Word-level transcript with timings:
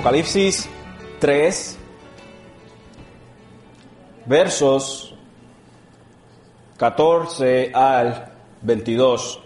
Apocalipsis 0.00 0.66
3, 1.18 1.78
versos 4.24 5.14
14 6.78 7.70
al 7.74 8.32
22. 8.62 9.40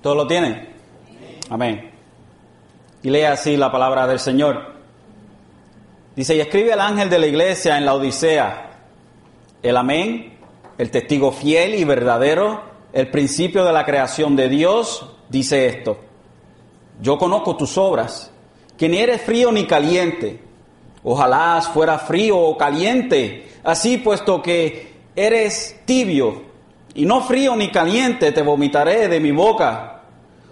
¿Todos 0.00 0.16
lo 0.16 0.28
tienen? 0.28 0.68
Amén. 1.48 1.90
Y 3.02 3.10
lee 3.10 3.22
así 3.22 3.56
la 3.56 3.72
palabra 3.72 4.06
del 4.06 4.20
Señor. 4.20 4.72
Dice, 6.14 6.36
y 6.36 6.40
escribe 6.40 6.72
al 6.72 6.80
ángel 6.80 7.10
de 7.10 7.18
la 7.18 7.26
iglesia 7.26 7.76
en 7.76 7.86
la 7.86 7.94
Odisea, 7.94 8.70
el 9.64 9.76
amén, 9.76 10.38
el 10.78 10.92
testigo 10.92 11.32
fiel 11.32 11.74
y 11.74 11.82
verdadero, 11.82 12.62
el 12.92 13.10
principio 13.10 13.64
de 13.64 13.72
la 13.72 13.84
creación 13.84 14.36
de 14.36 14.48
Dios, 14.48 15.04
dice 15.28 15.66
esto. 15.66 15.98
Yo 17.02 17.18
conozco 17.18 17.56
tus 17.56 17.76
obras, 17.76 18.30
que 18.80 18.88
ni 18.88 18.96
eres 18.96 19.20
frío 19.20 19.52
ni 19.52 19.66
caliente. 19.66 20.40
Ojalá 21.04 21.60
fuera 21.60 21.98
frío 21.98 22.38
o 22.38 22.56
caliente. 22.56 23.46
Así 23.62 23.98
puesto 23.98 24.40
que 24.40 24.94
eres 25.14 25.82
tibio 25.84 26.44
y 26.94 27.04
no 27.04 27.20
frío 27.20 27.54
ni 27.56 27.70
caliente, 27.70 28.32
te 28.32 28.40
vomitaré 28.40 29.08
de 29.08 29.20
mi 29.20 29.32
boca. 29.32 30.00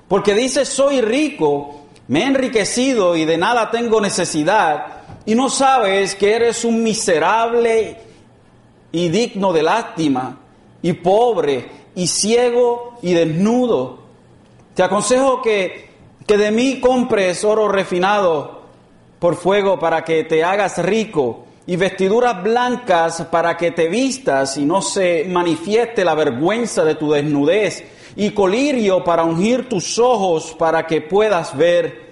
Porque 0.09 0.35
dices, 0.35 0.69
soy 0.69 1.01
rico, 1.01 1.87
me 2.09 2.21
he 2.21 2.25
enriquecido 2.25 3.17
y 3.17 3.25
de 3.25 3.39
nada 3.39 3.71
tengo 3.71 3.99
necesidad, 3.99 5.05
y 5.25 5.35
no 5.35 5.49
sabes 5.49 6.15
que 6.15 6.35
eres 6.35 6.67
un 6.67 6.83
miserable 6.83 7.97
y 8.93 9.09
digno 9.09 9.55
de 9.55 9.63
lástima, 9.63 10.39
y 10.83 10.93
pobre, 10.93 11.67
y 11.95 12.07
ciego 12.07 12.99
y 13.01 13.15
desnudo. 13.15 14.01
Te 14.75 14.83
aconsejo 14.83 15.41
que, 15.41 15.88
que 16.29 16.37
de 16.37 16.51
mí 16.51 16.79
compres 16.79 17.43
oro 17.43 17.69
refinado 17.69 18.61
por 19.19 19.35
fuego 19.35 19.79
para 19.79 20.05
que 20.05 20.25
te 20.25 20.45
hagas 20.45 20.77
rico 20.85 21.47
y 21.67 21.77
vestiduras 21.77 22.43
blancas 22.43 23.27
para 23.31 23.57
que 23.57 23.71
te 23.71 23.89
vistas 23.89 24.59
y 24.59 24.67
no 24.67 24.83
se 24.83 25.25
manifieste 25.27 26.05
la 26.05 26.15
vergüenza 26.15 26.85
de 26.85 26.97
tu 26.97 27.11
desnudez, 27.11 27.83
y 28.15 28.31
colirio 28.31 29.03
para 29.05 29.25
ungir 29.25 29.71
tus 29.71 29.99
ojos 29.99 30.55
para 30.59 30.87
que 30.87 31.01
puedas 31.01 31.57
ver. 31.57 32.09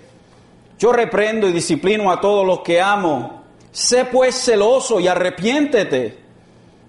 Yo 0.79 0.93
reprendo 0.93 1.47
y 1.49 1.53
disciplino 1.53 2.11
a 2.11 2.21
todos 2.21 2.47
los 2.47 2.61
que 2.61 2.81
amo. 2.81 3.43
Sé 3.71 4.07
pues 4.07 4.35
celoso 4.35 4.99
y 4.99 5.09
arrepiéntete. 5.09 6.19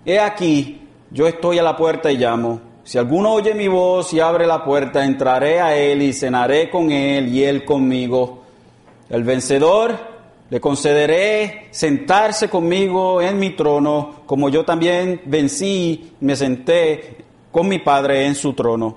He 0.05 0.19
aquí, 0.19 0.87
yo 1.11 1.27
estoy 1.27 1.59
a 1.59 1.63
la 1.63 1.75
puerta 1.75 2.09
y 2.09 2.17
llamo. 2.17 2.66
Si 2.87 2.97
alguno 2.97 3.33
oye 3.33 3.53
mi 3.53 3.67
voz 3.67 4.13
y 4.13 4.21
abre 4.21 4.47
la 4.47 4.63
puerta, 4.63 5.03
entraré 5.03 5.59
a 5.59 5.75
él 5.75 6.01
y 6.01 6.13
cenaré 6.13 6.69
con 6.69 6.89
él 6.89 7.27
y 7.35 7.43
él 7.43 7.65
conmigo. 7.65 8.43
El 9.09 9.25
vencedor 9.25 9.97
le 10.49 10.61
concederé 10.61 11.67
sentarse 11.71 12.49
conmigo 12.49 13.21
en 13.21 13.37
mi 13.39 13.49
trono, 13.49 14.21
como 14.25 14.47
yo 14.47 14.63
también 14.63 15.19
vencí 15.25 16.13
y 16.21 16.25
me 16.25 16.37
senté 16.37 17.25
con 17.51 17.67
mi 17.67 17.79
Padre 17.79 18.25
en 18.25 18.35
su 18.35 18.53
trono. 18.53 18.95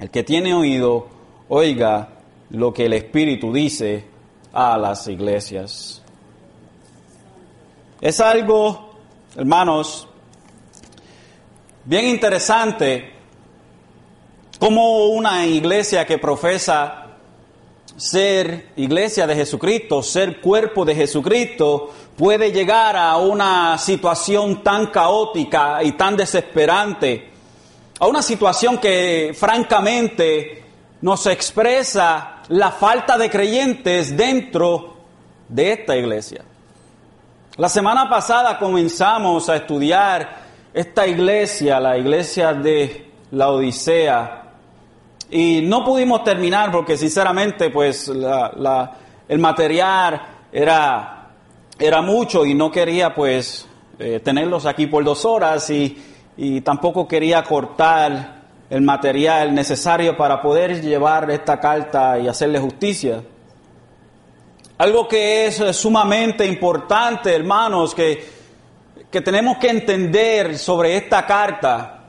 El 0.00 0.10
que 0.10 0.24
tiene 0.24 0.52
oído, 0.52 1.06
oiga 1.48 2.08
lo 2.50 2.72
que 2.72 2.86
el 2.86 2.94
Espíritu 2.94 3.52
dice 3.52 4.04
a 4.52 4.76
las 4.76 5.06
iglesias. 5.06 6.02
Es 8.00 8.18
algo, 8.18 8.96
hermanos, 9.36 10.08
bien 11.84 12.06
interesante 12.06 13.12
como 14.58 15.06
una 15.06 15.46
iglesia 15.46 16.06
que 16.06 16.18
profesa 16.18 16.98
ser 17.96 18.70
iglesia 18.76 19.26
de 19.26 19.34
Jesucristo, 19.34 20.02
ser 20.02 20.40
cuerpo 20.40 20.84
de 20.84 20.94
Jesucristo, 20.94 21.90
puede 22.16 22.52
llegar 22.52 22.96
a 22.96 23.16
una 23.16 23.76
situación 23.78 24.62
tan 24.62 24.86
caótica 24.86 25.82
y 25.82 25.92
tan 25.92 26.16
desesperante, 26.16 27.30
a 27.98 28.06
una 28.06 28.22
situación 28.22 28.78
que 28.78 29.34
francamente 29.38 30.64
nos 31.00 31.26
expresa 31.26 32.42
la 32.48 32.70
falta 32.70 33.18
de 33.18 33.28
creyentes 33.28 34.16
dentro 34.16 34.94
de 35.48 35.72
esta 35.72 35.96
iglesia. 35.96 36.44
La 37.56 37.68
semana 37.68 38.08
pasada 38.08 38.58
comenzamos 38.58 39.48
a 39.48 39.56
estudiar 39.56 40.51
esta 40.74 41.06
iglesia, 41.06 41.78
la 41.80 41.98
iglesia 41.98 42.54
de 42.54 43.10
la 43.32 43.50
Odisea, 43.50 44.42
y 45.30 45.62
no 45.62 45.84
pudimos 45.84 46.24
terminar 46.24 46.70
porque 46.70 46.96
sinceramente 46.96 47.70
pues 47.70 48.08
el 48.08 49.38
material 49.38 50.22
era, 50.52 51.30
era 51.78 52.02
mucho 52.02 52.44
y 52.44 52.54
no 52.54 52.70
quería 52.70 53.14
pues 53.14 53.66
eh, 53.98 54.20
tenerlos 54.22 54.66
aquí 54.66 54.86
por 54.86 55.02
dos 55.04 55.24
horas 55.24 55.70
y, 55.70 55.96
y 56.36 56.60
tampoco 56.60 57.08
quería 57.08 57.42
cortar 57.42 58.42
el 58.68 58.82
material 58.82 59.54
necesario 59.54 60.16
para 60.16 60.40
poder 60.40 60.82
llevar 60.82 61.30
esta 61.30 61.58
carta 61.58 62.18
y 62.18 62.28
hacerle 62.28 62.58
justicia. 62.58 63.22
Algo 64.78 65.06
que 65.06 65.46
es 65.46 65.76
sumamente 65.76 66.46
importante, 66.46 67.34
hermanos, 67.34 67.94
que, 67.94 68.41
que 69.12 69.20
tenemos 69.20 69.58
que 69.58 69.68
entender 69.68 70.58
sobre 70.58 70.96
esta 70.96 71.26
carta 71.26 72.04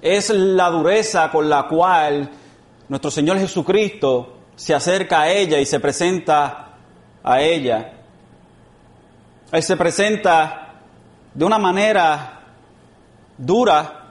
es 0.00 0.30
la 0.30 0.70
dureza 0.70 1.28
con 1.32 1.50
la 1.50 1.64
cual 1.64 2.30
nuestro 2.88 3.10
Señor 3.10 3.40
Jesucristo 3.40 4.38
se 4.54 4.72
acerca 4.72 5.22
a 5.22 5.30
ella 5.32 5.58
y 5.58 5.66
se 5.66 5.80
presenta 5.80 6.68
a 7.24 7.40
ella. 7.40 7.94
Él 9.50 9.62
se 9.64 9.76
presenta 9.76 10.74
de 11.34 11.44
una 11.44 11.58
manera 11.58 12.40
dura, 13.36 14.10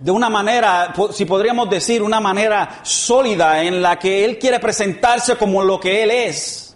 de 0.00 0.10
una 0.10 0.30
manera, 0.30 0.94
si 1.12 1.26
podríamos 1.26 1.68
decir, 1.68 2.02
una 2.02 2.20
manera 2.20 2.80
sólida 2.82 3.62
en 3.62 3.82
la 3.82 3.98
que 3.98 4.24
Él 4.24 4.38
quiere 4.38 4.58
presentarse 4.58 5.36
como 5.36 5.62
lo 5.62 5.78
que 5.78 6.04
Él 6.04 6.10
es. 6.10 6.71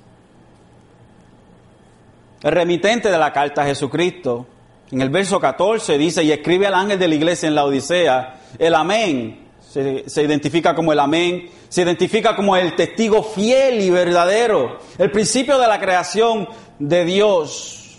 El 2.47 2.53
remitente 2.53 3.11
de 3.11 3.19
la 3.19 3.33
carta 3.33 3.63
a 3.63 3.67
Jesucristo 3.67 4.47
en 4.93 5.01
el 5.03 5.11
verso 5.11 5.41
14 5.41 5.99
dice, 5.99 6.23
y 6.23 6.31
escribe 6.31 6.69
al 6.69 6.75
ángel 6.75 6.97
de 6.97 7.09
la 7.09 7.17
iglesia 7.17 7.49
en 7.49 7.57
la 7.57 7.65
Odisea, 7.65 8.39
el 8.57 8.73
amén, 8.77 9.49
se, 9.69 10.09
se, 10.09 10.23
identifica 10.23 10.73
como 10.73 10.93
el 10.93 11.01
amén, 11.01 11.51
se 11.69 11.83
identifica 11.83 12.37
como 12.37 12.57
el 12.57 12.77
testigo 12.77 13.25
fiel 13.25 13.81
y 13.81 13.91
verdadero, 13.91 14.79
el 14.97 15.11
principio 15.11 15.59
de 15.59 15.67
la 15.67 15.81
creación 15.81 16.49
de 16.79 17.05
Dios. 17.05 17.97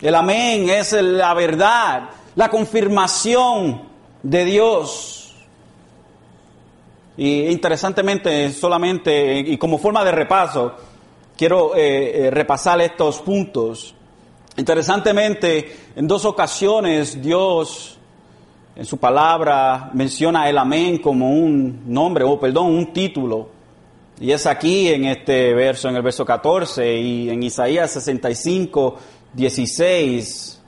El 0.00 0.16
amén 0.16 0.68
es 0.68 0.90
la 0.94 1.32
verdad, 1.32 2.10
la 2.34 2.50
confirmación 2.50 3.82
de 4.24 4.44
Dios. 4.46 5.32
Y 7.16 7.46
interesantemente, 7.46 8.50
solamente, 8.50 9.38
y 9.38 9.56
como 9.58 9.78
forma 9.78 10.02
de 10.02 10.10
repaso, 10.10 10.74
quiero 11.36 11.74
eh, 11.74 12.26
eh, 12.26 12.30
repasar 12.30 12.80
estos 12.80 13.20
puntos. 13.20 13.94
Interesantemente, 14.56 15.76
en 15.96 16.06
dos 16.06 16.24
ocasiones 16.24 17.20
Dios 17.20 17.98
en 18.76 18.84
su 18.84 18.98
palabra 18.98 19.90
menciona 19.94 20.48
el 20.48 20.58
amén 20.58 20.98
como 20.98 21.30
un 21.30 21.82
nombre, 21.86 22.24
o 22.24 22.38
perdón, 22.38 22.66
un 22.66 22.92
título. 22.92 23.48
Y 24.20 24.30
es 24.30 24.46
aquí 24.46 24.88
en 24.88 25.06
este 25.06 25.54
verso, 25.54 25.88
en 25.88 25.96
el 25.96 26.02
verso 26.02 26.24
14, 26.24 26.96
y 26.96 27.30
en 27.30 27.42
Isaías 27.42 27.90
65, 27.92 28.96
16. 29.32 30.62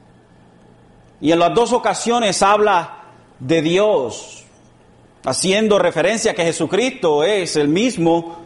Y 1.21 1.33
en 1.33 1.39
las 1.39 1.55
dos 1.55 1.73
ocasiones 1.73 2.43
habla 2.43 3.05
de 3.39 3.63
Dios, 3.63 4.45
haciendo 5.25 5.79
referencia 5.79 6.33
a 6.33 6.35
que 6.35 6.45
Jesucristo 6.45 7.23
es 7.23 7.57
el 7.57 7.69
mismo 7.69 8.46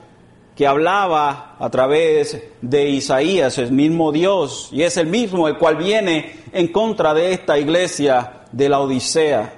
que 0.60 0.66
hablaba 0.66 1.56
a 1.58 1.70
través 1.70 2.38
de 2.60 2.90
Isaías, 2.90 3.56
el 3.56 3.72
mismo 3.72 4.12
Dios, 4.12 4.68
y 4.70 4.82
es 4.82 4.98
el 4.98 5.06
mismo 5.06 5.48
el 5.48 5.56
cual 5.56 5.76
viene 5.76 6.40
en 6.52 6.68
contra 6.68 7.14
de 7.14 7.32
esta 7.32 7.56
iglesia 7.56 8.42
de 8.52 8.68
la 8.68 8.80
Odisea. 8.80 9.54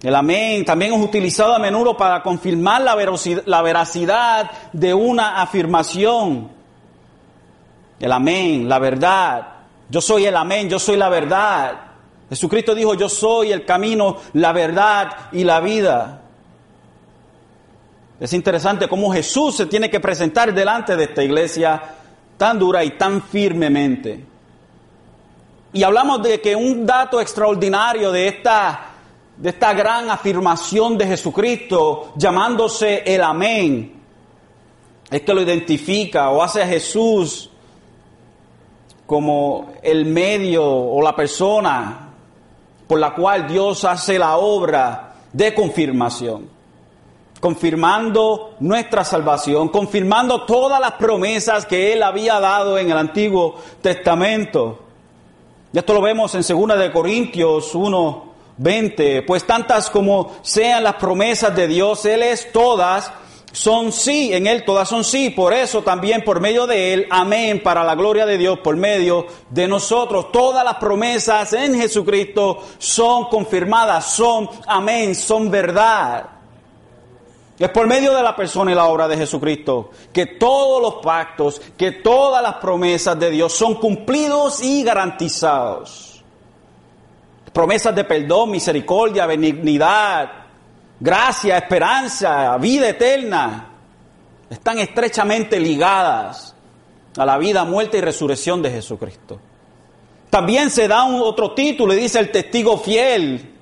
El 0.00 0.14
amén 0.14 0.64
también 0.64 0.92
es 0.92 1.00
utilizado 1.00 1.56
a 1.56 1.58
menudo 1.58 1.96
para 1.96 2.22
confirmar 2.22 2.82
la 2.82 3.62
veracidad, 3.62 4.48
de 4.72 4.94
una 4.94 5.42
afirmación. 5.42 6.52
El 7.98 8.12
amén, 8.12 8.68
la 8.68 8.78
verdad. 8.78 9.44
Yo 9.88 10.00
soy 10.00 10.24
el 10.24 10.36
amén, 10.36 10.70
yo 10.70 10.78
soy 10.78 10.98
la 10.98 11.08
verdad. 11.08 11.72
Jesucristo 12.28 12.76
dijo, 12.76 12.94
yo 12.94 13.08
soy 13.08 13.50
el 13.50 13.64
camino, 13.64 14.18
la 14.34 14.52
verdad 14.52 15.10
y 15.32 15.42
la 15.42 15.58
vida. 15.58 16.19
Es 18.20 18.32
interesante 18.34 18.86
cómo 18.86 19.10
Jesús 19.12 19.56
se 19.56 19.66
tiene 19.66 19.90
que 19.90 19.98
presentar 19.98 20.52
delante 20.52 20.94
de 20.94 21.04
esta 21.04 21.24
iglesia 21.24 21.82
tan 22.36 22.58
dura 22.58 22.84
y 22.84 22.90
tan 22.90 23.22
firmemente. 23.22 24.24
Y 25.72 25.82
hablamos 25.82 26.22
de 26.22 26.40
que 26.40 26.54
un 26.54 26.84
dato 26.84 27.20
extraordinario 27.20 28.12
de 28.12 28.28
esta, 28.28 28.90
de 29.36 29.50
esta 29.50 29.72
gran 29.72 30.10
afirmación 30.10 30.98
de 30.98 31.06
Jesucristo, 31.06 32.12
llamándose 32.16 33.02
el 33.06 33.22
amén, 33.22 34.00
es 35.10 35.22
que 35.22 35.34
lo 35.34 35.40
identifica 35.40 36.30
o 36.30 36.42
hace 36.42 36.62
a 36.62 36.66
Jesús 36.66 37.50
como 39.06 39.72
el 39.82 40.04
medio 40.04 40.64
o 40.64 41.02
la 41.02 41.16
persona 41.16 42.10
por 42.86 42.98
la 42.98 43.14
cual 43.14 43.46
Dios 43.48 43.84
hace 43.84 44.18
la 44.18 44.36
obra 44.36 45.14
de 45.32 45.54
confirmación, 45.54 46.48
confirmando 47.40 48.54
nuestra 48.60 49.04
salvación, 49.04 49.68
confirmando 49.70 50.44
todas 50.44 50.80
las 50.80 50.92
promesas 50.92 51.66
que 51.66 51.92
Él 51.92 52.02
había 52.02 52.38
dado 52.38 52.78
en 52.78 52.90
el 52.90 52.98
Antiguo 52.98 53.56
Testamento. 53.80 54.78
Y 55.72 55.78
esto 55.78 55.94
lo 55.94 56.02
vemos 56.02 56.34
en 56.34 56.42
2 56.42 56.78
de 56.78 56.92
Corintios 56.92 57.74
1, 57.74 58.24
20, 58.58 59.22
pues 59.22 59.46
tantas 59.46 59.88
como 59.88 60.32
sean 60.42 60.84
las 60.84 60.94
promesas 60.96 61.56
de 61.56 61.66
Dios, 61.66 62.04
Él 62.04 62.22
es 62.22 62.52
todas 62.52 63.10
son 63.52 63.90
sí, 63.90 64.32
en 64.32 64.46
Él 64.46 64.64
todas 64.64 64.88
son 64.88 65.02
sí, 65.02 65.30
por 65.30 65.52
eso 65.52 65.82
también 65.82 66.22
por 66.22 66.40
medio 66.40 66.66
de 66.66 66.92
Él, 66.92 67.06
amén, 67.10 67.60
para 67.62 67.82
la 67.82 67.94
gloria 67.94 68.24
de 68.24 68.38
Dios, 68.38 68.60
por 68.60 68.76
medio 68.76 69.26
de 69.48 69.66
nosotros. 69.66 70.30
Todas 70.30 70.64
las 70.64 70.76
promesas 70.76 71.52
en 71.52 71.74
Jesucristo 71.74 72.62
son 72.78 73.24
confirmadas, 73.24 74.12
son 74.12 74.48
amén, 74.66 75.14
son 75.14 75.50
verdad. 75.50 76.39
Es 77.60 77.68
por 77.68 77.86
medio 77.86 78.14
de 78.16 78.22
la 78.22 78.34
persona 78.34 78.72
y 78.72 78.74
la 78.74 78.86
obra 78.86 79.06
de 79.06 79.18
Jesucristo 79.18 79.90
que 80.10 80.24
todos 80.24 80.80
los 80.80 80.94
pactos, 81.04 81.60
que 81.76 81.92
todas 81.92 82.42
las 82.42 82.54
promesas 82.54 83.20
de 83.20 83.28
Dios 83.30 83.52
son 83.52 83.74
cumplidos 83.74 84.62
y 84.62 84.82
garantizados. 84.82 86.24
Promesas 87.52 87.94
de 87.94 88.04
perdón, 88.04 88.50
misericordia, 88.52 89.26
benignidad, 89.26 90.30
gracia, 90.98 91.58
esperanza, 91.58 92.56
vida 92.56 92.88
eterna, 92.88 93.68
están 94.48 94.78
estrechamente 94.78 95.60
ligadas 95.60 96.54
a 97.18 97.26
la 97.26 97.36
vida, 97.36 97.66
muerte 97.66 97.98
y 97.98 98.00
resurrección 98.00 98.62
de 98.62 98.70
Jesucristo. 98.70 99.38
También 100.30 100.70
se 100.70 100.88
da 100.88 101.04
otro 101.04 101.52
título 101.52 101.92
y 101.92 101.96
dice 101.96 102.20
el 102.20 102.30
testigo 102.30 102.78
fiel. 102.78 103.54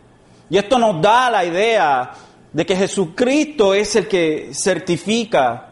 Y 0.50 0.56
esto 0.56 0.78
nos 0.78 1.02
da 1.02 1.30
la 1.30 1.44
idea 1.44 2.12
de 2.52 2.66
que 2.66 2.76
Jesucristo 2.76 3.74
es 3.74 3.94
el 3.96 4.08
que 4.08 4.50
certifica, 4.52 5.70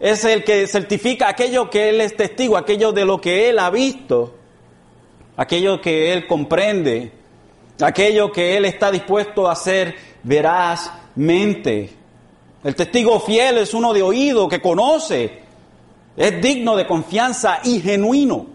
es 0.00 0.24
el 0.24 0.42
que 0.42 0.66
certifica 0.66 1.28
aquello 1.28 1.70
que 1.70 1.90
Él 1.90 2.00
es 2.00 2.16
testigo, 2.16 2.56
aquello 2.56 2.92
de 2.92 3.04
lo 3.04 3.20
que 3.20 3.48
Él 3.48 3.58
ha 3.58 3.70
visto, 3.70 4.34
aquello 5.36 5.80
que 5.80 6.12
Él 6.12 6.26
comprende, 6.26 7.12
aquello 7.80 8.32
que 8.32 8.56
Él 8.56 8.64
está 8.64 8.90
dispuesto 8.90 9.48
a 9.48 9.52
hacer 9.52 9.94
verazmente. 10.22 11.90
El 12.64 12.74
testigo 12.74 13.20
fiel 13.20 13.58
es 13.58 13.74
uno 13.74 13.92
de 13.92 14.02
oído 14.02 14.48
que 14.48 14.60
conoce, 14.60 15.42
es 16.16 16.42
digno 16.42 16.76
de 16.76 16.86
confianza 16.86 17.60
y 17.64 17.80
genuino. 17.80 18.46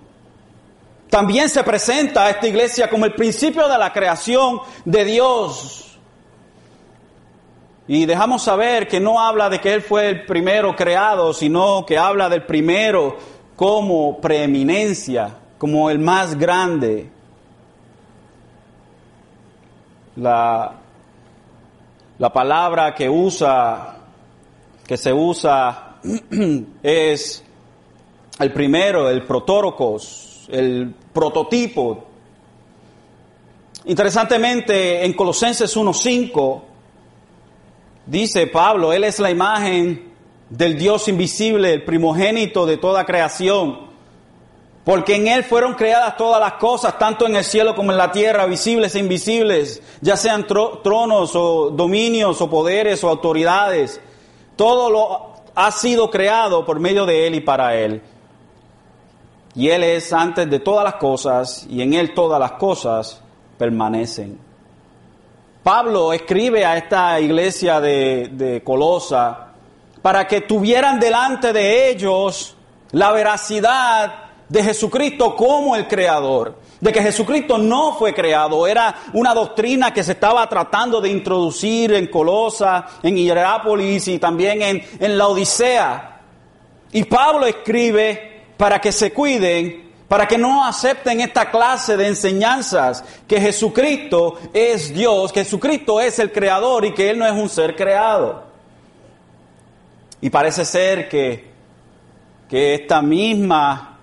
También 1.09 1.49
se 1.49 1.63
presenta 1.63 2.25
a 2.25 2.29
esta 2.31 2.47
iglesia 2.47 2.89
como 2.89 3.05
el 3.05 3.13
principio 3.13 3.67
de 3.69 3.77
la 3.77 3.93
creación 3.93 4.59
de 4.83 5.05
Dios. 5.05 5.86
Y 7.87 8.05
dejamos 8.05 8.43
saber 8.43 8.87
que 8.87 8.99
no 8.99 9.19
habla 9.19 9.49
de 9.49 9.59
que 9.59 9.73
Él 9.73 9.81
fue 9.81 10.09
el 10.09 10.25
primero 10.25 10.75
creado, 10.75 11.33
sino 11.33 11.85
que 11.85 11.97
habla 11.97 12.29
del 12.29 12.43
primero 12.43 13.17
como 13.55 14.19
preeminencia, 14.19 15.35
como 15.57 15.89
el 15.89 15.99
más 15.99 16.37
grande. 16.37 17.09
La 20.17 20.73
la 22.19 22.33
palabra 22.33 22.95
que 22.95 23.07
usa, 23.07 23.95
que 24.85 24.97
se 24.97 25.13
usa, 25.13 25.97
es 26.81 27.43
el 28.39 28.53
primero, 28.53 29.07
el 29.09 29.23
protórocos, 29.23 30.47
el 30.49 30.95
prototipo. 31.13 32.05
Interesantemente, 33.85 35.05
en 35.05 35.13
Colosenses 35.13 35.77
1.5, 35.77 36.61
dice 38.07 38.47
Pablo, 38.47 38.91
Él 38.93 39.03
es 39.03 39.19
la 39.19 39.29
imagen 39.29 40.11
del 40.49 40.77
Dios 40.77 41.07
invisible, 41.07 41.73
el 41.73 41.83
primogénito 41.83 42.65
de 42.65 42.77
toda 42.77 43.05
creación 43.05 43.87
porque 44.87 45.15
en 45.15 45.27
Él 45.27 45.43
fueron 45.43 45.73
creadas 45.73 46.15
todas 46.15 46.39
las 46.39 46.53
cosas, 46.53 46.97
tanto 46.97 47.27
en 47.27 47.35
el 47.35 47.43
cielo 47.43 47.75
como 47.75 47.91
en 47.91 47.97
la 47.97 48.09
tierra, 48.09 48.45
visibles 48.45 48.95
e 48.95 48.99
invisibles, 48.99 49.81
ya 49.99 50.15
sean 50.15 50.47
tronos 50.47 51.35
o 51.35 51.71
dominios 51.71 52.39
o 52.39 52.49
poderes 52.49 53.03
o 53.03 53.09
autoridades. 53.09 53.99
Todo 54.55 54.89
lo 54.89 55.33
ha 55.55 55.71
sido 55.71 56.09
creado 56.09 56.65
por 56.65 56.79
medio 56.79 57.05
de 57.05 57.27
Él 57.27 57.35
y 57.35 57.41
para 57.41 57.75
Él. 57.75 58.01
Y 59.55 59.67
Él 59.67 59.83
es 59.83 60.13
antes 60.13 60.49
de 60.49 60.59
todas 60.61 60.85
las 60.85 60.95
cosas 60.95 61.67
y 61.69 61.81
en 61.81 61.93
Él 61.93 62.13
todas 62.13 62.39
las 62.39 62.53
cosas 62.53 63.21
permanecen. 63.57 64.39
Pablo 65.67 66.13
escribe 66.13 66.63
a 66.63 66.77
esta 66.77 67.19
iglesia 67.19 67.81
de, 67.81 68.61
Colosa 68.63 69.47
para 70.01 70.25
que 70.25 70.39
tuvieran 70.39 70.97
delante 70.97 71.51
de 71.51 71.89
ellos 71.89 72.55
la 72.93 73.11
veracidad 73.11 74.13
de 74.47 74.63
Jesucristo 74.63 75.35
como 75.35 75.75
el 75.75 75.85
creador, 75.85 76.57
de 76.79 76.93
que 76.93 77.01
Jesucristo 77.01 77.57
no 77.57 77.95
fue 77.95 78.13
creado, 78.13 78.65
era 78.65 78.95
una 79.11 79.33
doctrina 79.33 79.93
que 79.93 80.05
se 80.05 80.13
estaba 80.13 80.47
tratando 80.47 81.01
de 81.01 81.09
introducir 81.09 81.91
en 81.91 82.07
Colosa, 82.07 82.85
en 83.03 83.17
Hierápolis 83.17 84.07
y 84.07 84.19
también 84.19 84.61
en, 84.61 84.81
en 85.01 85.17
la 85.17 85.27
Odisea. 85.27 86.21
Y 86.93 87.03
Pablo 87.03 87.45
escribe 87.45 88.45
para 88.55 88.79
que 88.79 88.93
se 88.93 89.11
cuiden, 89.11 89.86
para 90.07 90.27
que 90.27 90.37
no 90.37 90.65
acepten 90.65 91.19
esta 91.19 91.51
clase 91.51 91.97
de 91.97 92.07
enseñanzas, 92.07 93.03
que 93.27 93.41
Jesucristo 93.41 94.37
es 94.53 94.93
Dios, 94.93 95.33
que 95.33 95.43
Jesucristo 95.43 95.99
es 95.99 96.17
el 96.19 96.31
creador 96.31 96.85
y 96.85 96.93
que 96.93 97.09
Él 97.09 97.19
no 97.19 97.25
es 97.25 97.33
un 97.33 97.49
ser 97.49 97.75
creado. 97.75 98.43
Y 100.21 100.29
parece 100.29 100.63
ser 100.63 101.09
que, 101.09 101.51
que 102.49 102.75
esta 102.75 103.01
misma 103.01 103.97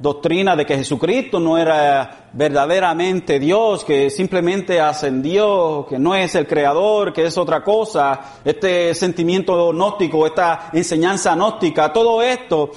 doctrina 0.00 0.56
de 0.56 0.64
que 0.64 0.76
Jesucristo 0.76 1.38
no 1.40 1.58
era 1.58 2.28
verdaderamente 2.32 3.38
Dios, 3.38 3.84
que 3.84 4.08
simplemente 4.08 4.80
ascendió, 4.80 5.86
que 5.88 5.98
no 5.98 6.14
es 6.14 6.34
el 6.34 6.46
creador, 6.46 7.12
que 7.12 7.26
es 7.26 7.36
otra 7.36 7.62
cosa, 7.62 8.20
este 8.44 8.94
sentimiento 8.94 9.72
gnóstico, 9.72 10.26
esta 10.26 10.70
enseñanza 10.72 11.34
gnóstica, 11.34 11.92
todo 11.92 12.22
esto 12.22 12.70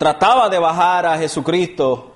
trataba 0.00 0.48
de 0.48 0.58
bajar 0.58 1.04
a 1.04 1.18
Jesucristo 1.18 2.12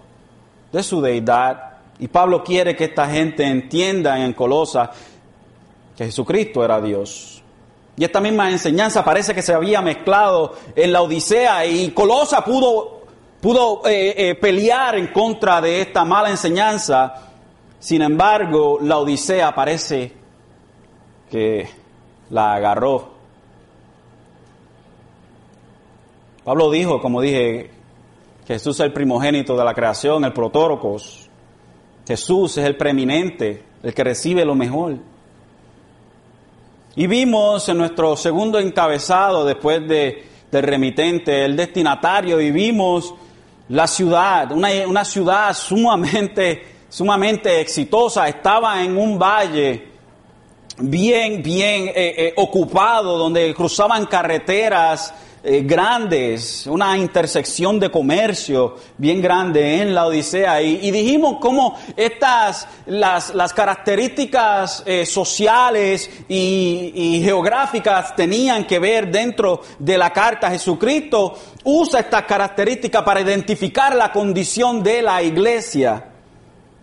de 0.72 0.82
su 0.82 1.02
deidad. 1.02 1.74
Y 1.98 2.08
Pablo 2.08 2.42
quiere 2.42 2.74
que 2.74 2.84
esta 2.84 3.06
gente 3.06 3.44
entienda 3.44 4.24
en 4.24 4.32
Colosa 4.32 4.90
que 5.94 6.06
Jesucristo 6.06 6.64
era 6.64 6.80
Dios. 6.80 7.42
Y 7.98 8.04
esta 8.04 8.22
misma 8.22 8.50
enseñanza 8.50 9.04
parece 9.04 9.34
que 9.34 9.42
se 9.42 9.52
había 9.52 9.82
mezclado 9.82 10.54
en 10.74 10.94
la 10.94 11.02
Odisea 11.02 11.66
y 11.66 11.90
Colosa 11.90 12.42
pudo 12.42 13.02
pudo 13.42 13.82
eh, 13.84 14.14
eh, 14.30 14.34
pelear 14.36 14.96
en 14.96 15.08
contra 15.08 15.60
de 15.60 15.82
esta 15.82 16.06
mala 16.06 16.30
enseñanza. 16.30 17.32
Sin 17.80 18.00
embargo, 18.00 18.78
la 18.80 18.96
Odisea 18.96 19.54
parece 19.54 20.10
que 21.30 21.68
la 22.30 22.54
agarró. 22.54 23.12
Pablo 26.44 26.70
dijo, 26.70 27.00
como 27.00 27.20
dije, 27.20 27.73
Jesús 28.46 28.78
es 28.80 28.86
el 28.86 28.92
primogénito 28.92 29.56
de 29.56 29.64
la 29.64 29.74
creación, 29.74 30.24
el 30.24 30.32
protórocos. 30.32 31.28
Jesús 32.06 32.58
es 32.58 32.64
el 32.66 32.76
preeminente, 32.76 33.64
el 33.82 33.94
que 33.94 34.04
recibe 34.04 34.44
lo 34.44 34.54
mejor. 34.54 34.98
Y 36.96 37.06
vimos 37.06 37.68
en 37.68 37.78
nuestro 37.78 38.16
segundo 38.16 38.58
encabezado, 38.58 39.44
después 39.44 39.86
de, 39.88 40.24
del 40.50 40.62
remitente, 40.62 41.44
el 41.44 41.56
destinatario, 41.56 42.40
y 42.40 42.50
vimos 42.50 43.14
la 43.68 43.86
ciudad, 43.86 44.52
una, 44.52 45.04
ciudad 45.04 45.54
sumamente, 45.54 46.62
sumamente 46.88 47.60
exitosa, 47.60 48.28
estaba 48.28 48.82
en 48.82 48.96
un 48.96 49.18
valle 49.18 49.88
bien, 50.78 51.42
bien 51.42 51.88
eh, 51.88 51.94
eh, 51.96 52.34
ocupado, 52.36 53.16
donde 53.16 53.54
cruzaban 53.54 54.04
carreteras 54.04 55.14
eh, 55.46 55.62
grandes, 55.62 56.66
una 56.66 56.96
intersección 56.96 57.78
de 57.78 57.90
comercio 57.90 58.76
bien 58.96 59.20
grande 59.20 59.82
en 59.82 59.94
la 59.94 60.06
Odisea. 60.06 60.62
Y, 60.62 60.90
dijimos 60.90 61.36
cómo 61.38 61.78
estas, 61.96 62.66
las, 62.86 63.34
las 63.34 63.52
características 63.52 64.82
eh, 64.86 65.04
sociales 65.04 66.08
y, 66.28 66.92
y 66.94 67.22
geográficas 67.22 68.16
tenían 68.16 68.66
que 68.66 68.78
ver 68.78 69.10
dentro 69.12 69.60
de 69.78 69.98
la 69.98 70.10
carta. 70.10 70.50
Jesucristo 70.50 71.38
usa 71.64 72.00
estas 72.00 72.22
características 72.22 73.02
para 73.02 73.20
identificar 73.20 73.94
la 73.94 74.10
condición 74.10 74.82
de 74.82 75.02
la 75.02 75.22
iglesia 75.22 76.06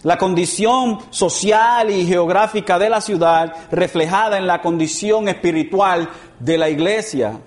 la 0.04 0.18
condición 0.18 0.98
social 1.12 1.92
y 1.92 2.08
geográfica 2.08 2.80
de 2.80 2.90
la 2.90 3.02
ciudad 3.02 3.54
reflejada 3.72 4.38
en 4.38 4.48
la 4.48 4.62
condición 4.62 5.28
espiritual 5.28 6.10
de 6.40 6.58
la 6.58 6.70
iglesia. 6.70 7.40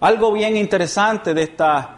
Algo 0.00 0.30
bien 0.32 0.56
interesante 0.56 1.34
de 1.34 1.42
esta, 1.42 1.96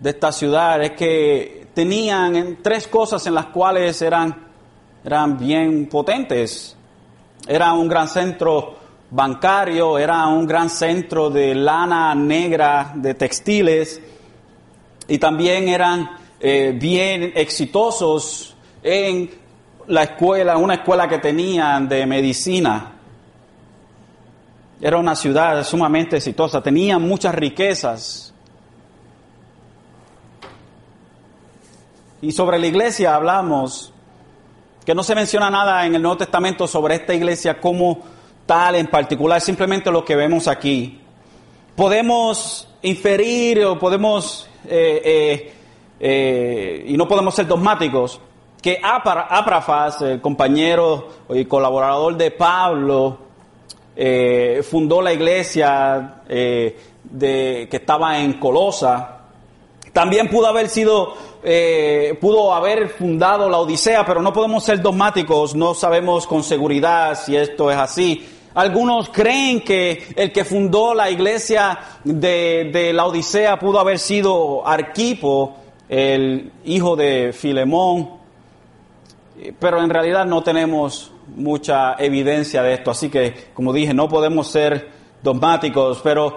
de 0.00 0.08
esta 0.08 0.32
ciudad 0.32 0.82
es 0.82 0.92
que 0.92 1.66
tenían 1.74 2.58
tres 2.62 2.88
cosas 2.88 3.26
en 3.26 3.34
las 3.34 3.46
cuales 3.46 4.00
eran, 4.00 4.34
eran 5.04 5.36
bien 5.36 5.86
potentes. 5.86 6.74
Era 7.46 7.74
un 7.74 7.88
gran 7.88 8.08
centro 8.08 8.78
bancario, 9.10 9.98
era 9.98 10.26
un 10.28 10.46
gran 10.46 10.70
centro 10.70 11.28
de 11.28 11.54
lana 11.54 12.14
negra, 12.14 12.92
de 12.94 13.12
textiles, 13.12 14.00
y 15.08 15.18
también 15.18 15.68
eran 15.68 16.08
eh, 16.40 16.74
bien 16.74 17.32
exitosos 17.34 18.56
en 18.82 19.30
la 19.88 20.04
escuela, 20.04 20.56
una 20.56 20.74
escuela 20.74 21.06
que 21.06 21.18
tenían 21.18 21.86
de 21.86 22.06
medicina. 22.06 22.91
Era 24.84 24.98
una 24.98 25.14
ciudad 25.14 25.62
sumamente 25.62 26.16
exitosa, 26.16 26.60
tenía 26.60 26.98
muchas 26.98 27.32
riquezas. 27.36 28.34
Y 32.20 32.32
sobre 32.32 32.58
la 32.58 32.66
iglesia 32.66 33.14
hablamos, 33.14 33.92
que 34.84 34.92
no 34.92 35.04
se 35.04 35.14
menciona 35.14 35.50
nada 35.50 35.86
en 35.86 35.94
el 35.94 36.02
Nuevo 36.02 36.16
Testamento 36.16 36.66
sobre 36.66 36.96
esta 36.96 37.14
iglesia 37.14 37.60
como 37.60 38.00
tal 38.44 38.74
en 38.74 38.88
particular, 38.88 39.40
simplemente 39.40 39.88
lo 39.92 40.04
que 40.04 40.16
vemos 40.16 40.48
aquí. 40.48 41.00
Podemos 41.76 42.66
inferir 42.82 43.64
o 43.64 43.78
podemos, 43.78 44.50
eh, 44.66 45.00
eh, 45.04 45.52
eh, 46.00 46.84
y 46.88 46.96
no 46.96 47.06
podemos 47.06 47.36
ser 47.36 47.46
dogmáticos, 47.46 48.20
que 48.60 48.80
Áprafas, 48.82 50.02
el 50.02 50.20
compañero 50.20 51.08
y 51.30 51.44
colaborador 51.44 52.16
de 52.16 52.32
Pablo, 52.32 53.31
eh, 53.94 54.62
fundó 54.68 55.02
la 55.02 55.12
iglesia 55.12 56.22
eh, 56.28 56.76
de, 57.04 57.68
que 57.70 57.76
estaba 57.76 58.18
en 58.18 58.34
Colosa. 58.34 59.18
También 59.92 60.28
pudo 60.28 60.46
haber 60.46 60.68
sido, 60.68 61.14
eh, 61.42 62.16
pudo 62.20 62.54
haber 62.54 62.88
fundado 62.88 63.48
la 63.50 63.58
Odisea, 63.58 64.06
pero 64.06 64.22
no 64.22 64.32
podemos 64.32 64.64
ser 64.64 64.80
dogmáticos, 64.80 65.54
no 65.54 65.74
sabemos 65.74 66.26
con 66.26 66.42
seguridad 66.42 67.18
si 67.22 67.36
esto 67.36 67.70
es 67.70 67.76
así. 67.76 68.26
Algunos 68.54 69.08
creen 69.10 69.60
que 69.60 70.12
el 70.16 70.32
que 70.32 70.44
fundó 70.44 70.94
la 70.94 71.10
iglesia 71.10 71.78
de, 72.04 72.70
de 72.72 72.92
la 72.92 73.06
Odisea 73.06 73.58
pudo 73.58 73.78
haber 73.78 73.98
sido 73.98 74.66
Arquipo, 74.66 75.56
el 75.88 76.52
hijo 76.64 76.96
de 76.96 77.32
Filemón, 77.34 78.22
pero 79.58 79.82
en 79.82 79.90
realidad 79.90 80.24
no 80.24 80.42
tenemos 80.42 81.11
mucha 81.28 81.94
evidencia 81.98 82.62
de 82.62 82.74
esto, 82.74 82.90
así 82.90 83.08
que, 83.08 83.50
como 83.54 83.72
dije, 83.72 83.94
no 83.94 84.08
podemos 84.08 84.50
ser 84.50 84.90
dogmáticos, 85.22 86.00
pero 86.02 86.36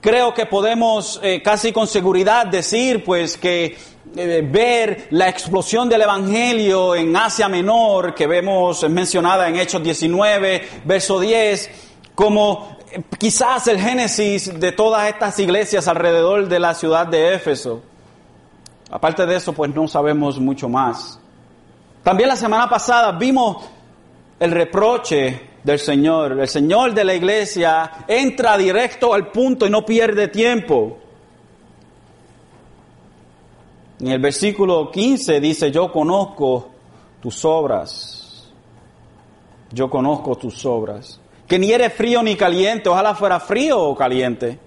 creo 0.00 0.34
que 0.34 0.46
podemos 0.46 1.20
eh, 1.22 1.40
casi 1.42 1.72
con 1.72 1.86
seguridad 1.86 2.46
decir, 2.46 3.02
pues, 3.04 3.36
que 3.36 3.76
eh, 4.16 4.48
ver 4.48 5.08
la 5.10 5.28
explosión 5.28 5.88
del 5.88 6.02
Evangelio 6.02 6.94
en 6.94 7.16
Asia 7.16 7.48
Menor, 7.48 8.14
que 8.14 8.26
vemos 8.26 8.88
mencionada 8.88 9.48
en 9.48 9.56
Hechos 9.56 9.82
19, 9.82 10.68
verso 10.84 11.18
10, 11.18 11.70
como 12.14 12.76
eh, 12.90 13.02
quizás 13.18 13.66
el 13.68 13.80
génesis 13.80 14.60
de 14.60 14.72
todas 14.72 15.08
estas 15.08 15.38
iglesias 15.38 15.88
alrededor 15.88 16.48
de 16.48 16.58
la 16.60 16.74
ciudad 16.74 17.06
de 17.06 17.34
Éfeso. 17.34 17.82
Aparte 18.90 19.26
de 19.26 19.36
eso, 19.36 19.52
pues 19.52 19.74
no 19.74 19.88
sabemos 19.88 20.38
mucho 20.38 20.68
más. 20.68 21.18
También 22.02 22.28
la 22.28 22.36
semana 22.36 22.68
pasada 22.68 23.10
vimos 23.12 23.64
el 24.44 24.50
reproche 24.50 25.40
del 25.62 25.78
Señor. 25.78 26.38
El 26.38 26.48
Señor 26.48 26.92
de 26.92 27.04
la 27.04 27.14
iglesia 27.14 28.04
entra 28.06 28.58
directo 28.58 29.14
al 29.14 29.30
punto 29.30 29.66
y 29.66 29.70
no 29.70 29.84
pierde 29.84 30.28
tiempo. 30.28 30.98
En 34.00 34.08
el 34.08 34.20
versículo 34.20 34.90
15 34.90 35.40
dice, 35.40 35.70
yo 35.70 35.90
conozco 35.90 36.70
tus 37.22 37.42
obras. 37.46 38.52
Yo 39.72 39.88
conozco 39.88 40.36
tus 40.36 40.64
obras. 40.66 41.18
Que 41.48 41.58
ni 41.58 41.72
eres 41.72 41.94
frío 41.94 42.22
ni 42.22 42.36
caliente, 42.36 42.90
ojalá 42.90 43.14
fuera 43.14 43.40
frío 43.40 43.80
o 43.80 43.96
caliente. 43.96 44.58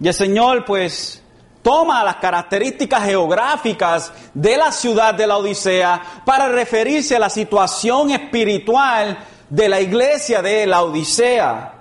Y 0.00 0.08
el 0.08 0.14
Señor 0.14 0.64
pues 0.64 1.19
toma 1.62 2.02
las 2.04 2.16
características 2.16 3.04
geográficas 3.04 4.12
de 4.34 4.56
la 4.56 4.72
ciudad 4.72 5.14
de 5.14 5.26
la 5.26 5.36
Odisea 5.36 6.00
para 6.24 6.48
referirse 6.48 7.16
a 7.16 7.20
la 7.20 7.30
situación 7.30 8.10
espiritual 8.10 9.18
de 9.48 9.68
la 9.68 9.80
iglesia 9.80 10.42
de 10.42 10.66
la 10.66 10.82
Odisea. 10.82 11.74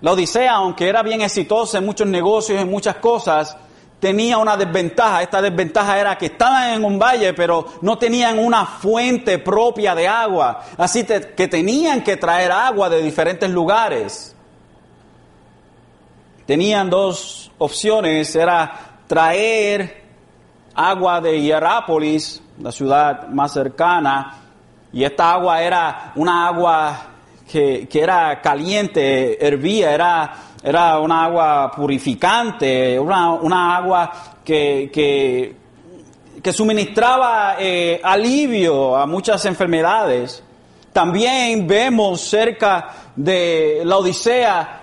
La 0.00 0.12
Odisea, 0.12 0.54
aunque 0.54 0.88
era 0.88 1.02
bien 1.02 1.20
exitosa 1.20 1.78
en 1.78 1.86
muchos 1.86 2.06
negocios, 2.06 2.60
en 2.60 2.70
muchas 2.70 2.96
cosas, 2.96 3.56
tenía 4.00 4.36
una 4.38 4.56
desventaja. 4.56 5.22
Esta 5.22 5.40
desventaja 5.40 5.98
era 5.98 6.18
que 6.18 6.26
estaban 6.26 6.70
en 6.70 6.84
un 6.84 6.98
valle, 6.98 7.34
pero 7.34 7.66
no 7.82 7.96
tenían 7.98 8.38
una 8.40 8.66
fuente 8.66 9.38
propia 9.38 9.94
de 9.94 10.08
agua. 10.08 10.64
Así 10.76 11.04
que 11.04 11.46
tenían 11.46 12.02
que 12.02 12.16
traer 12.16 12.50
agua 12.50 12.88
de 12.88 13.00
diferentes 13.00 13.48
lugares. 13.48 14.31
Tenían 16.46 16.90
dos 16.90 17.50
opciones 17.58 18.34
era 18.34 18.98
traer 19.06 20.02
agua 20.74 21.20
de 21.20 21.40
Hierápolis, 21.40 22.42
la 22.60 22.72
ciudad 22.72 23.28
más 23.28 23.52
cercana, 23.52 24.38
y 24.92 25.04
esta 25.04 25.32
agua 25.32 25.62
era 25.62 26.12
una 26.16 26.46
agua 26.48 27.06
que, 27.50 27.88
era 27.92 28.40
caliente, 28.40 29.44
hervía, 29.44 29.92
era, 29.92 30.32
era 30.62 30.98
una 30.98 31.24
agua 31.24 31.70
purificante, 31.70 32.98
una, 32.98 33.76
agua 33.76 34.12
que, 34.44 34.90
que, 36.42 36.52
suministraba 36.52 37.56
eh, 37.58 38.00
alivio 38.02 38.96
a 38.96 39.06
muchas 39.06 39.44
enfermedades. 39.44 40.42
También 40.92 41.66
vemos 41.66 42.20
cerca 42.20 42.88
de 43.16 43.82
la 43.84 43.96
Odisea 43.96 44.81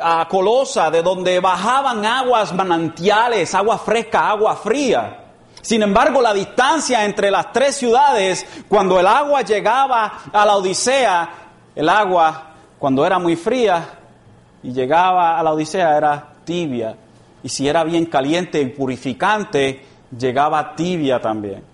a 0.00 0.26
Colosa, 0.28 0.90
de 0.90 1.02
donde 1.02 1.40
bajaban 1.40 2.04
aguas 2.04 2.52
manantiales, 2.54 3.54
agua 3.54 3.78
fresca, 3.78 4.28
agua 4.30 4.56
fría. 4.56 5.16
Sin 5.62 5.82
embargo, 5.82 6.22
la 6.22 6.32
distancia 6.32 7.04
entre 7.04 7.30
las 7.30 7.52
tres 7.52 7.76
ciudades, 7.76 8.46
cuando 8.68 8.98
el 8.98 9.06
agua 9.06 9.42
llegaba 9.42 10.20
a 10.32 10.46
la 10.46 10.56
Odisea, 10.56 11.30
el 11.74 11.88
agua, 11.88 12.54
cuando 12.78 13.04
era 13.04 13.18
muy 13.18 13.36
fría 13.36 13.86
y 14.62 14.72
llegaba 14.72 15.38
a 15.38 15.42
la 15.42 15.52
Odisea, 15.52 15.96
era 15.96 16.32
tibia. 16.44 16.96
Y 17.42 17.48
si 17.48 17.68
era 17.68 17.84
bien 17.84 18.06
caliente 18.06 18.60
y 18.60 18.66
purificante, 18.66 19.84
llegaba 20.16 20.74
tibia 20.74 21.20
también. 21.20 21.69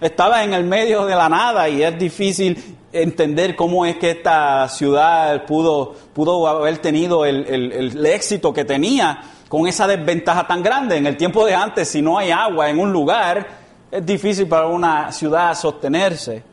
Estaba 0.00 0.44
en 0.44 0.54
el 0.54 0.62
medio 0.62 1.06
de 1.06 1.16
la 1.16 1.28
nada 1.28 1.68
y 1.68 1.82
es 1.82 1.98
difícil 1.98 2.76
entender 2.92 3.56
cómo 3.56 3.84
es 3.84 3.96
que 3.96 4.12
esta 4.12 4.68
ciudad 4.68 5.44
pudo, 5.44 5.92
pudo 6.14 6.46
haber 6.46 6.78
tenido 6.78 7.24
el, 7.24 7.44
el, 7.46 8.06
éxito 8.06 8.52
que 8.52 8.64
tenía 8.64 9.20
con 9.48 9.66
esa 9.66 9.88
desventaja 9.88 10.46
tan 10.46 10.62
grande. 10.62 10.96
En 10.96 11.06
el 11.06 11.16
tiempo 11.16 11.44
de 11.44 11.54
antes, 11.54 11.88
si 11.88 12.00
no 12.00 12.16
hay 12.16 12.30
agua 12.30 12.70
en 12.70 12.78
un 12.78 12.92
lugar, 12.92 13.44
es 13.90 14.06
difícil 14.06 14.46
para 14.46 14.68
una 14.68 15.10
ciudad 15.10 15.52
sostenerse. 15.54 16.44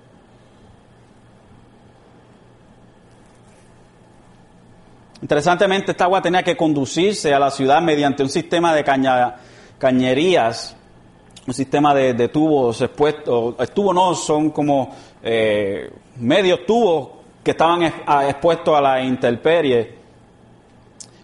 Interesantemente, 5.22 5.92
esta 5.92 6.06
agua 6.06 6.20
tenía 6.20 6.42
que 6.42 6.58
conducirse 6.58 7.32
a 7.32 7.38
la 7.38 7.52
ciudad 7.52 7.80
mediante 7.80 8.24
un 8.24 8.30
sistema 8.30 8.74
de 8.74 8.84
caña, 8.84 9.36
cañerías 9.78 10.76
un 11.48 11.54
sistema 11.54 11.94
de, 11.94 12.28
tubos 12.30 12.82
expuestos, 12.82 13.56
tubos 13.74 13.94
no, 13.94 14.16
son 14.16 14.50
como 14.50 14.96
eh, 15.22 15.92
medios 16.18 16.66
tubos 16.66 17.10
que 17.44 17.52
estaban 17.52 17.84
expuestos 17.84 18.76
a 18.76 18.82
la 18.82 19.02
intemperie. 19.02 19.96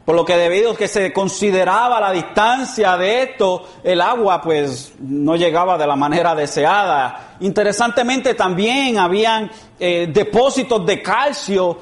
Por 0.05 0.15
lo 0.15 0.25
que 0.25 0.35
debido 0.35 0.71
a 0.71 0.75
que 0.75 0.87
se 0.87 1.11
consideraba 1.11 1.99
la 1.99 2.11
distancia 2.11 2.97
de 2.97 3.23
esto, 3.23 3.67
el 3.83 4.01
agua 4.01 4.41
pues 4.41 4.93
no 4.99 5.35
llegaba 5.35 5.77
de 5.77 5.87
la 5.87 5.95
manera 5.95 6.35
deseada. 6.35 7.37
Interesantemente 7.39 8.33
también 8.35 8.99
habían 8.99 9.49
eh, 9.79 10.07
depósitos 10.11 10.85
de 10.85 11.01
calcio 11.01 11.77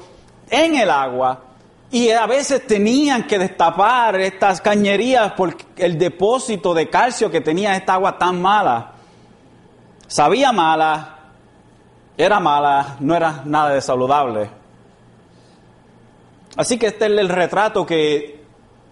en 0.48 0.76
el 0.76 0.90
agua 0.90 1.49
y 1.92 2.10
a 2.10 2.26
veces 2.26 2.66
tenían 2.66 3.26
que 3.26 3.38
destapar 3.38 4.20
estas 4.20 4.60
cañerías 4.60 5.32
por 5.32 5.56
el 5.76 5.98
depósito 5.98 6.72
de 6.72 6.88
calcio 6.88 7.30
que 7.30 7.40
tenía 7.40 7.76
esta 7.76 7.94
agua 7.94 8.16
tan 8.16 8.40
mala. 8.40 8.92
Sabía 10.06 10.52
mala, 10.52 11.18
era 12.16 12.38
mala, 12.38 12.96
no 13.00 13.14
era 13.14 13.42
nada 13.44 13.70
de 13.70 13.80
saludable. 13.80 14.50
Así 16.56 16.78
que 16.78 16.88
este 16.88 17.06
es 17.06 17.10
el 17.10 17.28
retrato 17.28 17.84
que 17.84 18.44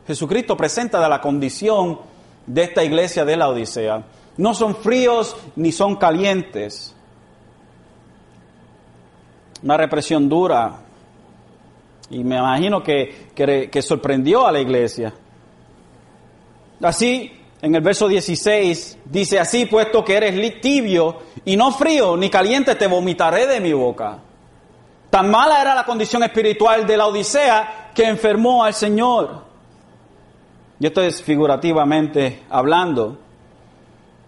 Jesucristo 0.07 0.57
presenta 0.57 1.01
de 1.01 1.09
la 1.09 1.21
condición 1.21 2.01
de 2.47 2.65
esta 2.65 2.83
iglesia 2.83 3.25
de 3.25 3.37
la 3.37 3.49
Odisea. 3.49 4.03
No 4.39 4.55
son 4.55 4.75
fríos 4.75 5.37
ni 5.55 5.71
son 5.71 5.97
calientes. 5.97 6.95
Una 9.63 9.77
represión 9.77 10.29
dura, 10.29 10.81
y 12.11 12.25
me 12.25 12.37
imagino 12.37 12.83
que, 12.83 13.29
que, 13.35 13.83
sorprendió 13.83 14.47
a 14.47 14.53
la 14.53 14.61
iglesia. 14.61 15.13
Así, 16.83 17.33
en 17.61 17.75
el 17.75 17.83
verso 17.83 18.09
16, 18.09 18.99
dice 19.05 19.39
así, 19.39 19.67
puesto 19.67 20.05
que 20.05 20.17
eres 20.17 20.61
tibio 20.61 21.19
y 21.45 21.57
no 21.57 21.71
frío 21.73 22.17
ni 22.17 22.31
caliente, 22.31 22.75
te 22.77 22.87
vomitaré 22.87 23.47
de 23.47 23.61
mi 23.61 23.73
boca. 23.73 24.19
Tan 25.11 25.31
mala 25.31 25.61
era 25.61 25.75
la 25.75 25.85
condición 25.85 26.23
espiritual 26.23 26.87
de 26.87 26.97
la 26.97 27.07
Odisea 27.07 27.91
que 27.95 28.05
enfermó 28.05 28.65
al 28.65 28.75
Señor. 28.75 29.43
Y 30.81 30.87
esto 30.87 31.03
es 31.03 31.23
figurativamente 31.23 32.43
hablando. 32.49 33.19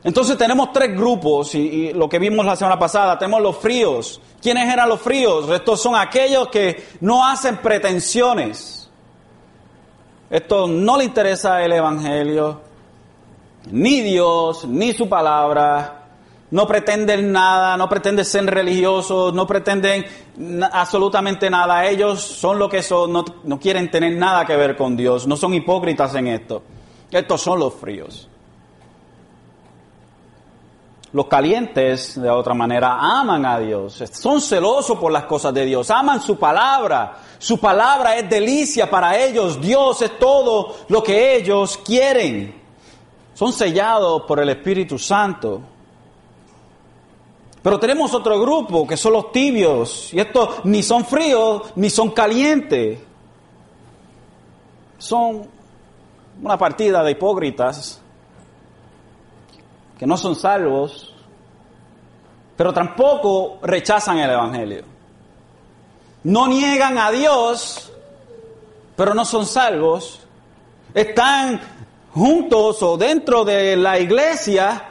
Entonces 0.02 0.38
tenemos 0.38 0.72
tres 0.72 0.96
grupos 0.96 1.54
y, 1.54 1.92
lo 1.92 2.08
que 2.08 2.18
vimos 2.18 2.46
la 2.46 2.56
semana 2.56 2.78
pasada, 2.78 3.18
tenemos 3.18 3.42
los 3.42 3.56
fríos. 3.56 4.20
¿Quiénes 4.40 4.72
eran 4.72 4.88
los 4.88 5.00
fríos? 5.00 5.48
Estos 5.50 5.80
son 5.80 5.94
aquellos 5.94 6.48
que 6.48 6.84
no 7.00 7.26
hacen 7.26 7.58
pretensiones. 7.58 8.88
Esto 10.30 10.66
no 10.66 10.96
le 10.96 11.04
interesa 11.04 11.62
el 11.62 11.72
Evangelio, 11.72 12.60
ni 13.70 14.00
Dios, 14.00 14.64
ni 14.64 14.92
su 14.92 15.08
palabra. 15.08 15.96
No 16.50 16.66
pretenden 16.66 17.30
nada, 17.30 17.76
no 17.76 17.88
pretenden 17.88 18.24
ser 18.24 18.46
religiosos, 18.46 19.34
no 19.34 19.46
pretenden 19.46 20.04
absolutamente 20.72 21.50
nada. 21.50 21.86
Ellos 21.86 22.22
son 22.22 22.58
lo 22.58 22.68
que 22.68 22.82
son, 22.82 23.12
no, 23.12 23.24
no 23.44 23.60
quieren 23.60 23.90
tener 23.90 24.16
nada 24.16 24.46
que 24.46 24.56
ver 24.56 24.76
con 24.76 24.96
Dios, 24.96 25.26
no 25.26 25.36
son 25.36 25.52
hipócritas 25.52 26.14
en 26.14 26.28
esto. 26.28 26.62
Estos 27.10 27.42
son 27.42 27.58
los 27.58 27.74
fríos. 27.74 28.28
Los 31.12 31.26
calientes, 31.26 32.20
de 32.20 32.30
otra 32.30 32.54
manera, 32.54 32.96
aman 33.00 33.44
a 33.44 33.58
Dios, 33.58 34.02
son 34.12 34.40
celosos 34.40 34.96
por 34.96 35.10
las 35.10 35.24
cosas 35.24 35.52
de 35.52 35.64
Dios, 35.64 35.90
aman 35.90 36.22
su 36.22 36.38
palabra. 36.38 37.16
Su 37.38 37.58
palabra 37.58 38.16
es 38.16 38.30
delicia 38.30 38.88
para 38.88 39.18
ellos, 39.18 39.60
Dios 39.60 40.02
es 40.02 40.18
todo 40.20 40.76
lo 40.88 41.02
que 41.02 41.34
ellos 41.36 41.78
quieren. 41.78 42.54
Son 43.34 43.52
sellados 43.52 44.22
por 44.22 44.38
el 44.38 44.50
Espíritu 44.50 44.98
Santo. 44.98 45.60
Pero 47.60 47.80
tenemos 47.80 48.14
otro 48.14 48.40
grupo 48.40 48.86
que 48.86 48.96
son 48.96 49.14
los 49.14 49.32
tibios, 49.32 50.14
y 50.14 50.20
estos 50.20 50.64
ni 50.64 50.82
son 50.82 51.04
fríos 51.04 51.72
ni 51.74 51.90
son 51.90 52.10
calientes. 52.10 53.00
Son 54.96 55.42
una 56.40 56.56
partida 56.56 57.02
de 57.02 57.10
hipócritas 57.10 58.00
que 60.00 60.06
no 60.06 60.16
son 60.16 60.34
salvos, 60.34 61.12
pero 62.56 62.72
tampoco 62.72 63.58
rechazan 63.60 64.16
el 64.16 64.30
Evangelio. 64.30 64.82
No 66.24 66.48
niegan 66.48 66.96
a 66.96 67.10
Dios, 67.10 67.92
pero 68.96 69.12
no 69.12 69.26
son 69.26 69.44
salvos. 69.44 70.26
Están 70.94 71.60
juntos 72.14 72.82
o 72.82 72.96
dentro 72.96 73.44
de 73.44 73.76
la 73.76 73.98
iglesia, 73.98 74.84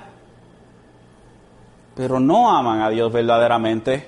pero 1.96 2.20
no 2.20 2.56
aman 2.56 2.84
a 2.84 2.90
Dios 2.92 3.12
verdaderamente. 3.12 4.08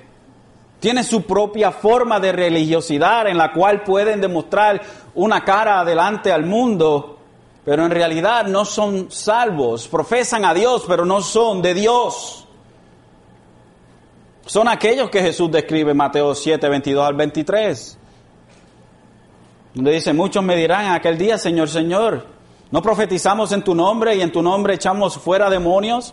Tienen 0.78 1.02
su 1.02 1.24
propia 1.24 1.72
forma 1.72 2.20
de 2.20 2.30
religiosidad 2.30 3.26
en 3.26 3.38
la 3.38 3.52
cual 3.52 3.82
pueden 3.82 4.20
demostrar 4.20 4.80
una 5.16 5.44
cara 5.44 5.80
adelante 5.80 6.30
al 6.30 6.46
mundo, 6.46 7.18
pero 7.64 7.84
en 7.84 7.90
realidad 7.90 8.46
no 8.46 8.64
son 8.64 9.10
salvos, 9.10 9.86
profesan 9.86 10.44
a 10.44 10.52
Dios, 10.52 10.84
pero 10.86 11.04
no 11.04 11.20
son 11.20 11.62
de 11.62 11.74
Dios. 11.74 12.46
Son 14.46 14.66
aquellos 14.66 15.08
que 15.10 15.22
Jesús 15.22 15.50
describe 15.50 15.92
en 15.92 15.96
Mateo 15.96 16.34
7, 16.34 16.68
22 16.68 17.06
al 17.06 17.14
23. 17.14 17.98
Donde 19.74 19.92
dice, 19.92 20.12
muchos 20.12 20.42
me 20.42 20.56
dirán 20.56 20.86
en 20.86 20.92
aquel 20.92 21.16
día, 21.16 21.38
Señor, 21.38 21.68
Señor, 21.68 22.26
¿no 22.70 22.82
profetizamos 22.82 23.52
en 23.52 23.62
tu 23.62 23.74
nombre 23.74 24.16
y 24.16 24.20
en 24.20 24.32
tu 24.32 24.42
nombre 24.42 24.74
echamos 24.74 25.16
fuera 25.16 25.48
demonios? 25.48 26.12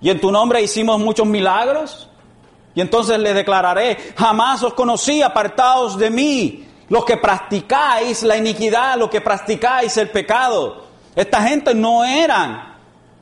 ¿Y 0.00 0.10
en 0.10 0.20
tu 0.20 0.32
nombre 0.32 0.60
hicimos 0.60 0.98
muchos 0.98 1.26
milagros? 1.26 2.10
Y 2.74 2.80
entonces 2.80 3.18
le 3.18 3.32
declararé, 3.32 3.96
jamás 4.16 4.62
os 4.64 4.74
conocí, 4.74 5.22
apartados 5.22 5.96
de 5.98 6.10
mí, 6.10 6.68
los 6.92 7.06
que 7.06 7.16
practicáis 7.16 8.22
la 8.22 8.36
iniquidad, 8.36 8.98
los 8.98 9.08
que 9.08 9.22
practicáis 9.22 9.96
el 9.96 10.10
pecado. 10.10 10.84
Esta 11.16 11.42
gente 11.42 11.74
no 11.74 12.04
eran 12.04 12.74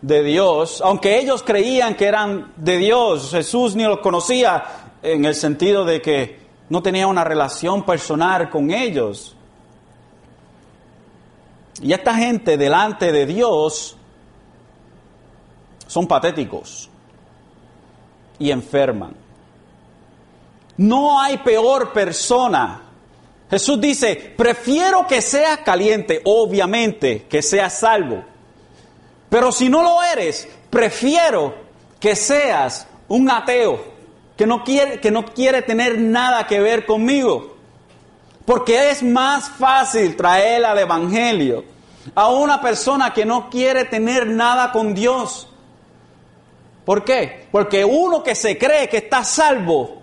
de 0.02 0.24
Dios, 0.24 0.82
aunque 0.84 1.20
ellos 1.20 1.44
creían 1.44 1.94
que 1.94 2.06
eran 2.06 2.52
de 2.56 2.78
Dios. 2.78 3.30
Jesús 3.30 3.76
ni 3.76 3.84
los 3.84 4.00
conocía 4.00 4.64
en 5.00 5.24
el 5.24 5.36
sentido 5.36 5.84
de 5.84 6.02
que 6.02 6.40
no 6.68 6.82
tenía 6.82 7.06
una 7.06 7.22
relación 7.22 7.84
personal 7.84 8.50
con 8.50 8.72
ellos. 8.72 9.36
Y 11.80 11.92
esta 11.92 12.16
gente 12.16 12.56
delante 12.56 13.12
de 13.12 13.24
Dios 13.24 13.96
son 15.86 16.08
patéticos 16.08 16.90
y 18.36 18.50
enferman. 18.50 19.14
No 20.76 21.20
hay 21.20 21.38
peor 21.38 21.92
persona 21.92 22.89
Jesús 23.50 23.80
dice, 23.80 24.14
prefiero 24.36 25.08
que 25.08 25.20
seas 25.20 25.58
caliente, 25.58 26.20
obviamente, 26.24 27.26
que 27.28 27.42
seas 27.42 27.80
salvo. 27.80 28.24
Pero 29.28 29.50
si 29.50 29.68
no 29.68 29.82
lo 29.82 30.00
eres, 30.04 30.48
prefiero 30.70 31.54
que 31.98 32.14
seas 32.14 32.86
un 33.08 33.28
ateo, 33.28 33.82
que 34.36 34.46
no 34.46 34.62
quiere, 34.62 35.00
que 35.00 35.10
no 35.10 35.24
quiere 35.24 35.62
tener 35.62 35.98
nada 35.98 36.46
que 36.46 36.60
ver 36.60 36.86
conmigo. 36.86 37.56
Porque 38.44 38.90
es 38.90 39.02
más 39.02 39.50
fácil 39.50 40.14
traer 40.14 40.64
al 40.64 40.78
Evangelio 40.78 41.64
a 42.14 42.28
una 42.30 42.60
persona 42.60 43.12
que 43.12 43.24
no 43.24 43.50
quiere 43.50 43.84
tener 43.84 44.28
nada 44.28 44.70
con 44.70 44.94
Dios. 44.94 45.48
¿Por 46.84 47.04
qué? 47.04 47.48
Porque 47.50 47.84
uno 47.84 48.22
que 48.22 48.36
se 48.36 48.56
cree 48.56 48.88
que 48.88 48.98
está 48.98 49.24
salvo 49.24 50.02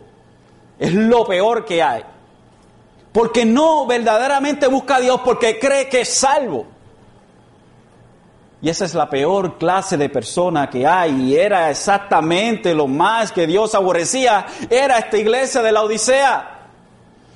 es 0.78 0.94
lo 0.94 1.26
peor 1.26 1.66
que 1.66 1.82
hay 1.82 2.04
porque 3.18 3.46
no 3.46 3.88
verdaderamente 3.88 4.68
busca 4.68 4.98
a 4.98 5.00
Dios 5.00 5.22
porque 5.26 5.58
cree 5.58 5.90
que 5.90 6.02
es 6.02 6.10
salvo. 6.14 6.68
Y 8.62 8.70
esa 8.70 8.86
es 8.86 8.94
la 8.94 9.10
peor 9.10 9.58
clase 9.58 9.98
de 9.98 10.08
persona 10.08 10.70
que 10.70 10.86
hay. 10.86 11.24
Y 11.24 11.36
era 11.36 11.72
exactamente 11.72 12.76
lo 12.76 12.86
más 12.86 13.32
que 13.32 13.48
Dios 13.48 13.74
aborrecía. 13.74 14.46
Era 14.70 15.00
esta 15.00 15.18
iglesia 15.18 15.64
de 15.64 15.72
la 15.72 15.82
Odisea. 15.82 16.68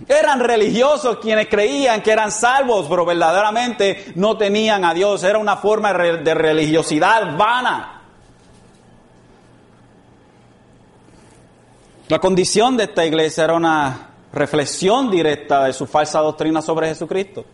Eran 0.08 0.42
religiosos 0.42 1.18
quienes 1.18 1.48
creían 1.48 2.04
que 2.04 2.12
eran 2.12 2.32
salvos, 2.32 2.86
pero 2.88 3.04
verdaderamente 3.04 4.14
no 4.14 4.38
tenían 4.38 4.86
a 4.86 4.94
Dios. 4.94 5.24
Era 5.24 5.40
una 5.40 5.58
forma 5.58 5.94
de 5.94 6.34
religiosidad 6.36 7.36
vana. 7.36 8.04
La 12.08 12.20
condición 12.20 12.78
de 12.78 12.84
esta 12.84 13.04
iglesia 13.04 13.46
era 13.46 13.56
una 13.56 14.11
reflexión 14.34 15.12
directa 15.12 15.66
de 15.66 15.74
su 15.74 15.86
falsa 15.86 16.20
doctrina 16.20 16.62
sobre 16.62 16.88
Jesucristo. 16.88 17.46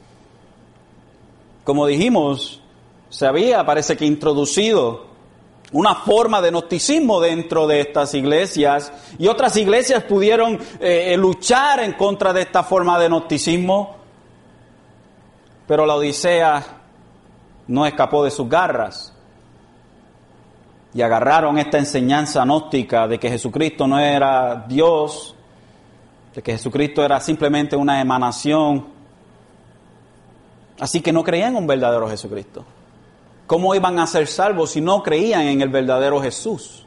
Como 1.63 1.85
dijimos, 1.85 2.61
se 3.09 3.25
había, 3.25 3.65
parece 3.65 3.97
que, 3.97 4.05
introducido 4.05 5.07
una 5.73 5.95
forma 5.95 6.41
de 6.41 6.49
gnosticismo 6.49 7.19
dentro 7.19 7.67
de 7.67 7.81
estas 7.81 8.13
iglesias 8.13 8.91
y 9.19 9.27
otras 9.27 9.57
iglesias 9.57 10.03
pudieron 10.03 10.57
eh, 10.79 11.15
luchar 11.17 11.81
en 11.81 11.93
contra 11.93 12.31
de 12.31 12.43
esta 12.43 12.63
forma 12.63 12.97
de 12.97 13.09
gnosticismo, 13.09 13.97
pero 15.67 15.85
la 15.85 15.95
Odisea 15.95 16.63
no 17.67 17.85
escapó 17.85 18.23
de 18.23 18.31
sus 18.31 18.47
garras 18.47 19.13
y 20.93 21.01
agarraron 21.01 21.57
esta 21.57 21.77
enseñanza 21.77 22.43
gnóstica 22.43 23.07
de 23.07 23.19
que 23.19 23.29
Jesucristo 23.29 23.85
no 23.87 23.99
era 23.99 24.65
Dios, 24.67 25.35
de 26.37 26.43
que 26.43 26.51
Jesucristo 26.51 27.03
era 27.03 27.19
simplemente 27.19 27.75
una 27.75 27.99
emanación. 27.99 28.85
Así 30.79 31.01
que 31.01 31.11
no 31.11 31.23
creían 31.23 31.53
en 31.53 31.55
un 31.55 31.65
verdadero 31.65 32.07
Jesucristo. 32.07 32.63
¿Cómo 33.47 33.73
iban 33.73 33.97
a 33.97 34.05
ser 34.05 34.27
salvos 34.27 34.69
si 34.69 34.79
no 34.79 35.01
creían 35.01 35.47
en 35.47 35.61
el 35.61 35.69
verdadero 35.69 36.21
Jesús? 36.21 36.85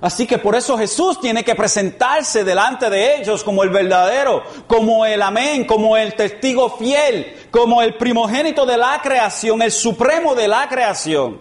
Así 0.00 0.26
que 0.26 0.38
por 0.38 0.54
eso 0.54 0.78
Jesús 0.78 1.20
tiene 1.20 1.44
que 1.44 1.54
presentarse 1.54 2.42
delante 2.42 2.88
de 2.88 3.16
ellos 3.16 3.44
como 3.44 3.64
el 3.64 3.68
verdadero, 3.68 4.42
como 4.66 5.04
el 5.04 5.20
amén, 5.20 5.66
como 5.66 5.98
el 5.98 6.14
testigo 6.14 6.70
fiel, 6.70 7.48
como 7.50 7.82
el 7.82 7.98
primogénito 7.98 8.64
de 8.64 8.78
la 8.78 8.98
creación, 9.02 9.60
el 9.60 9.72
supremo 9.72 10.34
de 10.34 10.48
la 10.48 10.66
creación. 10.70 11.38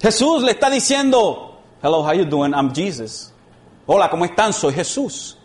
Jesús 0.00 0.42
le 0.42 0.52
está 0.52 0.70
diciendo, 0.70 1.60
"Hello, 1.82 1.98
how 1.98 2.14
you 2.14 2.24
doing? 2.24 2.54
I'm 2.54 2.74
Jesus." 2.74 3.30
Hola, 3.84 4.08
¿cómo 4.08 4.24
están? 4.24 4.54
Soy 4.54 4.72
Jesús. 4.72 5.36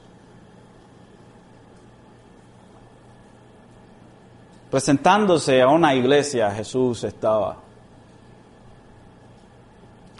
Presentándose 4.76 5.62
a 5.62 5.70
una 5.70 5.96
iglesia, 5.96 6.52
Jesús 6.52 7.06
estaba. 7.06 7.56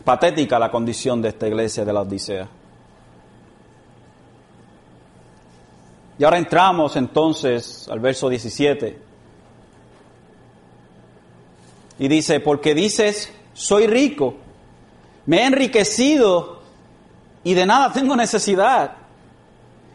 Patética 0.06 0.58
la 0.58 0.72
condición 0.72 1.22
de 1.22 1.28
esta 1.28 1.46
iglesia 1.46 1.84
de 1.84 1.92
la 1.92 2.00
Odisea. 2.00 2.48
Y 6.18 6.24
ahora 6.24 6.38
entramos 6.38 6.96
entonces 6.96 7.90
al 7.92 8.00
verso 8.00 8.30
17. 8.30 8.98
Y 12.00 12.08
dice, 12.08 12.40
porque 12.40 12.74
dices, 12.74 13.34
soy 13.54 13.88
rico, 13.88 14.36
me 15.26 15.40
he 15.40 15.48
enriquecido 15.48 16.62
y 17.44 17.56
de 17.56 17.66
nada 17.66 17.92
tengo 17.92 18.16
necesidad. 18.16 18.94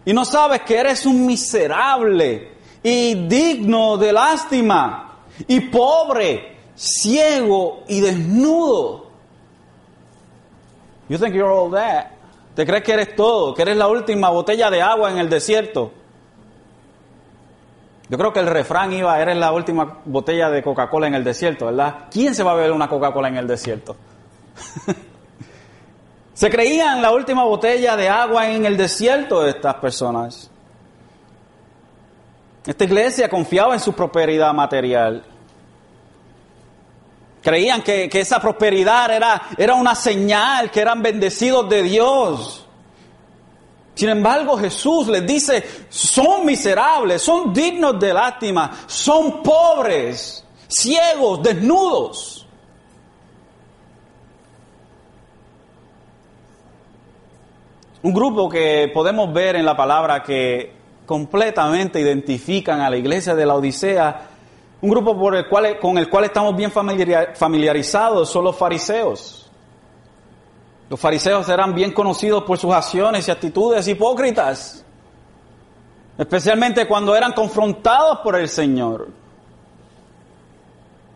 Y 0.04 0.12
no 0.12 0.26
sabes 0.26 0.60
que 0.60 0.76
eres 0.76 1.06
un 1.06 1.24
miserable 1.24 2.59
y 2.82 3.26
digno 3.26 3.96
de 3.96 4.12
lástima 4.12 5.18
y 5.46 5.60
pobre, 5.60 6.56
ciego 6.74 7.84
y 7.88 8.00
desnudo. 8.00 9.06
You 11.08 11.18
think 11.18 11.34
you're 11.34 11.52
all 11.52 11.70
that? 11.72 12.06
¿Te 12.54 12.66
crees 12.66 12.82
que 12.84 12.92
eres 12.92 13.16
todo? 13.16 13.54
¿Que 13.54 13.62
eres 13.62 13.76
la 13.76 13.88
última 13.88 14.30
botella 14.30 14.70
de 14.70 14.82
agua 14.82 15.10
en 15.10 15.18
el 15.18 15.28
desierto? 15.28 15.92
Yo 18.08 18.18
creo 18.18 18.32
que 18.32 18.40
el 18.40 18.46
refrán 18.46 18.92
iba, 18.92 19.20
eres 19.20 19.36
la 19.36 19.52
última 19.52 20.00
botella 20.04 20.50
de 20.50 20.62
Coca-Cola 20.62 21.06
en 21.06 21.14
el 21.14 21.22
desierto, 21.22 21.66
¿verdad? 21.66 22.06
¿Quién 22.10 22.34
se 22.34 22.42
va 22.42 22.52
a 22.52 22.54
beber 22.54 22.72
una 22.72 22.88
Coca-Cola 22.88 23.28
en 23.28 23.36
el 23.36 23.46
desierto? 23.46 23.96
se 26.34 26.50
creían 26.50 27.02
la 27.02 27.12
última 27.12 27.44
botella 27.44 27.96
de 27.96 28.08
agua 28.08 28.50
en 28.50 28.66
el 28.66 28.76
desierto 28.76 29.42
de 29.42 29.50
estas 29.50 29.76
personas. 29.76 30.50
Esta 32.66 32.84
iglesia 32.84 33.28
confiaba 33.28 33.74
en 33.74 33.80
su 33.80 33.92
prosperidad 33.92 34.52
material. 34.52 35.24
Creían 37.42 37.82
que, 37.82 38.08
que 38.08 38.20
esa 38.20 38.38
prosperidad 38.38 39.10
era, 39.10 39.42
era 39.56 39.74
una 39.74 39.94
señal, 39.94 40.70
que 40.70 40.80
eran 40.80 41.02
bendecidos 41.02 41.68
de 41.70 41.82
Dios. 41.82 42.66
Sin 43.94 44.10
embargo, 44.10 44.58
Jesús 44.58 45.08
les 45.08 45.26
dice, 45.26 45.86
son 45.88 46.44
miserables, 46.44 47.22
son 47.22 47.52
dignos 47.52 47.98
de 47.98 48.12
lástima, 48.12 48.70
son 48.86 49.42
pobres, 49.42 50.44
ciegos, 50.68 51.42
desnudos. 51.42 52.46
Un 58.02 58.14
grupo 58.14 58.48
que 58.48 58.90
podemos 58.94 59.32
ver 59.32 59.56
en 59.56 59.64
la 59.66 59.76
palabra 59.76 60.22
que 60.22 60.79
completamente 61.10 61.98
identifican 61.98 62.80
a 62.80 62.88
la 62.88 62.96
iglesia 62.96 63.34
de 63.34 63.44
la 63.44 63.56
Odisea, 63.56 64.28
un 64.80 64.90
grupo 64.90 65.18
por 65.18 65.34
el 65.34 65.48
cual, 65.48 65.76
con 65.80 65.98
el 65.98 66.08
cual 66.08 66.26
estamos 66.26 66.54
bien 66.54 66.70
familiarizados 66.70 68.30
son 68.30 68.44
los 68.44 68.54
fariseos. 68.54 69.50
Los 70.88 71.00
fariseos 71.00 71.48
eran 71.48 71.74
bien 71.74 71.90
conocidos 71.90 72.44
por 72.44 72.58
sus 72.58 72.72
acciones 72.72 73.26
y 73.26 73.30
actitudes 73.32 73.88
hipócritas, 73.88 74.84
especialmente 76.16 76.86
cuando 76.86 77.16
eran 77.16 77.32
confrontados 77.32 78.20
por 78.20 78.36
el 78.36 78.48
Señor. 78.48 79.08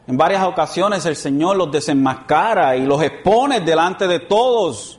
En 0.08 0.16
varias 0.16 0.42
ocasiones 0.42 1.06
el 1.06 1.14
Señor 1.14 1.56
los 1.56 1.70
desenmascara 1.70 2.74
y 2.76 2.84
los 2.84 3.00
expone 3.00 3.60
delante 3.60 4.08
de 4.08 4.18
todos. 4.18 4.98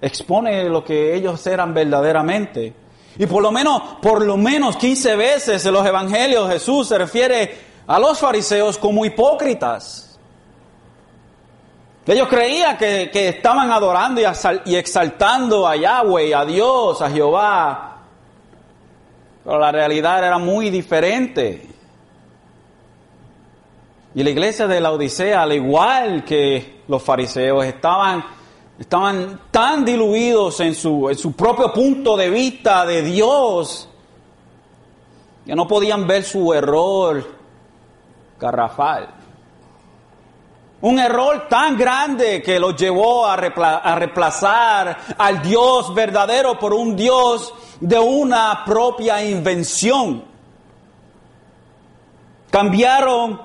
Expone 0.00 0.70
lo 0.70 0.82
que 0.82 1.14
ellos 1.14 1.46
eran 1.46 1.74
verdaderamente. 1.74 2.87
Y 3.18 3.26
por 3.26 3.42
lo 3.42 3.50
menos, 3.50 3.82
por 4.00 4.24
lo 4.24 4.36
menos 4.36 4.76
15 4.76 5.16
veces 5.16 5.66
en 5.66 5.72
los 5.72 5.84
evangelios 5.84 6.48
Jesús 6.50 6.88
se 6.88 6.96
refiere 6.96 7.58
a 7.86 7.98
los 7.98 8.18
fariseos 8.18 8.78
como 8.78 9.04
hipócritas. 9.04 10.08
Ellos 12.06 12.28
creían 12.28 12.78
que, 12.78 13.10
estaban 13.28 13.70
adorando 13.70 14.22
y 14.64 14.76
exaltando 14.76 15.66
a 15.66 15.76
Yahweh, 15.76 16.34
a 16.34 16.44
Dios, 16.46 17.02
a 17.02 17.10
Jehová. 17.10 17.98
Pero 19.44 19.58
la 19.58 19.70
realidad 19.70 20.24
era 20.24 20.38
muy 20.38 20.70
diferente. 20.70 21.66
Y 24.14 24.22
la 24.22 24.30
iglesia 24.30 24.66
de 24.66 24.80
la 24.80 24.92
Odisea, 24.92 25.42
al 25.42 25.52
igual 25.52 26.24
que 26.24 26.82
los 26.88 27.02
fariseos, 27.02 27.66
estaban, 27.66 28.24
estaban 28.78 29.40
tan 29.50 29.84
diluidos 29.84 30.60
en 30.60 30.74
su, 30.74 31.08
en 31.08 31.18
su 31.18 31.32
propio 31.32 31.72
punto 31.72 32.16
de 32.16 32.30
vista 32.30 32.86
de 32.86 33.02
Dios 33.02 33.88
que 35.44 35.54
no 35.54 35.66
podían 35.66 36.06
ver 36.06 36.24
su 36.24 36.52
error 36.52 37.24
garrafal. 38.38 39.08
Un 40.80 40.98
error 41.00 41.48
tan 41.48 41.76
grande 41.76 42.40
que 42.40 42.60
los 42.60 42.76
llevó 42.76 43.26
a, 43.26 43.36
reemplazar 43.36 44.96
al 45.18 45.42
Dios 45.42 45.92
verdadero 45.92 46.56
por 46.58 46.72
un 46.72 46.94
Dios 46.94 47.52
de 47.80 47.98
una 47.98 48.62
propia 48.64 49.24
invención. 49.24 50.22
Cambiaron, 52.50 53.40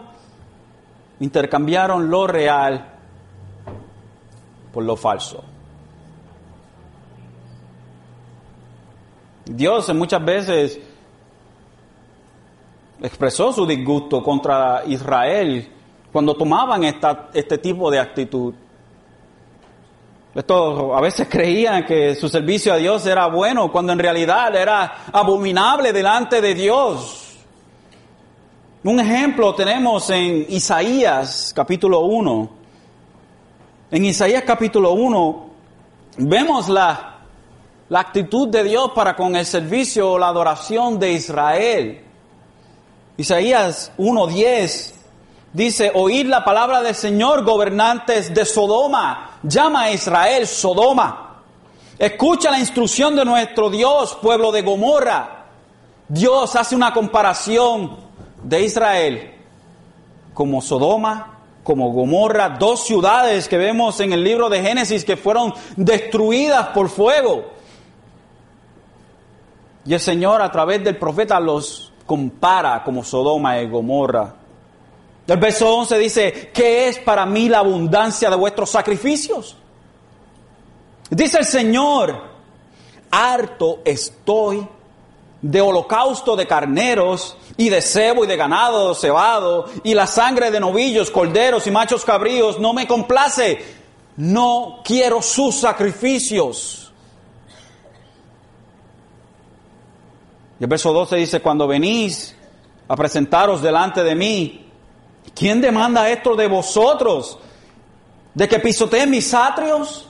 intercambiaron 1.19 2.07
lo 2.07 2.27
real 2.27 2.92
por 4.73 4.83
lo 4.83 4.95
falso. 4.95 5.43
Dios 9.45 9.93
muchas 9.93 10.25
veces 10.25 10.79
expresó 13.01 13.53
su 13.53 13.65
disgusto 13.65 14.23
contra 14.23 14.83
Israel 14.87 15.69
cuando 16.11 16.35
tomaban 16.35 16.83
esta, 16.83 17.29
este 17.33 17.57
tipo 17.57 17.91
de 17.91 17.99
actitud. 17.99 18.53
Esto, 20.33 20.95
a 20.95 21.01
veces 21.01 21.27
creían 21.29 21.85
que 21.85 22.15
su 22.15 22.27
servicio 22.27 22.73
a 22.73 22.77
Dios 22.77 23.05
era 23.05 23.27
bueno, 23.27 23.71
cuando 23.71 23.93
en 23.93 23.99
realidad 23.99 24.55
era 24.55 25.05
abominable 25.11 25.93
delante 25.93 26.41
de 26.41 26.55
Dios. 26.55 27.37
Un 28.83 28.99
ejemplo 28.99 29.53
tenemos 29.53 30.09
en 30.09 30.45
Isaías 30.49 31.53
capítulo 31.55 32.01
1. 32.01 32.62
En 33.93 34.05
Isaías 34.05 34.41
capítulo 34.41 34.93
1 34.93 35.49
vemos 36.17 36.67
la, 36.67 37.19
actitud 37.91 38.47
de 38.47 38.63
Dios 38.63 38.89
para 38.95 39.15
con 39.15 39.35
el 39.35 39.45
servicio 39.45 40.13
o 40.13 40.17
la 40.17 40.29
adoración 40.29 40.97
de 40.97 41.11
Israel. 41.11 42.03
Isaías 43.17 43.91
1.10 43.99 44.93
Dice, 45.53 45.91
oíd 45.93 46.25
la 46.25 46.43
palabra 46.43 46.81
del 46.81 46.95
Señor, 46.95 47.43
gobernantes 47.43 48.33
de 48.33 48.45
Sodoma. 48.45 49.37
Llama 49.43 49.83
a 49.83 49.91
Israel 49.91 50.47
Sodoma. 50.47 51.43
Escucha 51.99 52.49
la 52.49 52.57
instrucción 52.57 53.15
de 53.15 53.23
nuestro 53.23 53.69
Dios, 53.69 54.17
pueblo 54.19 54.51
de 54.51 54.63
Gomorra. 54.63 55.45
Dios 56.07 56.55
hace 56.55 56.75
una 56.75 56.91
comparación 56.91 57.95
de 58.41 58.63
Israel 58.63 59.35
como 60.33 60.63
Sodoma, 60.63 61.32
como 61.63 61.91
Gomorra, 61.91 62.49
dos 62.49 62.85
ciudades 62.85 63.47
que 63.47 63.57
vemos 63.57 63.99
en 63.99 64.13
el 64.13 64.23
libro 64.23 64.49
de 64.49 64.61
Génesis 64.61 65.05
que 65.05 65.17
fueron 65.17 65.53
destruidas 65.75 66.67
por 66.69 66.89
fuego. 66.89 67.51
Y 69.85 69.93
el 69.93 69.99
Señor 69.99 70.41
a 70.41 70.51
través 70.51 70.83
del 70.83 70.97
profeta 70.97 71.39
los 71.39 71.91
compara 72.05 72.83
como 72.83 73.03
Sodoma 73.03 73.59
y 73.59 73.69
Gomorra. 73.69 74.35
El 75.25 75.37
verso 75.37 75.73
11 75.77 75.97
dice, 75.97 76.51
¿qué 76.53 76.89
es 76.89 76.99
para 76.99 77.25
mí 77.25 77.47
la 77.47 77.59
abundancia 77.59 78.29
de 78.29 78.35
vuestros 78.35 78.69
sacrificios? 78.69 79.55
Dice 81.09 81.39
el 81.39 81.45
Señor, 81.45 82.21
harto 83.09 83.79
estoy 83.85 84.67
de 85.43 85.61
holocausto 85.61 86.35
de 86.35 86.47
carneros 86.47 87.37
y 87.55 87.69
de 87.69 87.83
cebo 87.83 88.23
y 88.23 88.27
de 88.27 88.35
ganado 88.35 88.95
cebado 88.95 89.65
y 89.83 89.93
la 89.93 90.07
sangre 90.07 90.49
de 90.49 90.59
novillos, 90.59 91.11
corderos 91.11 91.67
y 91.67 91.71
machos 91.71 92.03
cabríos 92.03 92.59
no 92.59 92.73
me 92.73 92.87
complace. 92.87 93.83
No 94.17 94.81
quiero 94.83 95.21
sus 95.21 95.59
sacrificios. 95.59 96.91
Y 100.59 100.63
el 100.63 100.69
verso 100.69 100.91
12 100.91 101.15
dice, 101.17 101.41
cuando 101.41 101.67
venís 101.67 102.35
a 102.87 102.95
presentaros 102.95 103.61
delante 103.61 104.03
de 104.03 104.15
mí, 104.15 104.63
¿Quién 105.35 105.61
demanda 105.61 106.09
esto 106.09 106.35
de 106.35 106.47
vosotros? 106.47 107.37
¿De 108.33 108.47
que 108.47 108.59
pisoteen 108.59 109.09
mis 109.09 109.33
atrios? 109.33 110.07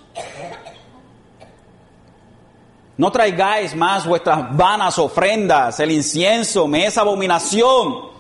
No 2.97 3.12
traigáis 3.12 3.75
más 3.75 4.06
vuestras 4.06 4.56
vanas 4.56 4.99
ofrendas, 4.99 5.79
el 5.79 5.91
incienso 5.91 6.67
me 6.67 6.86
es 6.86 6.97
abominación. 6.97 8.13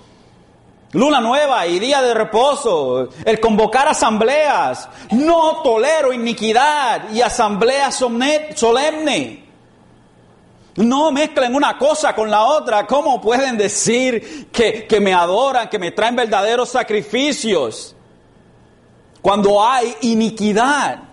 Luna 0.93 1.19
nueva 1.21 1.65
y 1.65 1.79
día 1.79 2.01
de 2.01 2.13
reposo, 2.13 3.09
el 3.25 3.39
convocar 3.39 3.87
asambleas. 3.87 4.87
No 5.11 5.61
tolero 5.63 6.13
iniquidad 6.13 7.09
y 7.11 7.21
asamblea 7.21 7.91
solemne. 7.91 9.43
No 10.75 11.11
mezclen 11.11 11.55
una 11.55 11.77
cosa 11.77 12.13
con 12.15 12.29
la 12.29 12.43
otra. 12.43 12.85
¿Cómo 12.87 13.21
pueden 13.21 13.57
decir 13.57 14.49
que, 14.51 14.87
que, 14.87 14.99
me 14.99 15.13
adoran, 15.13 15.69
que 15.69 15.79
me 15.79 15.91
traen 15.91 16.15
verdaderos 16.15 16.69
sacrificios? 16.69 17.95
Cuando 19.21 19.63
hay 19.63 19.95
iniquidad. 20.01 21.12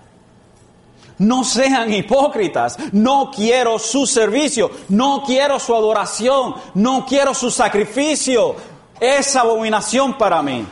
No 1.21 1.45
sean 1.45 1.93
hipócritas. 1.93 2.77
No 2.93 3.31
quiero 3.31 3.79
su 3.79 4.07
servicio. 4.07 4.71
No 4.89 5.23
quiero 5.25 5.59
su 5.59 5.75
adoración. 5.75 6.55
No 6.75 7.07
quiero 7.07 7.35
su 7.35 7.51
sacrificio. 7.51 8.57
Es 8.99 9.37
abominación 9.37 10.17
para 10.17 10.43
mí. 10.43 10.67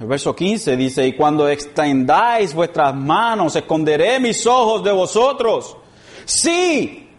El 0.00 0.06
verso 0.06 0.34
15 0.34 0.76
dice, 0.76 1.06
y 1.06 1.14
cuando 1.14 1.48
extendáis 1.48 2.54
vuestras 2.54 2.94
manos, 2.94 3.56
esconderé 3.56 4.20
mis 4.20 4.46
ojos 4.46 4.82
de 4.84 4.92
vosotros. 4.92 5.76
Sí, 6.24 7.10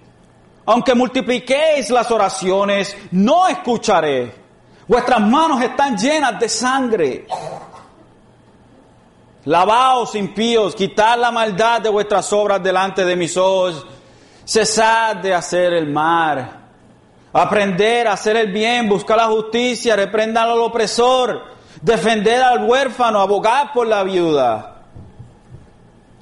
aunque 0.66 0.96
multipliquéis 0.96 1.90
las 1.90 2.10
oraciones, 2.10 2.96
no 3.12 3.48
escucharé. 3.48 4.34
Vuestras 4.88 5.20
manos 5.22 5.62
están 5.62 5.98
llenas 5.98 6.40
de 6.40 6.50
sangre. 6.50 7.28
Lavaos 9.46 10.16
impíos, 10.16 10.76
quitad 10.76 11.18
la 11.18 11.32
maldad 11.32 11.82
de 11.82 11.90
vuestras 11.90 12.32
obras 12.34 12.62
delante 12.62 13.06
de 13.06 13.16
mis 13.16 13.38
ojos. 13.38 13.86
Cesad 14.46 15.18
de 15.18 15.34
hacer 15.34 15.74
el 15.74 15.90
mal. 15.90 16.60
Aprender 17.32 18.08
a 18.08 18.14
hacer 18.14 18.36
el 18.36 18.52
bien, 18.52 18.90
buscar 18.90 19.18
la 19.18 19.28
justicia, 19.28 19.96
reprendar 19.96 20.50
al 20.50 20.60
opresor, 20.60 21.44
defender 21.82 22.42
al 22.42 22.68
huérfano, 22.68 23.22
abogar 23.22 23.72
por 23.72 23.88
la 23.88 24.04
viuda. 24.04 24.84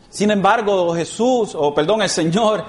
Sin 0.09 0.31
embargo, 0.31 0.93
Jesús, 0.95 1.55
o 1.55 1.73
perdón, 1.73 2.01
el 2.01 2.09
Señor, 2.09 2.65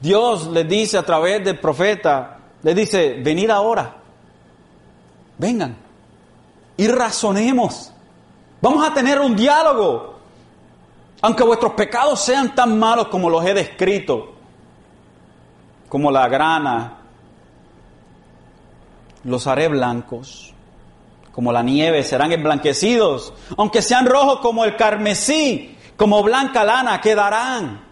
Dios 0.00 0.46
le 0.48 0.64
dice 0.64 0.98
a 0.98 1.02
través 1.02 1.44
del 1.44 1.58
profeta, 1.58 2.38
le 2.62 2.74
dice, 2.74 3.20
venid 3.22 3.50
ahora, 3.50 3.96
vengan 5.38 5.76
y 6.76 6.88
razonemos. 6.88 7.92
Vamos 8.60 8.86
a 8.86 8.92
tener 8.94 9.20
un 9.20 9.36
diálogo. 9.36 10.16
Aunque 11.22 11.42
vuestros 11.42 11.72
pecados 11.72 12.20
sean 12.20 12.54
tan 12.54 12.78
malos 12.78 13.08
como 13.08 13.30
los 13.30 13.44
he 13.44 13.54
descrito, 13.54 14.34
como 15.88 16.10
la 16.10 16.28
grana, 16.28 16.98
los 19.24 19.46
haré 19.46 19.68
blancos. 19.68 20.52
Como 21.32 21.52
la 21.52 21.62
nieve 21.62 22.02
serán 22.02 22.32
emblanquecidos. 22.32 23.34
Aunque 23.56 23.82
sean 23.82 24.06
rojos 24.06 24.40
como 24.40 24.64
el 24.64 24.76
carmesí, 24.76 25.76
como 25.96 26.22
blanca 26.22 26.64
lana 26.64 27.00
quedarán. 27.00 27.85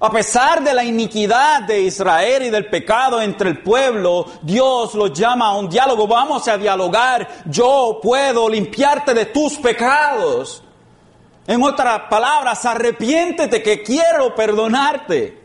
A 0.00 0.10
pesar 0.10 0.62
de 0.62 0.72
la 0.72 0.84
iniquidad 0.84 1.62
de 1.62 1.80
Israel 1.80 2.44
y 2.44 2.50
del 2.50 2.66
pecado 2.66 3.20
entre 3.20 3.50
el 3.50 3.62
pueblo, 3.62 4.26
Dios 4.42 4.94
los 4.94 5.12
llama 5.12 5.46
a 5.46 5.56
un 5.56 5.68
diálogo. 5.68 6.06
Vamos 6.06 6.46
a 6.46 6.56
dialogar. 6.56 7.26
Yo 7.46 7.98
puedo 8.00 8.48
limpiarte 8.48 9.12
de 9.12 9.26
tus 9.26 9.56
pecados. 9.56 10.62
En 11.48 11.62
otras 11.62 12.02
palabras, 12.08 12.64
arrepiéntete 12.64 13.60
que 13.60 13.82
quiero 13.82 14.34
perdonarte. 14.36 15.38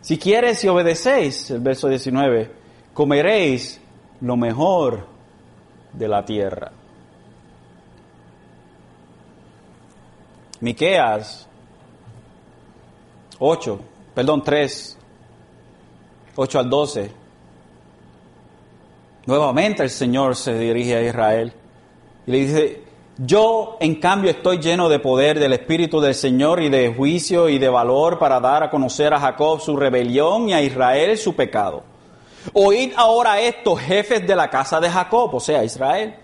Si 0.00 0.18
quieres 0.18 0.64
y 0.64 0.68
obedecéis, 0.68 1.50
el 1.50 1.60
verso 1.60 1.86
19, 1.86 2.50
comeréis 2.92 3.80
lo 4.22 4.36
mejor 4.36 5.06
de 5.92 6.08
la 6.08 6.24
tierra. 6.24 6.72
Miqueas 10.60 11.48
8, 13.38 13.80
perdón, 14.14 14.42
3, 14.42 14.98
8 16.36 16.58
al 16.58 16.70
12. 16.70 17.10
Nuevamente 19.26 19.82
el 19.82 19.90
Señor 19.90 20.34
se 20.36 20.58
dirige 20.58 20.96
a 20.96 21.02
Israel 21.02 21.52
y 22.26 22.30
le 22.30 22.38
dice, 22.38 22.82
yo 23.18 23.76
en 23.80 23.96
cambio 23.96 24.30
estoy 24.30 24.58
lleno 24.58 24.88
de 24.88 24.98
poder 24.98 25.38
del 25.38 25.52
Espíritu 25.52 26.00
del 26.00 26.14
Señor 26.14 26.60
y 26.62 26.68
de 26.68 26.92
juicio 26.94 27.48
y 27.48 27.58
de 27.58 27.68
valor 27.68 28.18
para 28.18 28.40
dar 28.40 28.62
a 28.62 28.70
conocer 28.70 29.12
a 29.14 29.20
Jacob 29.20 29.60
su 29.60 29.76
rebelión 29.76 30.48
y 30.48 30.54
a 30.54 30.62
Israel 30.62 31.16
su 31.18 31.34
pecado. 31.34 31.82
Oíd 32.52 32.92
ahora 32.96 33.40
estos 33.40 33.78
jefes 33.80 34.26
de 34.26 34.34
la 34.34 34.48
casa 34.48 34.80
de 34.80 34.88
Jacob, 34.88 35.34
o 35.34 35.40
sea, 35.40 35.62
Israel 35.62 36.14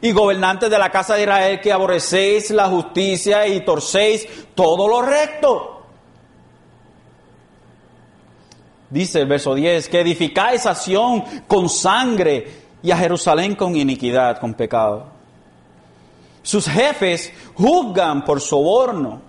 y 0.00 0.12
gobernantes 0.12 0.70
de 0.70 0.78
la 0.78 0.90
casa 0.90 1.14
de 1.14 1.22
Israel 1.22 1.60
que 1.60 1.72
aborrecéis 1.72 2.50
la 2.50 2.68
justicia 2.68 3.46
y 3.46 3.64
torcéis 3.64 4.26
todo 4.54 4.88
lo 4.88 5.02
recto. 5.02 5.82
Dice 8.88 9.20
el 9.20 9.26
verso 9.26 9.54
10, 9.54 9.88
que 9.88 10.00
edificáis 10.00 10.66
a 10.66 10.74
Sión 10.74 11.24
con 11.46 11.68
sangre 11.68 12.62
y 12.82 12.90
a 12.90 12.96
Jerusalén 12.96 13.54
con 13.54 13.74
iniquidad, 13.74 14.38
con 14.38 14.54
pecado. 14.54 15.06
Sus 16.42 16.66
jefes 16.68 17.32
juzgan 17.54 18.24
por 18.24 18.40
soborno. 18.40 19.20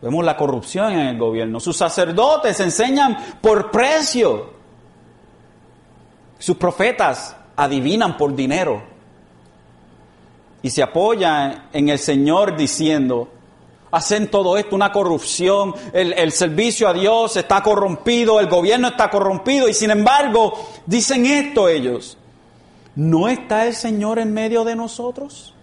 Vemos 0.00 0.24
la 0.24 0.36
corrupción 0.36 0.92
en 0.92 1.08
el 1.08 1.18
gobierno. 1.18 1.58
Sus 1.58 1.76
sacerdotes 1.76 2.60
enseñan 2.60 3.16
por 3.40 3.70
precio. 3.70 4.52
Sus 6.38 6.56
profetas 6.56 7.34
adivinan 7.56 8.16
por 8.16 8.36
dinero 8.36 8.87
y 10.62 10.70
se 10.70 10.82
apoya 10.82 11.68
en 11.72 11.88
el 11.88 11.98
Señor 11.98 12.56
diciendo, 12.56 13.28
hacen 13.90 14.30
todo 14.30 14.56
esto 14.58 14.74
una 14.74 14.92
corrupción, 14.92 15.74
el, 15.92 16.12
el, 16.12 16.32
servicio 16.32 16.88
a 16.88 16.92
Dios 16.92 17.36
está 17.36 17.62
corrompido, 17.62 18.40
el 18.40 18.48
gobierno 18.48 18.88
está 18.88 19.08
corrompido 19.08 19.68
y 19.68 19.74
sin 19.74 19.90
embargo 19.90 20.52
dicen 20.86 21.24
esto 21.26 21.68
ellos, 21.68 22.18
¿no 22.96 23.28
está 23.28 23.66
el 23.66 23.74
Señor 23.74 24.18
en 24.18 24.32
medio 24.32 24.64
de 24.64 24.76
nosotros? 24.76 25.54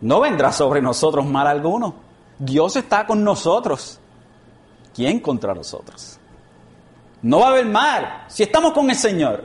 No 0.00 0.20
vendrá 0.20 0.52
sobre 0.52 0.80
nosotros 0.80 1.26
mal 1.26 1.46
alguno. 1.46 1.94
Dios 2.38 2.76
está 2.76 3.06
con 3.06 3.24
nosotros. 3.24 3.98
¿Quién 4.94 5.20
contra 5.20 5.54
nosotros? 5.54 6.18
No 7.22 7.40
va 7.40 7.46
a 7.46 7.50
haber 7.50 7.66
mal 7.66 8.24
si 8.28 8.44
estamos 8.44 8.72
con 8.72 8.90
el 8.90 8.96
Señor. 8.96 9.44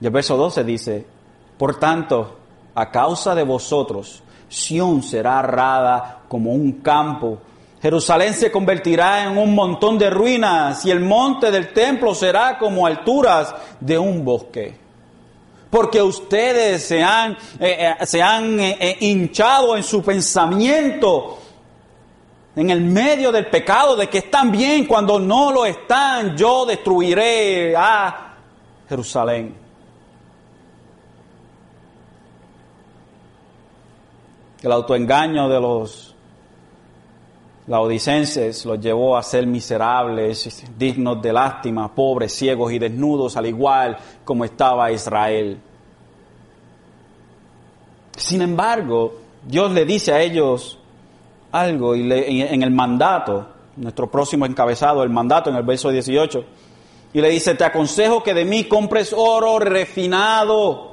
Y 0.00 0.06
el 0.06 0.10
verso 0.10 0.36
12 0.36 0.64
dice, 0.64 1.06
por 1.58 1.78
tanto, 1.78 2.36
a 2.74 2.90
causa 2.90 3.34
de 3.34 3.42
vosotros, 3.42 4.22
Sión 4.48 5.02
será 5.02 5.40
arrada 5.40 6.22
como 6.28 6.52
un 6.52 6.80
campo. 6.80 7.38
Jerusalén 7.80 8.34
se 8.34 8.50
convertirá 8.50 9.24
en 9.24 9.38
un 9.38 9.54
montón 9.54 9.98
de 9.98 10.10
ruinas 10.10 10.84
y 10.84 10.90
el 10.90 11.00
monte 11.00 11.50
del 11.50 11.72
templo 11.72 12.14
será 12.14 12.58
como 12.58 12.86
alturas 12.86 13.54
de 13.78 13.98
un 13.98 14.24
bosque. 14.24 14.76
Porque 15.70 16.02
ustedes 16.02 16.82
se 16.82 17.02
han, 17.02 17.32
eh, 17.60 17.94
eh, 18.00 18.06
se 18.06 18.20
han 18.20 18.58
eh, 18.58 18.96
hinchado 19.00 19.76
en 19.76 19.84
su 19.84 20.02
pensamiento 20.02 21.38
en 22.56 22.70
el 22.70 22.80
medio 22.80 23.30
del 23.30 23.46
pecado 23.46 23.94
de 23.94 24.08
que 24.08 24.18
están 24.18 24.50
bien 24.50 24.86
cuando 24.86 25.20
no 25.20 25.52
lo 25.52 25.64
están. 25.64 26.36
Yo 26.36 26.66
destruiré 26.66 27.76
a 27.76 28.34
Jerusalén. 28.88 29.59
El 34.62 34.72
autoengaño 34.72 35.48
de 35.48 35.60
los 35.60 36.14
laodicenses 37.66 38.64
los 38.66 38.80
llevó 38.80 39.16
a 39.16 39.22
ser 39.22 39.46
miserables, 39.46 40.64
dignos 40.76 41.22
de 41.22 41.32
lástima, 41.32 41.94
pobres, 41.94 42.34
ciegos 42.34 42.72
y 42.72 42.78
desnudos, 42.78 43.36
al 43.36 43.46
igual 43.46 43.96
como 44.24 44.44
estaba 44.44 44.90
Israel. 44.90 45.58
Sin 48.16 48.42
embargo, 48.42 49.14
Dios 49.46 49.70
le 49.70 49.84
dice 49.86 50.12
a 50.12 50.20
ellos 50.20 50.78
algo 51.52 51.96
y 51.96 52.42
en 52.42 52.62
el 52.62 52.70
mandato, 52.70 53.46
nuestro 53.76 54.10
próximo 54.10 54.44
encabezado, 54.44 55.02
el 55.02 55.10
mandato 55.10 55.48
en 55.48 55.56
el 55.56 55.62
verso 55.62 55.90
18, 55.90 56.44
y 57.14 57.20
le 57.20 57.30
dice, 57.30 57.54
te 57.54 57.64
aconsejo 57.64 58.22
que 58.22 58.34
de 58.34 58.44
mí 58.44 58.64
compres 58.64 59.14
oro 59.16 59.58
refinado 59.58 60.89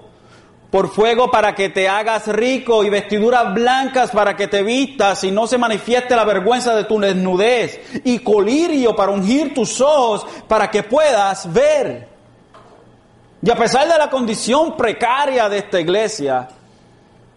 por 0.70 0.90
fuego 0.90 1.32
para 1.32 1.56
que 1.56 1.70
te 1.70 1.88
hagas 1.88 2.28
rico 2.28 2.84
y 2.84 2.90
vestiduras 2.90 3.54
blancas 3.54 4.12
para 4.12 4.36
que 4.36 4.48
te 4.48 4.64
vistas 4.64 5.24
y 5.24 5.32
no 5.32 5.48
se 5.48 5.58
manifieste 5.58 6.16
la 6.16 6.26
vergüenza 6.26 6.76
de 6.76 6.84
tu 6.84 7.00
desnudez 7.00 8.02
y 8.04 8.20
colirio 8.20 8.96
para 8.96 9.12
ungir 9.12 9.54
tus 9.54 9.80
ojos 9.80 10.26
para 10.48 10.70
que 10.70 10.84
puedas 10.84 11.52
ver. 11.52 12.10
Y 13.42 13.50
a 13.50 13.56
pesar 13.56 13.88
de 13.88 13.98
la 13.98 14.10
condición 14.10 14.76
precaria 14.76 15.48
de 15.48 15.60
esta 15.60 15.80
iglesia, 15.80 16.50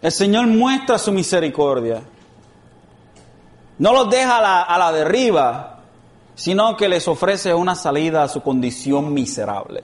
el 0.01 0.11
Señor 0.11 0.47
muestra 0.47 0.97
su 0.97 1.11
misericordia. 1.11 2.01
No 3.77 3.93
los 3.93 4.09
deja 4.09 4.37
a 4.63 4.77
la, 4.77 4.91
derriba, 4.91 5.79
sino 6.35 6.75
que 6.75 6.89
les 6.89 7.07
ofrece 7.07 7.53
una 7.53 7.75
salida 7.75 8.23
a 8.23 8.27
su 8.27 8.41
condición 8.41 9.13
miserable. 9.13 9.83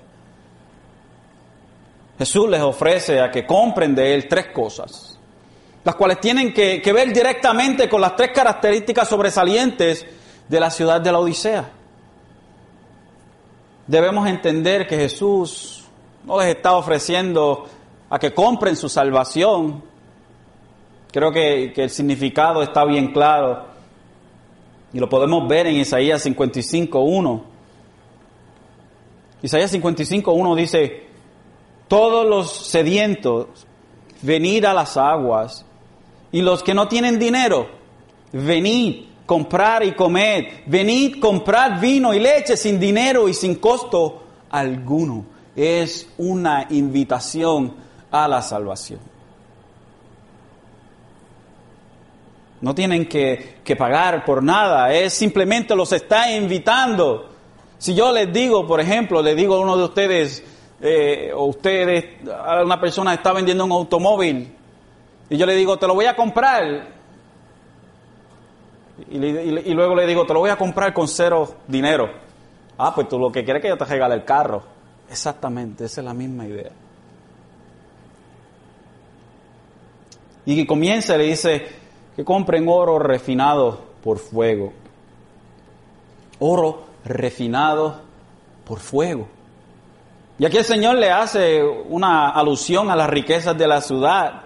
Jesús 2.17 2.49
les 2.49 2.61
ofrece 2.61 3.19
a 3.21 3.29
que 3.29 3.45
compren 3.45 3.93
de 3.93 4.15
Él 4.15 4.27
tres 4.27 4.47
cosas, 4.47 5.19
las 5.83 5.95
cuales 5.95 6.19
tienen 6.19 6.53
que, 6.53 6.81
ver 6.93 7.13
directamente 7.13 7.87
con 7.87 8.01
las 8.01 8.15
tres 8.15 8.31
características 8.33 9.07
sobresalientes 9.07 10.05
de 10.47 10.59
la 10.59 10.69
ciudad 10.69 10.99
de 10.99 11.11
la 11.11 11.19
Odisea. 11.19 11.69
Debemos 13.85 14.27
entender 14.27 14.87
que 14.87 14.97
Jesús 14.97 15.85
no 16.25 16.39
les 16.39 16.55
está 16.55 16.75
ofreciendo 16.75 17.67
a 18.09 18.19
que 18.19 18.33
compren 18.33 18.75
su 18.75 18.89
salvación. 18.89 19.83
Creo 21.11 21.31
que, 21.31 21.71
que 21.73 21.83
el 21.83 21.89
significado 21.89 22.61
está 22.63 22.83
bien 22.83 23.13
claro 23.13 23.65
y 24.91 24.99
lo 24.99 25.07
podemos 25.07 25.47
ver 25.47 25.67
en 25.67 25.75
Isaías 25.75 26.25
55.1 26.25 27.43
Isaías 29.41 29.69
55, 29.69 30.31
1 30.31 30.55
dice, 30.55 31.06
todos 31.87 32.27
los 32.27 32.67
sedientos, 32.67 33.47
venid 34.21 34.65
a 34.65 34.73
las 34.73 34.97
aguas, 34.97 35.65
y 36.31 36.41
los 36.41 36.63
que 36.63 36.73
no 36.73 36.87
tienen 36.87 37.19
dinero, 37.19 37.67
venid, 38.31 39.05
comprar 39.25 39.83
y 39.83 39.93
comer, 39.93 40.63
venid, 40.65 41.19
comprar 41.19 41.79
vino 41.79 42.13
y 42.13 42.19
leche 42.19 42.57
sin 42.57 42.79
dinero 42.79 43.27
y 43.27 43.33
sin 43.33 43.55
costo 43.55 44.23
alguno. 44.49 45.25
Es 45.55 46.07
una 46.17 46.67
invitación 46.69 47.73
a 48.11 48.27
la 48.27 48.41
salvación. 48.41 48.99
No 52.59 52.73
tienen 52.73 53.07
que, 53.07 53.57
que, 53.63 53.75
pagar 53.75 54.25
por 54.25 54.41
nada, 54.41 54.91
es 54.91 55.13
simplemente 55.13 55.75
los 55.75 55.91
está 55.91 56.31
invitando. 56.31 57.29
Si 57.77 57.93
yo 57.93 58.11
les 58.11 58.33
digo, 58.33 58.65
por 58.65 58.79
ejemplo, 58.79 59.21
le 59.21 59.35
digo 59.35 59.55
a 59.55 59.59
uno 59.59 59.77
de 59.77 59.83
ustedes, 59.83 60.43
eh, 60.81 61.31
o 61.33 61.45
ustedes, 61.45 62.21
una 62.63 62.79
persona 62.79 63.13
está 63.13 63.33
vendiendo 63.33 63.65
un 63.65 63.71
automóvil, 63.71 64.55
y 65.29 65.37
yo 65.37 65.45
le 65.45 65.55
digo, 65.55 65.77
te 65.77 65.87
lo 65.87 65.95
voy 65.95 66.05
a 66.05 66.15
comprar, 66.15 66.97
y, 69.09 69.73
luego 69.73 69.95
le 69.95 70.07
digo, 70.07 70.25
te 70.25 70.33
lo 70.33 70.39
voy 70.39 70.49
a 70.49 70.57
comprar 70.57 70.93
con 70.93 71.07
cero 71.07 71.55
dinero. 71.67 72.09
Ah, 72.77 72.93
pues 72.93 73.07
tú 73.07 73.19
lo 73.19 73.31
que 73.31 73.43
quieres 73.43 73.61
es 73.61 73.63
que 73.63 73.69
yo 73.69 73.77
te 73.77 73.85
regale 73.85 74.15
el 74.15 74.25
carro. 74.25 74.63
Exactamente, 75.09 75.85
esa 75.85 76.01
es 76.01 76.05
la 76.05 76.13
misma 76.13 76.45
idea. 76.45 76.71
Y 80.45 80.65
comienza 80.65 81.17
le 81.17 81.25
dice 81.25 81.67
que 82.15 82.23
compren 82.23 82.67
oro 82.67 82.99
refinado 82.99 83.79
por 84.03 84.17
fuego. 84.17 84.73
Oro 86.39 86.85
refinado 87.05 88.01
por 88.65 88.79
fuego. 88.79 89.27
Y 90.39 90.45
aquí 90.45 90.57
el 90.57 90.65
Señor 90.65 90.97
le 90.97 91.09
hace 91.09 91.63
una 91.63 92.29
alusión 92.29 92.91
a 92.91 92.95
las 92.95 93.09
riquezas 93.09 93.57
de 93.57 93.67
la 93.67 93.81
ciudad 93.81 94.41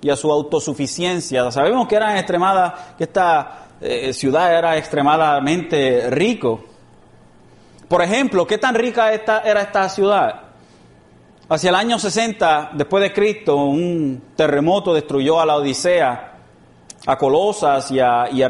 y 0.00 0.08
a 0.08 0.16
su 0.16 0.32
autosuficiencia. 0.32 1.50
Sabemos 1.50 1.86
que 1.86 1.96
eran 1.96 2.16
extremada, 2.16 2.94
que 2.96 3.04
esta 3.04 3.66
eh, 3.80 4.12
ciudad 4.14 4.56
era 4.56 4.78
extremadamente 4.78 6.08
rico. 6.10 6.64
Por 7.88 8.00
ejemplo, 8.00 8.46
¿qué 8.46 8.56
tan 8.56 8.74
rica 8.74 9.12
era 9.12 9.60
esta 9.60 9.88
ciudad? 9.90 10.40
Hacia 11.46 11.68
el 11.68 11.76
año 11.76 11.98
60 11.98 12.70
después 12.72 13.02
de 13.02 13.12
Cristo, 13.12 13.56
un 13.56 14.30
terremoto 14.34 14.94
destruyó 14.94 15.38
a 15.38 15.44
la 15.44 15.56
Odisea, 15.56 16.32
a 17.06 17.18
Colosas 17.18 17.90
y 17.90 18.00
a, 18.00 18.30
y 18.32 18.42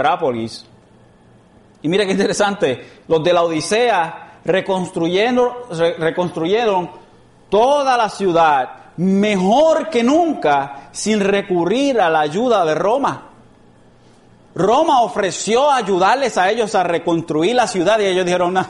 Y 1.83 1.88
mira 1.88 2.07
qué 2.07 2.12
interesante, 2.12 3.02
los 3.09 3.24
de 3.24 3.33
la 3.33 3.42
Odisea 3.42 4.23
reconstruyeron, 4.44 5.50
reconstruyeron 5.98 6.90
toda 7.48 7.96
la 7.96 8.09
ciudad 8.09 8.68
mejor 8.96 9.88
que 9.88 10.02
nunca 10.02 10.88
sin 10.92 11.20
recurrir 11.20 12.00
a 12.00 12.11
la 12.11 12.20
ayuda 12.20 12.64
de 12.64 12.74
Roma. 12.74 13.30
Roma 14.54 15.02
ofreció 15.02 15.70
ayudarles 15.70 16.38
a 16.38 16.50
ellos 16.50 16.74
a 16.74 16.85
reconstruir 16.85 17.57
la 17.57 17.66
ciudad 17.66 17.98
y 17.98 18.07
ellos 18.07 18.24
dijeron, 18.24 18.54
no, 18.54 18.64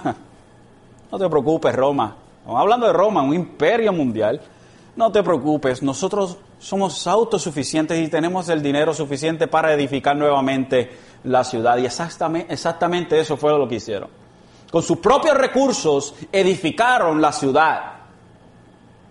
no 1.13 1.19
te 1.19 1.29
preocupes 1.29 1.75
Roma, 1.75 2.17
hablando 2.47 2.87
de 2.87 2.93
Roma, 2.93 3.23
un 3.23 3.35
imperio 3.35 3.93
mundial, 3.93 4.41
no 4.97 5.13
te 5.13 5.23
preocupes, 5.23 5.83
nosotros 5.83 6.39
somos 6.59 7.07
autosuficientes 7.07 7.99
y 7.99 8.09
tenemos 8.09 8.49
el 8.49 8.63
dinero 8.63 8.95
suficiente 8.95 9.47
para 9.47 9.75
edificar 9.75 10.17
nuevamente 10.17 10.91
la 11.25 11.45
ciudad. 11.45 11.77
Y 11.79 11.85
exactamente 11.85 13.21
eso 13.21 13.37
fue 13.37 13.51
lo 13.51 13.69
que 13.69 13.75
hicieron. 13.75 14.24
Con 14.75 14.83
sus 14.83 14.99
propios 14.99 15.37
recursos 15.37 16.17
edificaron 16.33 17.23
la 17.23 17.31
ciudad. 17.31 17.93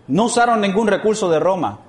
No 0.08 0.26
usaron 0.26 0.60
ningún 0.60 0.89
recurso 0.89 1.30
de 1.30 1.39
Roma. 1.39 1.80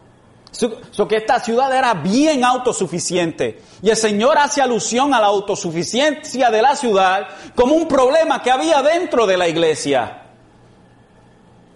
So 0.53 1.09
que 1.09 1.17
esta 1.17 1.41
ciudad 1.41 1.77
era 1.77 1.93
bien 1.95 2.45
autosuficiente. 2.45 3.61
Y 3.83 3.91
el 3.91 3.97
Señor 3.97 4.39
hace 4.39 4.63
alusión 4.63 5.13
a 5.13 5.21
la 5.21 5.27
autosuficiencia 5.27 6.53
de 6.53 6.63
la 6.63 6.77
ciudad 6.77 7.27
como 7.57 7.75
un 7.75 7.89
problema 7.89 8.41
que 8.41 8.53
había 8.53 8.81
dentro 8.81 9.27
de 9.27 9.37
la 9.37 9.49
iglesia. 9.49 10.23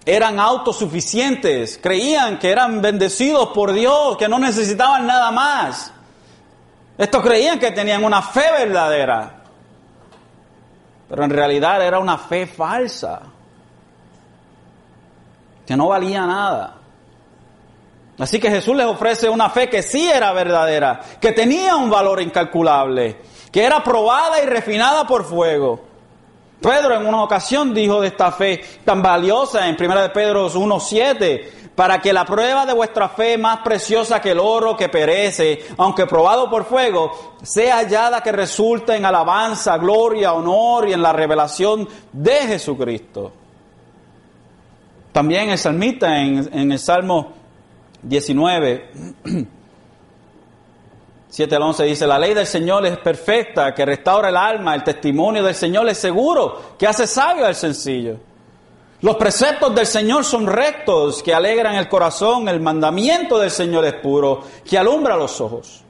Eran 0.07 0.39
autosuficientes, 0.39 1.81
creían 1.83 2.39
que 2.39 2.53
eran 2.53 2.81
bendecidos 2.81 3.49
por 3.49 3.73
Dios, 3.73 4.17
que 4.19 4.29
no 4.29 4.39
necesitaban 4.39 5.05
nada 5.05 5.33
más. 5.33 5.93
Estos 6.97 7.25
creían 7.25 7.59
que 7.59 7.73
tenían 7.73 8.05
una 8.05 8.23
fe 8.23 8.53
verdadera, 8.53 9.38
pero 11.09 11.25
en 11.25 11.31
realidad 11.31 11.85
era 11.85 11.99
una 11.99 12.19
fe 12.19 12.47
falsa, 12.47 13.23
que 15.67 15.77
no 15.77 15.89
valía 15.89 16.27
nada. 16.27 16.75
Así 18.19 18.41
que 18.41 18.51
Jesús 18.51 18.77
les 18.77 18.87
ofrece 18.87 19.29
una 19.29 19.49
fe 19.49 19.71
que 19.71 19.83
sí 19.83 20.11
era 20.11 20.33
verdadera, 20.33 21.01
que 21.21 21.33
tenía 21.33 21.77
un 21.77 21.89
valor 21.89 22.21
incalculable, 22.21 23.17
que 23.53 23.65
era 23.65 23.83
probada 23.83 24.43
y 24.43 24.47
refinada 24.47 25.07
por 25.07 25.25
fuego. 25.25 25.88
Pedro 26.61 26.97
en 26.97 27.07
una 27.07 27.23
ocasión 27.23 27.73
dijo 27.73 28.01
de 28.01 28.09
esta 28.09 28.33
fe 28.33 28.61
tan 28.85 29.01
valiosa 29.01 29.69
en 29.69 29.77
1 29.79 30.03
de 30.03 30.09
Pedro 30.11 30.51
1.7, 30.51 31.51
para 31.75 32.01
que 32.01 32.13
la 32.13 32.25
prueba 32.25 32.67
de 32.67 32.73
vuestra 32.73 33.09
fe 33.09 33.39
más 33.39 33.59
preciosa 33.59 34.21
que 34.21 34.33
el 34.33 34.41
oro 34.41 34.77
que 34.77 34.89
perece, 34.89 35.61
aunque 35.77 36.07
probado 36.07 36.51
por 36.51 36.65
fuego, 36.65 37.37
sea 37.43 37.77
hallada 37.77 38.21
que 38.21 38.33
resulte 38.33 38.97
en 38.97 39.05
alabanza, 39.05 39.79
gloria, 39.79 40.33
honor 40.33 40.89
y 40.89 40.93
en 40.93 41.03
la 41.03 41.13
revelación 41.13 41.89
de 42.13 42.35
Jesucristo. 42.35 43.31
También 45.13 45.51
el 45.51 45.59
salmista 45.59 46.19
en, 46.21 46.49
en 46.53 46.73
el 46.73 46.79
Salmo 46.81 47.33
19, 48.03 48.91
7 51.31 51.55
al 51.57 51.63
11 51.63 51.85
dice, 51.85 52.07
la 52.07 52.19
ley 52.19 52.33
del 52.33 52.47
Señor 52.47 52.87
es 52.87 52.99
perfecta, 52.99 53.75
que 53.75 53.85
restaura 53.85 54.31
el 54.31 54.37
alma, 54.37 54.75
el 54.75 54.83
testimonio 54.83 55.43
del 55.43 55.55
Señor 55.55 55.89
es 55.89 55.99
seguro, 55.99 56.77
que 56.79 56.87
hace 56.87 57.07
sabio 57.07 57.45
al 57.45 57.55
sencillo. 57.55 58.17
Los 59.01 59.17
preceptos 59.17 59.75
del 59.75 59.87
Señor 59.87 60.25
son 60.25 60.47
rectos, 60.47 61.23
que 61.23 61.35
alegran 61.35 61.77
el 61.77 61.89
corazón, 61.89 62.49
el 62.49 62.61
mandamiento 62.61 63.39
del 63.39 63.51
Señor 63.51 63.85
es 63.85 63.95
puro, 63.95 64.43
que 64.65 64.79
alumbra 64.79 65.17
los 65.17 65.41
ojos. 65.41 65.83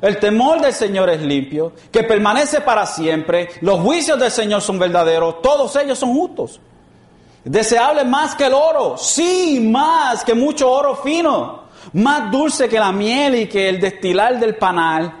El 0.00 0.18
temor 0.18 0.60
del 0.60 0.72
Señor 0.72 1.10
es 1.10 1.20
limpio, 1.20 1.72
que 1.90 2.04
permanece 2.04 2.60
para 2.60 2.86
siempre, 2.86 3.50
los 3.62 3.80
juicios 3.80 4.18
del 4.18 4.30
Señor 4.30 4.62
son 4.62 4.78
verdaderos, 4.78 5.42
todos 5.42 5.74
ellos 5.76 5.98
son 5.98 6.14
justos. 6.14 6.60
Deseable 7.44 8.04
más 8.04 8.34
que 8.34 8.46
el 8.46 8.54
oro, 8.54 8.96
sí, 8.96 9.58
más 9.60 10.24
que 10.24 10.34
mucho 10.34 10.70
oro 10.70 10.94
fino, 10.96 11.67
más 11.92 12.30
dulce 12.30 12.68
que 12.68 12.78
la 12.78 12.92
miel 12.92 13.34
y 13.34 13.46
que 13.46 13.68
el 13.68 13.80
destilar 13.80 14.38
del 14.38 14.56
panal. 14.56 15.12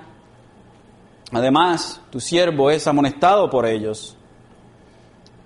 Además, 1.32 2.00
tu 2.10 2.20
siervo 2.20 2.70
es 2.70 2.86
amonestado 2.86 3.50
por 3.50 3.66
ellos. 3.66 4.16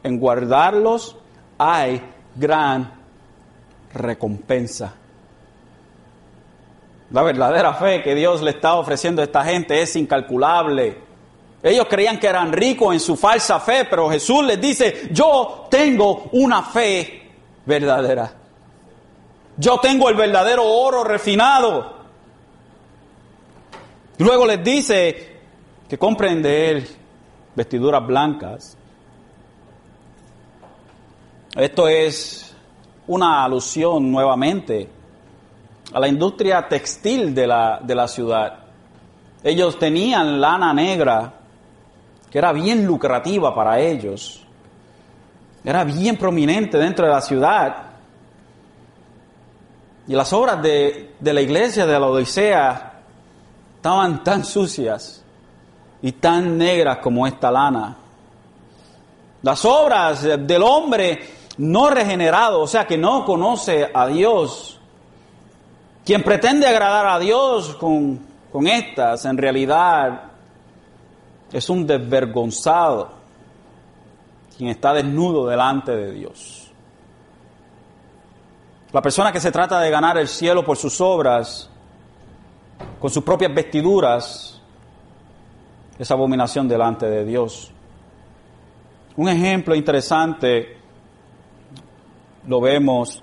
En 0.03 0.19
guardarlos 0.19 1.17
hay 1.59 2.03
gran 2.35 2.93
recompensa. 3.95 4.95
La 7.11 7.23
verdadera 7.23 7.75
fe 7.75 8.03
que 8.03 8.15
Dios 8.15 8.43
le 8.43 8.53
está 8.53 8.75
ofreciendo 8.75 9.21
a 9.21 9.27
esta 9.27 9.45
gente 9.45 9.81
es 9.81 9.95
incalculable. 9.97 10.99
Ellos 11.63 11.87
creían 11.89 12.19
que 12.19 12.27
eran 12.27 12.53
ricos 12.53 12.93
en 12.93 13.01
su 13.01 13.17
falsa 13.17 13.61
fe, 13.61 13.87
pero 13.89 14.11
Jesús 14.11 14.43
les 14.45 14.61
dice, 14.61 15.09
yo 15.13 15.67
tengo 15.71 16.31
una 16.33 16.63
fe 16.63 17.31
verdadera. 17.67 18.42
Yo 19.63 19.79
tengo 19.79 20.09
el 20.09 20.17
verdadero 20.17 20.65
oro 20.65 21.05
refinado. 21.05 21.95
Luego 24.19 24.45
les 24.45 24.65
dice 24.65 25.37
que 25.89 25.97
compren 25.97 26.43
de 26.43 26.71
él 26.71 26.89
vestiduras 27.55 28.05
blancas. 28.05 28.77
Esto 31.55 31.87
es 31.87 32.57
una 33.07 33.45
alusión 33.45 34.11
nuevamente 34.11 34.89
a 35.93 36.01
la 36.01 36.09
industria 36.09 36.67
textil 36.67 37.33
de 37.33 37.47
la, 37.47 37.79
de 37.85 37.95
la 37.95 38.09
ciudad. 38.09 38.65
Ellos 39.45 39.79
tenían 39.79 40.41
lana 40.41 40.75
negra 40.75 41.35
que 42.29 42.39
era 42.39 42.53
bien 42.53 42.85
lucrativa 42.85 43.55
para 43.55 43.79
ellos, 43.79 44.45
era 45.65 45.85
bien 45.85 46.17
prominente 46.17 46.79
dentro 46.79 47.07
de 47.07 47.13
la 47.13 47.21
ciudad. 47.21 47.92
Y 50.13 50.15
las 50.15 50.31
obras 50.35 50.61
de, 50.61 51.15
la 51.23 51.41
iglesia 51.41 51.87
de 51.87 51.99
la 51.99 52.07
Odisea 52.07 53.01
estaban 53.77 54.23
tan 54.23 54.45
sucias 54.45 55.25
y 56.03 56.13
tan 56.13 56.59
negras 56.59 56.99
como 56.99 57.27
esta 57.27 57.51
lana. 57.51 57.97
Las 59.41 59.65
obras 59.65 60.23
del 60.23 60.63
hombre 60.65 61.19
no 61.57 61.89
regenerado, 61.89 62.61
o 62.61 62.67
sea, 62.67 62.87
que 62.87 62.99
no 62.99 63.25
conoce 63.25 63.91
a 63.91 64.07
Dios, 64.07 64.79
quien 66.05 66.23
pretende 66.23 66.67
agradar 66.67 67.07
a 67.07 67.19
Dios 67.19 67.75
con, 67.77 68.21
con 68.53 68.67
estas, 68.67 69.25
en 69.25 69.39
realidad 69.39 70.25
es 71.51 71.71
un 71.71 71.87
desvergonzado 71.87 73.09
quien 74.59 74.69
está 74.69 74.93
desnudo 74.93 75.47
delante 75.47 75.97
de 75.97 76.13
Dios. 76.13 76.62
La 78.93 79.01
persona 79.01 79.33
que 79.33 79.41
se 79.41 79.51
trata 79.51 79.81
de 79.81 79.91
ganar 79.91 80.19
el 80.19 80.29
cielo 80.29 80.63
por 80.63 80.77
sus 80.77 81.01
obras, 81.01 81.71
con 83.01 83.11
sus 83.11 83.25
propias 83.25 83.55
vestiduras, 83.55 84.61
es 85.99 86.11
abominación 86.11 86.69
delante 86.69 87.07
de 87.07 87.25
Dios. 87.25 87.71
Un 89.17 89.31
ejemplo 89.31 89.75
interesante 89.75 90.77
lo 92.47 92.61
vemos. 92.61 93.23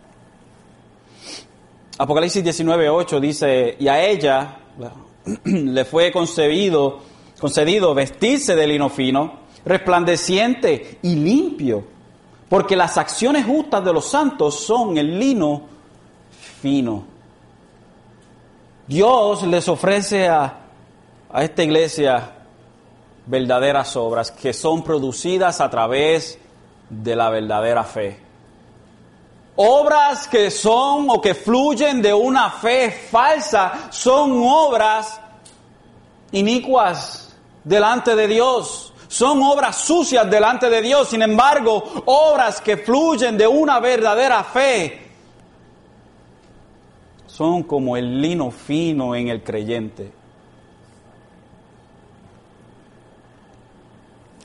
Apocalipsis 2.00 2.44
19:8 2.44 3.20
dice, 3.20 3.76
y 3.80 3.88
a 3.88 4.04
ella 4.04 4.58
le 5.44 5.86
fue 5.86 6.12
concedido 6.12 7.04
vestirse 7.94 8.56
de 8.56 8.68
lino 8.68 8.90
fino, 8.90 9.40
resplandeciente 9.66 10.98
y 11.04 11.16
limpio, 11.16 11.99
porque 12.50 12.76
las 12.76 12.98
acciones 12.98 13.46
justas 13.46 13.86
de 13.86 13.94
los 13.94 14.10
santos 14.10 14.60
son 14.60 14.98
el 14.98 15.20
lino 15.20 15.62
fino. 16.62 17.04
Dios 18.88 19.44
les 19.44 19.68
ofrece 19.68 20.28
a, 20.28 20.58
a 21.32 21.44
esta 21.44 21.64
iglesia 21.64 22.32
verdaderas 23.28 23.96
obras 23.96 24.32
que 24.32 24.52
son 24.52 24.84
producidas 24.84 25.62
a 25.62 25.70
través 25.70 26.40
de 26.90 27.16
la 27.16 27.30
verdadera 27.30 27.84
fe. 27.84 28.20
Obras 29.56 30.28
que 30.28 30.50
son 30.50 31.10
o 31.10 31.22
que 31.22 31.36
fluyen 31.36 32.02
de 32.02 32.14
una 32.14 32.50
fe 32.50 32.90
falsa 32.90 33.90
son 33.92 34.42
obras 34.42 35.20
inicuas 36.32 37.36
delante 37.64 38.16
de 38.16 38.28
Dios. 38.28 38.89
Son 39.10 39.42
obras 39.42 39.76
sucias 39.76 40.30
delante 40.30 40.70
de 40.70 40.84
Dios. 40.84 41.10
Sin 41.10 41.24
embargo, 41.24 41.84
obras 42.06 42.62
que 42.62 42.78
fluyen 42.78 43.36
de 43.40 43.48
una 43.48 43.80
verdadera 43.80 44.44
fe 44.44 45.08
son 47.26 47.64
como 47.64 47.98
el 47.98 48.22
lino 48.22 48.52
fino 48.52 49.16
en 49.16 49.30
el 49.30 49.42
creyente. 49.42 50.12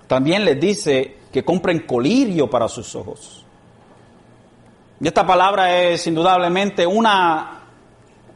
También 0.07 0.47
les 0.47 0.59
dice 0.59 1.19
que 1.31 1.45
compren 1.45 1.81
colirio 1.81 2.49
para 2.49 2.67
sus 2.67 2.95
ojos. 2.95 3.45
Y 4.99 5.07
esta 5.07 5.27
palabra 5.27 5.79
es 5.79 6.07
indudablemente 6.07 6.87
una 6.87 7.65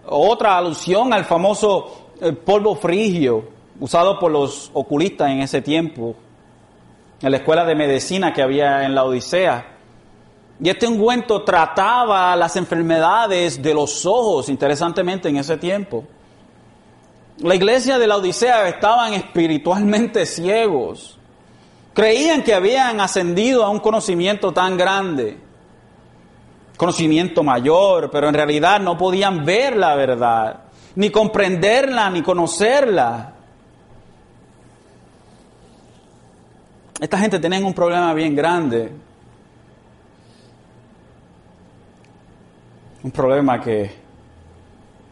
otra 0.04 0.58
alusión 0.58 1.10
al 1.14 1.24
famoso 1.24 2.10
eh, 2.20 2.32
polvo 2.32 2.76
frigio 2.76 3.57
usado 3.80 4.18
por 4.18 4.30
los 4.30 4.70
oculistas 4.74 5.30
en 5.30 5.40
ese 5.40 5.62
tiempo, 5.62 6.14
en 7.20 7.30
la 7.30 7.38
escuela 7.38 7.64
de 7.64 7.74
medicina 7.74 8.32
que 8.32 8.42
había 8.42 8.84
en 8.84 8.94
la 8.94 9.04
Odisea. 9.04 9.66
Y 10.60 10.68
este 10.68 10.86
ungüento 10.86 11.42
trataba 11.42 12.34
las 12.34 12.56
enfermedades 12.56 13.62
de 13.62 13.74
los 13.74 14.04
ojos, 14.06 14.48
interesantemente, 14.48 15.28
en 15.28 15.36
ese 15.36 15.56
tiempo. 15.56 16.04
La 17.38 17.54
iglesia 17.54 17.98
de 17.98 18.06
la 18.08 18.16
Odisea 18.16 18.68
estaban 18.68 19.14
espiritualmente 19.14 20.26
ciegos. 20.26 21.16
Creían 21.94 22.42
que 22.42 22.54
habían 22.54 23.00
ascendido 23.00 23.64
a 23.64 23.70
un 23.70 23.78
conocimiento 23.78 24.52
tan 24.52 24.76
grande, 24.76 25.38
conocimiento 26.76 27.44
mayor, 27.44 28.10
pero 28.10 28.28
en 28.28 28.34
realidad 28.34 28.80
no 28.80 28.96
podían 28.96 29.44
ver 29.44 29.76
la 29.76 29.94
verdad, 29.94 30.60
ni 30.96 31.10
comprenderla, 31.10 32.10
ni 32.10 32.22
conocerla. 32.22 33.34
Esta 37.00 37.18
gente 37.18 37.38
tenía 37.38 37.64
un 37.64 37.74
problema 37.74 38.12
bien 38.12 38.34
grande. 38.34 38.90
Un 43.04 43.10
problema 43.12 43.60
que 43.60 43.90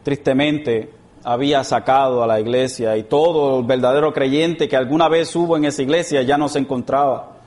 tristemente 0.03 0.91
había 1.23 1.63
sacado 1.63 2.23
a 2.23 2.27
la 2.27 2.39
iglesia 2.39 2.95
y 2.97 3.03
todo 3.03 3.59
el 3.59 3.65
verdadero 3.65 4.13
creyente 4.13 4.67
que 4.67 4.75
alguna 4.75 5.07
vez 5.07 5.33
hubo 5.35 5.55
en 5.57 5.65
esa 5.65 5.81
iglesia 5.81 6.21
ya 6.23 6.37
no 6.37 6.49
se 6.49 6.59
encontraba. 6.59 7.37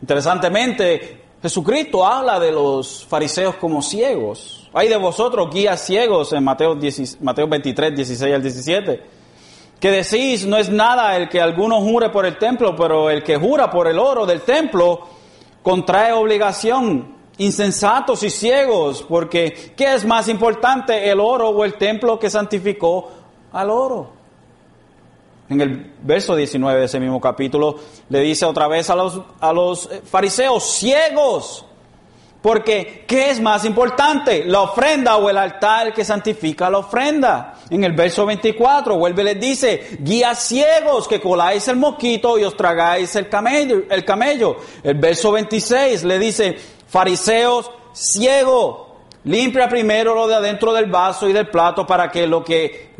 Interesantemente, 0.00 1.20
Jesucristo 1.42 2.06
habla 2.06 2.40
de 2.40 2.52
los 2.52 3.04
fariseos 3.06 3.56
como 3.56 3.82
ciegos. 3.82 4.68
Hay 4.72 4.88
de 4.88 4.96
vosotros 4.96 5.48
guías 5.52 5.80
ciegos 5.84 6.32
en 6.32 6.44
Mateo, 6.44 6.78
Mateo 7.20 7.48
23, 7.48 7.96
16 7.96 8.34
al 8.34 8.42
17. 8.42 9.19
Que 9.80 9.90
decís, 9.90 10.46
no 10.46 10.58
es 10.58 10.68
nada 10.68 11.16
el 11.16 11.28
que 11.28 11.40
alguno 11.40 11.80
jure 11.80 12.10
por 12.10 12.26
el 12.26 12.36
templo, 12.36 12.76
pero 12.76 13.10
el 13.10 13.24
que 13.24 13.36
jura 13.36 13.70
por 13.70 13.88
el 13.88 13.98
oro 13.98 14.26
del 14.26 14.42
templo 14.42 15.08
contrae 15.62 16.12
obligación 16.12 17.18
insensatos 17.40 18.22
y 18.22 18.28
ciegos, 18.28 19.02
porque 19.02 19.72
¿qué 19.74 19.94
es 19.94 20.04
más 20.04 20.28
importante, 20.28 21.10
el 21.10 21.20
oro 21.20 21.48
o 21.48 21.64
el 21.64 21.74
templo 21.74 22.18
que 22.18 22.28
santificó 22.28 23.10
al 23.52 23.70
oro? 23.70 24.10
En 25.48 25.60
el 25.62 25.94
verso 26.02 26.36
19 26.36 26.78
de 26.78 26.84
ese 26.84 27.00
mismo 27.00 27.18
capítulo 27.18 27.76
le 28.10 28.20
dice 28.20 28.44
otra 28.44 28.68
vez 28.68 28.90
a 28.90 28.94
los, 28.94 29.22
a 29.40 29.52
los 29.54 29.88
fariseos, 30.04 30.62
ciegos, 30.64 31.64
porque 32.42 33.04
¿qué 33.06 33.30
es 33.30 33.40
más 33.40 33.64
importante? 33.64 34.44
¿La 34.44 34.62
ofrenda 34.62 35.16
o 35.16 35.28
el 35.28 35.36
altar 35.36 35.92
que 35.92 36.04
santifica 36.04 36.70
la 36.70 36.78
ofrenda? 36.78 37.54
En 37.68 37.84
el 37.84 37.92
verso 37.92 38.24
24 38.24 38.96
vuelve 38.96 39.22
y 39.22 39.24
les 39.26 39.40
dice, 39.40 39.98
guías 40.00 40.42
ciegos 40.46 41.06
que 41.06 41.20
coláis 41.20 41.68
el 41.68 41.76
mosquito 41.76 42.38
y 42.38 42.44
os 42.44 42.56
tragáis 42.56 43.14
el 43.16 43.28
camello. 43.28 43.82
El, 43.90 44.04
camello. 44.04 44.56
el 44.82 44.94
verso 44.94 45.32
26 45.32 46.04
le 46.04 46.18
dice, 46.18 46.56
Fariseos 46.88 47.70
ciego, 47.92 48.96
limpia 49.24 49.68
primero 49.68 50.14
lo 50.14 50.26
de 50.26 50.36
adentro 50.36 50.72
del 50.72 50.90
vaso 50.90 51.28
y 51.28 51.32
del 51.32 51.48
plato 51.48 51.86
para 51.86 52.10
que 52.10 52.26
lo 52.26 52.42
que 52.42 52.90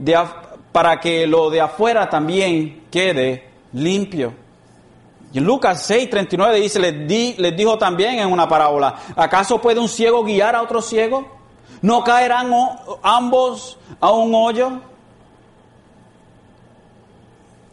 para 0.72 1.00
que 1.00 1.26
lo 1.26 1.50
de 1.50 1.60
afuera 1.60 2.08
también 2.08 2.82
quede 2.90 3.48
limpio. 3.72 4.34
Y 5.32 5.40
Lucas 5.40 5.82
6, 5.86 6.10
39 6.10 6.60
dice, 6.60 6.80
les, 6.80 7.06
di, 7.06 7.34
les 7.38 7.56
dijo 7.56 7.78
también 7.78 8.18
en 8.18 8.32
una 8.32 8.48
parábola, 8.48 8.96
¿acaso 9.14 9.60
puede 9.60 9.78
un 9.78 9.88
ciego 9.88 10.24
guiar 10.24 10.56
a 10.56 10.62
otro 10.62 10.82
ciego? 10.82 11.26
¿No 11.82 12.02
caerán 12.02 12.50
ambos 13.02 13.78
a 14.00 14.10
un 14.10 14.34
hoyo? 14.34 14.72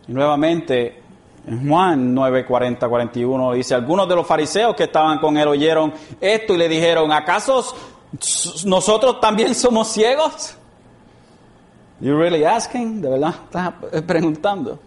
Y 0.08 0.12
nuevamente 0.14 1.02
en 1.48 1.68
Juan 1.68 2.14
9, 2.14 2.46
40, 2.46 2.88
41 2.88 3.54
dice, 3.54 3.74
algunos 3.74 4.08
de 4.08 4.16
los 4.16 4.28
fariseos 4.28 4.76
que 4.76 4.84
estaban 4.84 5.20
con 5.20 5.38
él 5.38 5.48
oyeron 5.48 5.94
esto 6.22 6.54
y 6.54 6.58
le 6.58 6.70
dijeron, 6.70 7.12
¿acaso 7.12 7.76
nosotros 8.66 9.20
también 9.20 9.56
somos 9.56 9.88
ciegos? 9.88 10.56
You 12.00 12.16
really 12.16 12.44
asking? 12.44 13.02
¿De 13.02 13.10
verdad? 13.10 13.34
Estás 13.46 13.74
preguntando. 14.04 14.78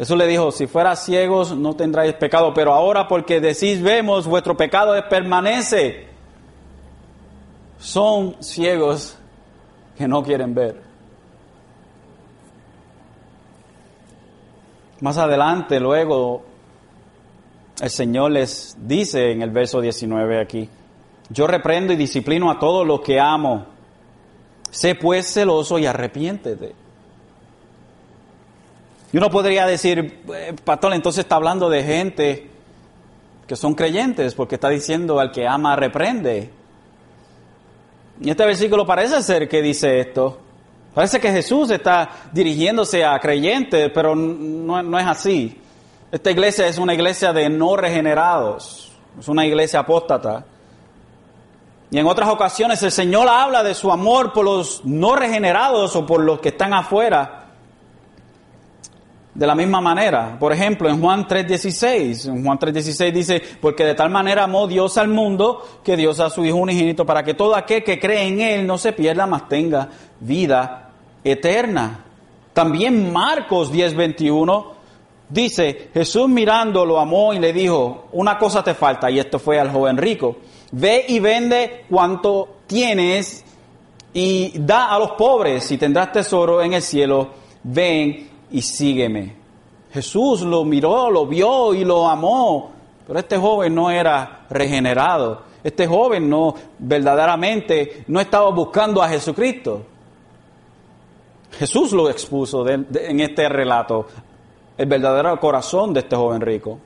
Jesús 0.00 0.16
le 0.16 0.26
dijo, 0.26 0.50
si 0.50 0.66
fueras 0.66 1.04
ciegos 1.04 1.54
no 1.54 1.76
tendráis 1.76 2.14
pecado, 2.14 2.54
pero 2.54 2.72
ahora 2.72 3.06
porque 3.06 3.38
decís 3.38 3.82
vemos, 3.82 4.26
vuestro 4.26 4.56
pecado 4.56 4.94
permanece. 5.10 6.06
Son 7.78 8.42
ciegos 8.42 9.18
que 9.98 10.08
no 10.08 10.22
quieren 10.22 10.54
ver. 10.54 10.80
Más 15.02 15.18
adelante, 15.18 15.78
luego, 15.78 16.44
el 17.82 17.90
Señor 17.90 18.30
les 18.30 18.74
dice 18.80 19.32
en 19.32 19.42
el 19.42 19.50
verso 19.50 19.82
19 19.82 20.40
aquí, 20.40 20.66
yo 21.28 21.46
reprendo 21.46 21.92
y 21.92 21.96
disciplino 21.96 22.50
a 22.50 22.58
todos 22.58 22.86
los 22.86 23.02
que 23.02 23.20
amo. 23.20 23.66
Sé 24.70 24.94
pues 24.94 25.30
celoso 25.30 25.78
y 25.78 25.84
arrepiéntete. 25.84 26.79
Y 29.12 29.16
uno 29.16 29.30
podría 29.30 29.66
decir, 29.66 30.22
eh, 30.34 30.54
pastor, 30.64 30.94
entonces 30.94 31.24
está 31.24 31.36
hablando 31.36 31.68
de 31.68 31.82
gente 31.82 32.50
que 33.46 33.56
son 33.56 33.74
creyentes, 33.74 34.34
porque 34.34 34.54
está 34.54 34.68
diciendo 34.68 35.18
al 35.18 35.32
que 35.32 35.48
ama 35.48 35.74
reprende. 35.74 36.50
Y 38.20 38.30
este 38.30 38.46
versículo 38.46 38.86
parece 38.86 39.22
ser 39.22 39.48
que 39.48 39.60
dice 39.60 39.98
esto. 39.98 40.38
Parece 40.94 41.18
que 41.20 41.32
Jesús 41.32 41.70
está 41.70 42.08
dirigiéndose 42.32 43.04
a 43.04 43.18
creyentes, 43.18 43.90
pero 43.94 44.14
no, 44.14 44.98
es 44.98 45.06
así. 45.06 45.60
Esta 46.12 46.30
iglesia 46.30 46.66
es 46.66 46.78
una 46.78 46.94
iglesia 46.94 47.32
de 47.32 47.48
no 47.48 47.76
regenerados, 47.76 48.92
es 49.18 49.28
una 49.28 49.46
iglesia 49.46 49.80
apóstata. 49.80 50.44
Y 51.90 51.98
en 51.98 52.06
otras 52.06 52.28
ocasiones 52.28 52.82
el 52.82 52.92
Señor 52.92 53.28
habla 53.28 53.62
de 53.62 53.74
su 53.74 53.90
amor 53.90 54.32
por 54.32 54.44
los 54.44 54.84
no 54.84 55.16
regenerados 55.16 55.96
o 55.96 56.06
por 56.06 56.20
los 56.20 56.40
que 56.40 56.50
están 56.50 56.72
afuera. 56.72 57.39
De 59.40 59.46
la 59.46 59.54
misma 59.54 59.80
manera, 59.80 60.36
por 60.38 60.52
ejemplo, 60.52 60.86
en 60.90 61.00
Juan 61.00 61.26
3:16, 61.26 62.26
en 62.26 62.44
Juan 62.44 62.58
3:16 62.58 63.10
dice, 63.10 63.42
porque 63.58 63.86
de 63.86 63.94
tal 63.94 64.10
manera 64.10 64.44
amó 64.44 64.66
Dios 64.66 64.98
al 64.98 65.08
mundo 65.08 65.80
que 65.82 65.96
Dios 65.96 66.20
a 66.20 66.28
su 66.28 66.44
Hijo 66.44 66.58
unigénito 66.58 67.06
para 67.06 67.22
que 67.22 67.32
todo 67.32 67.56
aquel 67.56 67.82
que 67.82 67.98
cree 67.98 68.28
en 68.28 68.42
Él 68.42 68.66
no 68.66 68.76
se 68.76 68.92
pierda, 68.92 69.26
mas 69.26 69.48
tenga 69.48 69.88
vida 70.20 70.90
eterna. 71.24 72.04
También 72.52 73.10
Marcos 73.10 73.72
10:21 73.72 74.74
Dice, 75.30 75.88
Jesús 75.94 76.28
mirando 76.28 76.84
lo 76.84 76.98
amó 76.98 77.32
y 77.32 77.38
le 77.38 77.52
dijo, 77.54 78.08
una 78.12 78.36
cosa 78.36 78.62
te 78.64 78.74
falta, 78.74 79.10
y 79.10 79.20
esto 79.20 79.38
fue 79.38 79.60
al 79.60 79.70
joven 79.70 79.96
rico, 79.96 80.36
ve 80.72 81.04
y 81.06 81.20
vende 81.20 81.86
cuanto 81.88 82.56
tienes 82.66 83.44
y 84.12 84.52
da 84.58 84.94
a 84.94 84.98
los 84.98 85.12
pobres. 85.12 85.70
Y 85.70 85.78
tendrás 85.78 86.10
tesoro 86.10 86.60
en 86.60 86.72
el 86.72 86.82
cielo, 86.82 87.28
ven 87.62 88.29
y 88.50 88.62
sígueme. 88.62 89.36
Jesús 89.92 90.42
lo 90.42 90.64
miró, 90.64 91.10
lo 91.10 91.26
vio 91.26 91.74
y 91.74 91.84
lo 91.84 92.08
amó, 92.08 92.70
pero 93.06 93.18
este 93.18 93.36
joven 93.36 93.74
no 93.74 93.90
era 93.90 94.46
regenerado. 94.48 95.42
Este 95.62 95.86
joven 95.86 96.28
no 96.28 96.54
verdaderamente 96.78 98.04
no 98.08 98.20
estaba 98.20 98.50
buscando 98.50 99.02
a 99.02 99.08
Jesucristo. 99.08 99.84
Jesús 101.58 101.92
lo 101.92 102.08
expuso 102.08 102.66
en 102.68 103.20
este 103.20 103.48
relato, 103.48 104.06
el 104.78 104.86
verdadero 104.86 105.38
corazón 105.38 105.92
de 105.92 106.00
este 106.00 106.16
joven 106.16 106.40
rico. 106.40 106.78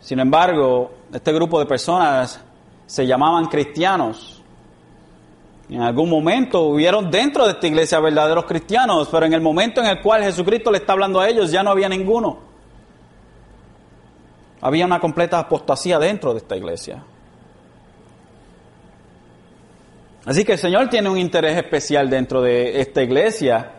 Sin 0.00 0.20
embargo, 0.20 0.92
este 1.12 1.32
grupo 1.32 1.58
de 1.58 1.66
personas 1.66 2.38
se 2.86 3.06
llamaban 3.06 3.46
cristianos. 3.46 4.43
En 5.68 5.80
algún 5.80 6.10
momento 6.10 6.62
hubieron 6.62 7.10
dentro 7.10 7.46
de 7.46 7.52
esta 7.52 7.66
iglesia 7.66 7.98
verdaderos 7.98 8.44
cristianos, 8.44 9.08
pero 9.10 9.26
en 9.26 9.32
el 9.32 9.40
momento 9.40 9.80
en 9.80 9.86
el 9.86 10.02
cual 10.02 10.22
Jesucristo 10.22 10.70
le 10.70 10.78
está 10.78 10.92
hablando 10.92 11.20
a 11.20 11.28
ellos 11.28 11.50
ya 11.50 11.62
no 11.62 11.70
había 11.70 11.88
ninguno. 11.88 12.38
Había 14.60 14.84
una 14.84 15.00
completa 15.00 15.38
apostasía 15.38 15.98
dentro 15.98 16.32
de 16.32 16.38
esta 16.38 16.56
iglesia. 16.56 17.02
Así 20.26 20.44
que 20.44 20.52
el 20.52 20.58
Señor 20.58 20.88
tiene 20.88 21.08
un 21.08 21.18
interés 21.18 21.56
especial 21.56 22.08
dentro 22.08 22.40
de 22.40 22.80
esta 22.80 23.02
iglesia. 23.02 23.72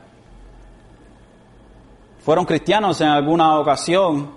Fueron 2.20 2.46
cristianos 2.46 3.02
en 3.02 3.08
alguna 3.08 3.60
ocasión, 3.60 4.32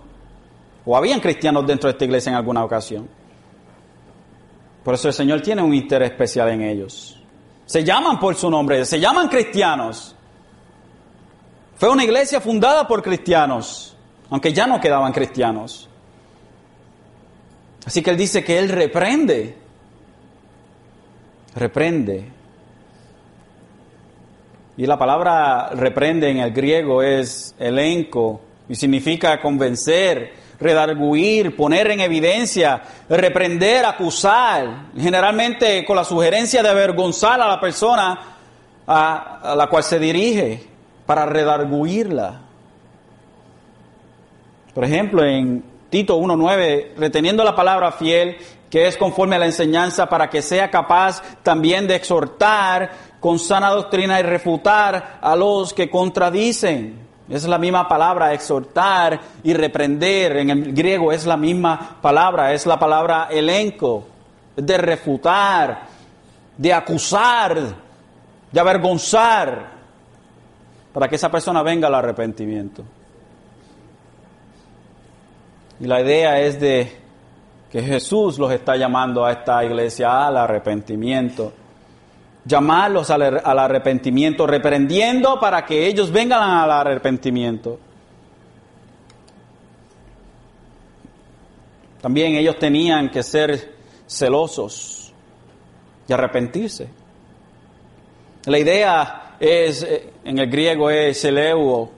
o 0.85 0.97
habían 0.97 1.21
cristianos 1.21 1.67
dentro 1.67 1.89
de 1.89 1.93
esta 1.93 2.05
iglesia 2.05 2.31
en 2.31 2.37
alguna 2.37 2.65
ocasión. 2.65 3.09
Por 4.85 4.95
eso 4.95 5.09
el 5.09 5.15
Señor 5.15 5.43
tiene 5.43 5.63
un 5.63 5.75
interés 5.75 6.11
especial 6.13 6.49
en 6.51 6.63
ellos. 6.63 7.18
Se 7.69 7.85
llaman 7.85 8.19
por 8.19 8.35
su 8.35 8.49
nombre, 8.49 8.87
se 8.87 8.99
llaman 8.99 9.29
cristianos. 9.29 10.15
Fue 11.77 11.91
una 11.91 12.03
iglesia 12.03 12.41
fundada 12.41 12.89
por 12.89 13.03
cristianos, 13.03 13.95
aunque 14.31 14.55
ya 14.55 14.67
no 14.67 14.81
quedaban 14.81 15.13
cristianos. 15.13 15.87
Así 17.85 18.03
que 18.03 18.09
él 18.09 18.17
dice 18.17 18.43
que 18.43 18.59
él 18.59 18.71
reprende, 18.71 19.55
reprende. 21.55 22.31
Y 24.79 24.87
la 24.87 24.99
palabra 24.99 25.69
reprende 25.75 26.31
en 26.31 26.39
el 26.39 26.53
griego 26.55 27.03
es 27.03 27.55
elenco 27.59 28.41
y 28.67 28.77
significa 28.77 29.43
convencer, 29.43 30.33
redarguir, 30.61 31.57
poner 31.57 31.91
en 31.91 32.01
evidencia, 32.01 32.83
reprender, 33.09 33.85
acusar, 33.85 34.87
generalmente 34.97 35.85
con 35.85 35.97
la 35.97 36.05
sugerencia 36.05 36.63
de 36.63 36.69
avergonzar 36.69 37.41
a 37.41 37.49
la 37.49 37.61
persona 37.61 38.21
a, 38.87 39.55
la 39.57 39.67
cual 39.69 39.85
se 39.85 39.99
dirige 39.99 40.65
para 41.07 41.27
redarguirla. 41.27 42.41
Por 44.75 44.85
ejemplo, 44.85 45.25
en 45.25 45.63
Tito 45.91 46.19
1.9, 46.19 46.95
reteniendo 46.97 47.45
la 47.45 47.55
palabra 47.55 47.93
fiel, 47.93 48.37
que 48.71 48.87
es 48.87 48.97
conforme 48.97 49.37
a 49.37 49.39
la 49.39 49.47
enseñanza, 49.47 50.09
para 50.09 50.29
que 50.29 50.43
sea 50.43 50.71
capaz 50.71 51.23
también 51.43 51.87
de 51.87 51.95
exhortar 51.95 52.91
con 53.21 53.39
sana 53.39 53.71
doctrina 53.71 54.21
y 54.21 54.23
refutar 54.23 55.19
a 55.21 55.35
los 55.35 55.73
que 55.73 55.91
contradicen. 55.91 57.08
Es 57.29 57.47
la 57.47 57.59
misma 57.59 57.87
palabra 57.87 58.33
exhortar 58.33 59.21
y 59.43 59.53
reprender. 59.53 60.39
En 60.39 60.51
el 60.51 60.73
griego 60.73 61.13
es 61.13 61.27
la 61.27 61.37
misma 61.37 61.99
palabra, 62.01 62.53
es 62.53 62.65
la 62.65 62.79
palabra 62.79 63.29
elenco, 63.31 64.07
de 64.57 64.79
refutar, 64.79 65.83
de 66.57 66.73
acusar, 66.73 67.59
de 68.51 68.61
avergonzar, 68.61 69.79
para 70.93 71.07
que 71.07 71.17
esa 71.17 71.31
persona 71.31 71.63
venga 71.63 71.87
al 71.89 71.95
arrepentimiento. 71.95 72.83
Y 75.81 75.87
la 75.87 76.01
idea 76.01 76.41
es 76.41 76.59
de 76.59 76.97
que 77.71 77.83
Jesús 77.83 78.39
los 78.39 78.51
está 78.51 78.75
llamando 78.77 79.25
a 79.25 79.33
esta 79.33 79.63
iglesia 79.65 80.27
al 80.27 80.39
arrepentimiento 80.39 81.53
llamarlos 82.45 83.11
al, 83.11 83.23
arrepentimiento, 83.45 84.47
reprendiendo 84.47 85.39
para 85.39 85.65
que 85.65 85.87
ellos 85.87 86.11
vengan 86.11 86.43
al 86.43 86.71
arrepentimiento. 86.71 87.79
También 92.01 92.37
ellos 92.37 92.59
tenían 92.59 93.11
que 93.11 93.23
ser 93.23 93.75
celosos 94.07 95.13
y 96.07 96.13
arrepentirse. 96.13 96.89
La 98.45 98.59
idea 98.59 99.35
es, 99.39 99.83
eh, 99.83 100.11
en 100.25 100.39
el 100.39 100.49
griego 100.49 100.91
es 100.91 101.25
eleuo, 101.25 101.91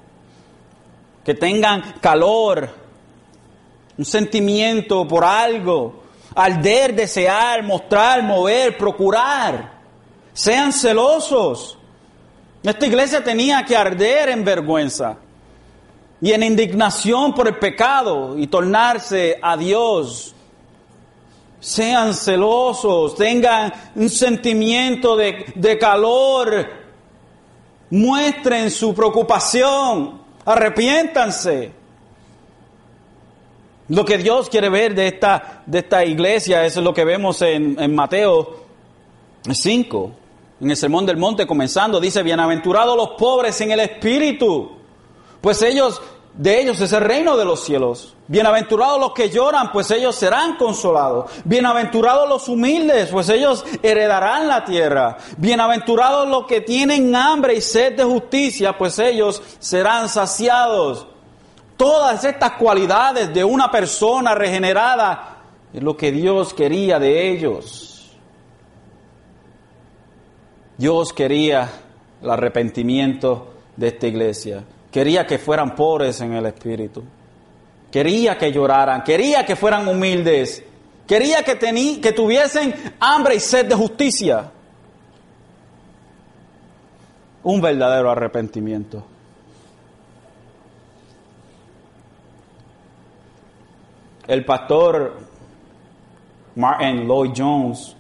que 1.25 1.35
tengan 1.35 1.95
calor, 2.01 2.69
un 3.97 4.05
sentimiento 4.05 5.07
por 5.07 5.25
algo, 5.25 6.03
arder, 6.35 6.95
desear, 6.95 7.63
mostrar, 7.63 8.23
mover, 8.23 8.77
procurar. 8.77 9.80
Sean 10.33 10.73
celosos. 10.73 11.77
Esta 12.63 12.87
iglesia 12.87 13.25
tenía 13.25 13.65
que 13.65 13.77
arder 13.77 14.29
en 14.29 14.45
vergüenza 14.45 15.17
y 16.21 16.33
en 16.33 16.43
indignación 16.43 17.35
por 17.35 17.49
el 17.49 17.57
pecado 17.57 18.39
y 18.39 18.47
tornarse 18.47 19.39
a 19.41 19.57
Dios. 19.57 20.35
Sean 21.59 22.15
celosos, 22.15 23.17
tengan 23.17 23.73
un 23.95 24.09
sentimiento 24.09 25.17
de, 25.17 25.53
de 25.55 25.79
calor, 25.79 26.69
muestren 27.91 28.71
su 28.71 28.95
preocupación, 28.95 30.21
arrepiéntanse. 30.45 31.73
Lo 33.89 34.05
que 34.05 34.19
Dios 34.19 34.49
quiere 34.49 34.69
ver 34.69 34.95
de 34.95 35.09
esta, 35.09 35.63
de 35.67 35.81
esta 35.81 36.05
iglesia 36.05 36.65
es 36.65 36.77
lo 36.77 36.95
que 36.95 37.05
vemos 37.05 37.43
en, 37.43 37.79
en 37.81 37.95
Mateo 37.95 38.60
5 39.49 40.13
en 40.61 40.71
el 40.71 40.77
Sermón 40.77 41.07
del 41.07 41.17
Monte 41.17 41.47
comenzando, 41.47 42.01
dice, 42.01 42.23
bienaventurados 42.23 42.97
los 42.97 43.11
pobres 43.11 43.61
en 43.63 43.71
el 43.71 43.81
espíritu, 43.81 44.73
pues 45.41 45.63
ellos, 45.63 46.03
de 46.35 46.61
ellos 46.61 46.81
es 46.81 46.93
el 46.93 47.01
reino 47.01 47.37
de 47.37 47.47
los 47.47 47.65
cielos. 47.65 48.15
Bienaventurados 48.29 49.01
los 49.01 49.13
que 49.13 49.31
lloran, 49.31 49.73
pues 49.73 49.91
ellos 49.91 50.15
serán 50.15 50.57
consolados. 50.57 51.31
Bienaventurados 51.45 52.29
los 52.29 52.49
humildes, 52.49 53.09
pues 53.11 53.29
ellos 53.31 53.65
heredarán 53.83 54.47
la 54.47 54.65
tierra. 54.65 55.17
Bienaventurados 55.39 56.29
los 56.29 56.47
que 56.47 56.61
tienen 56.61 57.17
hambre 57.17 57.55
y 57.55 57.61
sed 57.63 57.97
de 57.97 58.05
justicia, 58.05 58.77
pues 58.77 58.99
ellos 58.99 59.43
serán 59.59 60.09
saciados. 60.09 61.07
Todas 61.79 62.23
estas 62.25 62.53
cualidades 62.53 63.33
de 63.33 63.43
una 63.43 63.71
persona 63.71 64.35
regenerada 64.35 65.39
es 65.73 65.83
lo 65.83 65.97
que 65.97 66.13
Dios 66.13 66.53
quería 66.53 66.99
de 66.99 67.33
ellos. 67.33 67.90
Dios 70.81 71.13
quería 71.13 71.71
el 72.23 72.31
arrepentimiento 72.31 73.53
de 73.77 73.89
esta 73.89 74.07
iglesia. 74.07 74.65
Quería 74.91 75.27
que 75.27 75.37
fueran 75.37 75.75
pobres 75.75 76.23
en 76.23 76.33
el 76.33 76.47
espíritu. 76.47 77.05
Quería 77.93 78.39
que 78.39 78.51
lloraran. 78.51 79.05
Quería 79.05 79.45
que 79.45 79.57
fueran 79.57 79.87
humildes. 79.87 80.65
Quería 81.07 81.43
que, 81.43 81.59
que 82.01 82.13
tuviesen 82.13 82.73
hambre 82.99 83.35
y 83.35 83.41
sed 83.41 83.67
de 83.67 83.75
justicia. 83.75 84.51
Un 87.43 87.61
verdadero 87.61 88.11
arrepentimiento. 88.11 89.05
El 94.27 94.47
pastor 94.47 95.19
Martin 96.55 97.07
Lloyd 97.07 97.33
Jones 97.37 97.97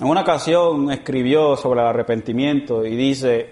en 0.00 0.06
una 0.06 0.22
ocasión 0.22 0.90
escribió 0.90 1.56
sobre 1.56 1.82
el 1.82 1.86
arrepentimiento 1.86 2.86
y 2.86 2.96
dice, 2.96 3.50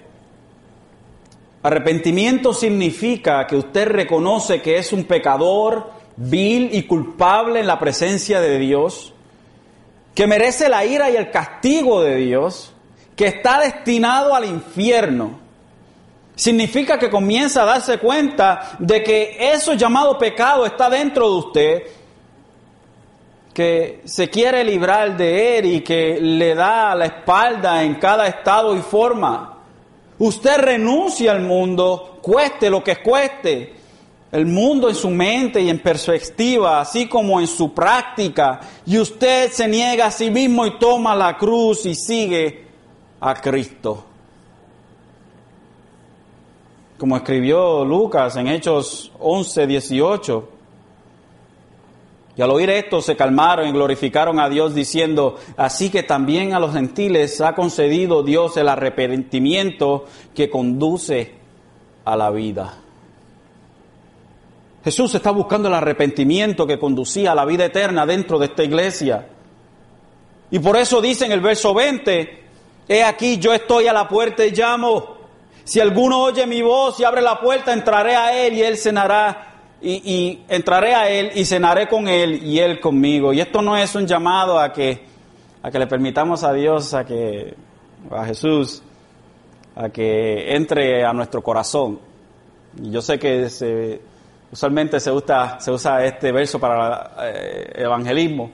arrepentimiento 1.62 2.54
significa 2.54 3.46
que 3.46 3.56
usted 3.56 3.88
reconoce 3.88 4.62
que 4.62 4.78
es 4.78 4.92
un 4.94 5.04
pecador 5.04 5.90
vil 6.16 6.70
y 6.72 6.84
culpable 6.84 7.60
en 7.60 7.66
la 7.66 7.78
presencia 7.78 8.40
de 8.40 8.58
Dios, 8.58 9.12
que 10.14 10.26
merece 10.26 10.70
la 10.70 10.86
ira 10.86 11.10
y 11.10 11.16
el 11.16 11.30
castigo 11.30 12.02
de 12.02 12.16
Dios, 12.16 12.72
que 13.14 13.26
está 13.26 13.60
destinado 13.60 14.34
al 14.34 14.46
infierno. 14.46 15.38
Significa 16.34 16.98
que 16.98 17.10
comienza 17.10 17.62
a 17.62 17.66
darse 17.66 17.98
cuenta 17.98 18.76
de 18.78 19.02
que 19.02 19.36
eso 19.52 19.74
llamado 19.74 20.16
pecado 20.16 20.64
está 20.64 20.88
dentro 20.88 21.28
de 21.28 21.36
usted 21.36 21.82
que 23.58 24.02
se 24.04 24.30
quiere 24.30 24.62
librar 24.62 25.16
de 25.16 25.58
él 25.58 25.66
y 25.66 25.80
que 25.80 26.20
le 26.20 26.54
da 26.54 26.94
la 26.94 27.06
espalda 27.06 27.82
en 27.82 27.96
cada 27.96 28.28
estado 28.28 28.76
y 28.76 28.80
forma. 28.80 29.58
Usted 30.16 30.58
renuncia 30.58 31.32
al 31.32 31.40
mundo, 31.40 32.20
cueste 32.22 32.70
lo 32.70 32.84
que 32.84 33.02
cueste. 33.02 33.74
El 34.30 34.46
mundo 34.46 34.88
en 34.88 34.94
su 34.94 35.10
mente 35.10 35.60
y 35.60 35.70
en 35.70 35.80
perspectiva, 35.80 36.82
así 36.82 37.08
como 37.08 37.40
en 37.40 37.48
su 37.48 37.74
práctica. 37.74 38.60
Y 38.86 38.96
usted 38.96 39.50
se 39.50 39.66
niega 39.66 40.06
a 40.06 40.12
sí 40.12 40.30
mismo 40.30 40.64
y 40.64 40.78
toma 40.78 41.16
la 41.16 41.36
cruz 41.36 41.84
y 41.84 41.96
sigue 41.96 42.64
a 43.18 43.34
Cristo. 43.34 44.04
Como 46.96 47.16
escribió 47.16 47.84
Lucas 47.84 48.36
en 48.36 48.46
Hechos 48.46 49.10
11, 49.18 49.66
18. 49.66 50.57
Y 52.38 52.42
al 52.42 52.52
oír 52.52 52.70
esto 52.70 53.02
se 53.02 53.16
calmaron 53.16 53.66
y 53.66 53.72
glorificaron 53.72 54.38
a 54.38 54.48
Dios 54.48 54.72
diciendo, 54.72 55.40
así 55.56 55.90
que 55.90 56.04
también 56.04 56.54
a 56.54 56.60
los 56.60 56.72
gentiles 56.72 57.40
ha 57.40 57.56
concedido 57.56 58.22
Dios 58.22 58.56
el 58.56 58.68
arrepentimiento 58.68 60.04
que 60.36 60.48
conduce 60.48 61.34
a 62.04 62.16
la 62.16 62.30
vida. 62.30 62.78
Jesús 64.84 65.12
está 65.16 65.32
buscando 65.32 65.66
el 65.66 65.74
arrepentimiento 65.74 66.64
que 66.64 66.78
conducía 66.78 67.32
a 67.32 67.34
la 67.34 67.44
vida 67.44 67.64
eterna 67.64 68.06
dentro 68.06 68.38
de 68.38 68.46
esta 68.46 68.62
iglesia. 68.62 69.26
Y 70.52 70.60
por 70.60 70.76
eso 70.76 71.00
dice 71.00 71.26
en 71.26 71.32
el 71.32 71.40
verso 71.40 71.74
20, 71.74 72.44
he 72.86 73.02
aquí 73.02 73.38
yo 73.38 73.52
estoy 73.52 73.88
a 73.88 73.92
la 73.92 74.06
puerta 74.06 74.46
y 74.46 74.52
llamo. 74.52 75.16
Si 75.64 75.80
alguno 75.80 76.22
oye 76.22 76.46
mi 76.46 76.62
voz 76.62 77.00
y 77.00 77.04
abre 77.04 77.20
la 77.20 77.40
puerta, 77.40 77.72
entraré 77.72 78.14
a 78.14 78.46
él 78.46 78.54
y 78.54 78.62
él 78.62 78.78
cenará 78.78 79.47
y, 79.80 80.40
entraré 80.48 80.94
a 80.94 81.08
Él 81.08 81.30
y 81.34 81.44
cenaré 81.44 81.88
con 81.88 82.08
Él 82.08 82.42
y 82.44 82.58
Él 82.58 82.80
conmigo. 82.80 83.32
Y 83.32 83.40
esto 83.40 83.62
no 83.62 83.76
es 83.76 83.94
un 83.94 84.06
llamado 84.06 84.58
a 84.58 84.72
que, 84.72 85.04
a 85.62 85.70
que 85.70 85.78
le 85.78 85.86
permitamos 85.86 86.44
a 86.44 86.52
Dios, 86.52 86.94
a 86.94 87.04
que, 87.04 87.54
a 88.10 88.24
Jesús, 88.24 88.82
a 89.76 89.88
que 89.90 90.54
entre 90.54 91.04
a 91.04 91.12
nuestro 91.12 91.42
corazón. 91.42 92.00
Y 92.82 92.90
yo 92.90 93.00
sé 93.00 93.18
que 93.18 93.48
se, 93.48 94.00
usualmente 94.50 95.00
se 95.00 95.12
usa, 95.12 95.60
se 95.60 95.70
usa 95.70 96.04
este 96.04 96.32
verso 96.32 96.58
para 96.58 97.12
eh, 97.22 97.72
evangelismo. 97.76 98.50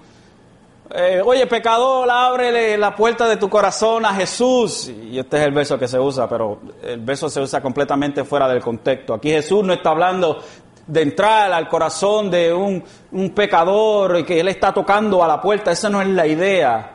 Eh, 0.90 1.22
oye, 1.24 1.46
pecador, 1.46 2.08
ábrele 2.10 2.76
la 2.76 2.94
puerta 2.94 3.26
de 3.26 3.38
tu 3.38 3.48
corazón 3.48 4.04
a 4.04 4.14
Jesús. 4.14 4.88
Y 4.88 5.18
este 5.18 5.38
es 5.38 5.42
el 5.44 5.52
verso 5.52 5.78
que 5.78 5.88
se 5.88 5.98
usa, 5.98 6.28
pero 6.28 6.60
el 6.82 7.00
verso 7.00 7.30
se 7.30 7.40
usa 7.40 7.62
completamente 7.62 8.24
fuera 8.24 8.46
del 8.46 8.60
contexto. 8.60 9.14
Aquí 9.14 9.30
Jesús 9.30 9.64
no 9.64 9.72
está 9.72 9.90
hablando 9.90 10.42
de 10.86 11.02
entrar 11.02 11.52
al 11.52 11.68
corazón 11.68 12.30
de 12.30 12.52
un, 12.52 12.84
un 13.12 13.30
pecador 13.30 14.18
y 14.18 14.24
que 14.24 14.40
Él 14.40 14.48
está 14.48 14.72
tocando 14.72 15.22
a 15.22 15.28
la 15.28 15.40
puerta. 15.40 15.70
Esa 15.70 15.88
no 15.88 16.00
es 16.00 16.08
la 16.08 16.26
idea. 16.26 16.90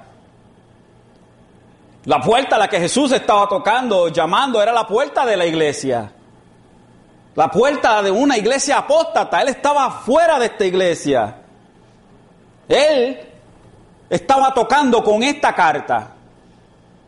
La 2.05 2.19
puerta 2.19 2.55
a 2.55 2.59
la 2.59 2.67
que 2.67 2.79
Jesús 2.79 3.11
estaba 3.11 3.47
tocando, 3.47 4.07
llamando, 4.07 4.61
era 4.61 4.71
la 4.71 4.87
puerta 4.87 5.25
de 5.25 5.37
la 5.37 5.45
iglesia. 5.45 6.11
La 7.35 7.49
puerta 7.49 8.01
de 8.01 8.11
una 8.11 8.37
iglesia 8.37 8.79
apóstata. 8.79 9.41
Él 9.41 9.49
estaba 9.49 9.91
fuera 9.91 10.39
de 10.39 10.45
esta 10.47 10.65
iglesia. 10.65 11.35
Él 12.67 13.19
estaba 14.09 14.53
tocando 14.53 15.03
con 15.03 15.23
esta 15.23 15.53
carta. 15.53 16.15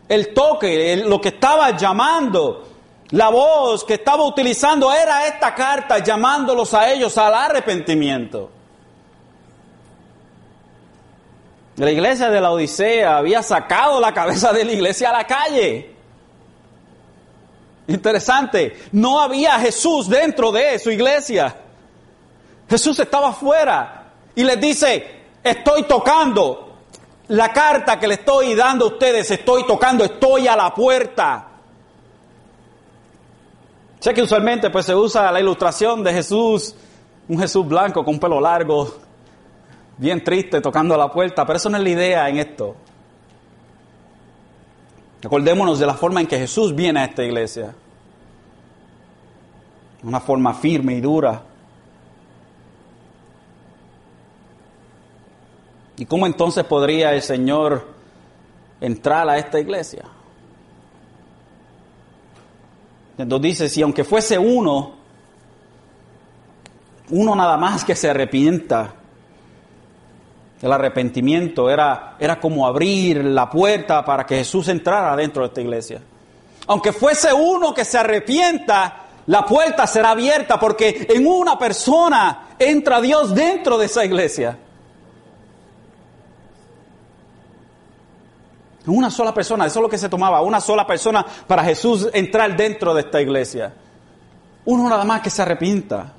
El 0.08 0.34
toque, 0.34 0.98
lo 1.06 1.22
que 1.22 1.30
estaba 1.30 1.76
llamando 1.76 2.71
la 3.12 3.30
voz 3.30 3.84
que 3.84 3.96
estaba 3.96 4.24
utilizando 4.24 4.92
era 4.92 5.28
esta 5.28 5.54
carta 5.54 6.00
llamándolos 6.00 6.74
a 6.74 6.90
ellos 6.92 7.18
al 7.18 7.34
arrepentimiento. 7.34 8.50
La 11.76 11.92
iglesia 11.92 12.30
de 12.30 12.40
la 12.40 12.52
Odisea 12.52 13.18
había 13.18 13.44
sacado 13.44 14.00
la 14.00 14.14
cabeza 14.14 14.54
de 14.54 14.64
la 14.64 14.72
iglesia 14.72 15.10
a 15.10 15.14
la 15.14 15.28
calle. 15.28 15.94
Interesante, 17.88 18.78
no 18.94 19.20
había 19.20 19.60
Jesús 19.60 20.08
dentro 20.08 20.52
de 20.52 20.80
su 20.80 20.90
iglesia. 20.92 21.56
Jesús 22.70 22.98
estaba 23.00 23.30
afuera 23.30 24.12
y 24.36 24.44
les 24.44 24.60
dice, 24.62 25.24
estoy 25.44 25.84
tocando 25.84 26.78
la 27.28 27.52
carta 27.52 28.00
que 28.00 28.08
le 28.08 28.14
estoy 28.16 28.56
dando 28.56 28.86
a 28.86 28.88
ustedes, 28.90 29.30
estoy 29.32 29.66
tocando, 29.66 30.06
estoy 30.06 30.48
a 30.48 30.56
la 30.56 30.74
puerta. 30.74 31.51
Sé 34.02 34.16
que 34.16 34.24
usualmente 34.24 34.72
pues 34.72 34.88
se 34.88 34.96
usa 34.96 35.32
la 35.32 35.40
ilustración 35.40 36.04
de 36.04 36.12
Jesús, 36.12 36.74
un 37.28 37.38
Jesús 37.38 37.68
blanco 37.68 38.04
con 38.04 38.18
pelo 38.18 38.42
largo, 38.42 38.96
bien 39.96 40.24
triste, 40.24 40.60
tocando 40.60 40.98
la 40.98 41.12
puerta, 41.12 41.46
pero 41.46 41.58
eso 41.58 41.70
no 41.70 41.78
es 41.78 41.84
la 41.84 41.90
idea 41.90 42.28
en 42.28 42.40
esto. 42.40 42.76
Acordémonos 45.24 45.78
de 45.78 45.86
la 45.86 45.94
forma 45.94 46.20
en 46.20 46.26
que 46.26 46.40
Jesús 46.40 46.74
viene 46.74 47.00
a 47.00 47.06
esta 47.06 47.24
iglesia. 47.24 47.76
Una 50.02 50.20
forma 50.20 50.56
firme 50.56 50.96
y 50.96 51.00
dura. 51.00 51.44
¿Y 55.98 56.08
cómo 56.08 56.26
entonces 56.26 56.64
podría 56.64 57.14
el 57.14 57.22
Señor 57.22 57.86
entrar 58.82 59.30
a 59.30 59.38
esta 59.38 59.60
iglesia? 59.60 60.06
Entonces 63.18 63.42
dice, 63.42 63.70
si 63.70 63.82
aunque 63.82 64.04
fuese 64.04 64.38
uno, 64.38 64.94
uno 67.10 67.36
nada 67.36 67.58
más 67.58 67.84
que 67.84 67.96
se 67.96 68.10
arrepienta, 68.10 68.94
el 70.62 70.72
arrepentimiento 70.72 71.70
era, 71.70 72.16
era 72.20 72.40
como 72.40 72.68
abrir 72.68 73.24
la 73.24 73.50
puerta 73.50 74.06
para 74.06 74.26
que 74.26 74.38
Jesús 74.38 74.68
entrara 74.68 75.16
dentro 75.16 75.42
de 75.42 75.48
esta 75.48 75.62
iglesia. 75.62 76.02
Aunque 76.68 76.94
fuese 76.94 77.34
uno 77.34 77.74
que 77.74 77.84
se 77.84 77.98
arrepienta, 77.98 79.08
la 79.28 79.46
puerta 79.46 79.88
será 79.88 80.12
abierta 80.12 80.60
porque 80.60 81.08
en 81.10 81.26
una 81.26 81.58
persona 81.58 82.50
entra 82.58 83.02
Dios 83.02 83.34
dentro 83.34 83.78
de 83.78 83.86
esa 83.88 84.06
iglesia. 84.06 84.58
Una 88.88 89.12
sola 89.12 89.34
persona, 89.34 89.68
eso 89.68 89.80
es 89.80 89.84
lo 89.84 89.90
que 89.90 89.98
se 89.98 90.10
tomaba, 90.10 90.42
una 90.42 90.60
sola 90.60 90.88
persona 90.88 91.26
para 91.46 91.64
Jesús 91.64 92.10
entrar 92.14 92.56
dentro 92.58 92.94
de 92.94 93.02
esta 93.02 93.22
iglesia. 93.22 93.74
Uno 94.66 94.90
nada 94.90 95.04
más 95.04 95.22
que 95.22 95.30
se 95.30 95.42
arrepienta. 95.42 96.14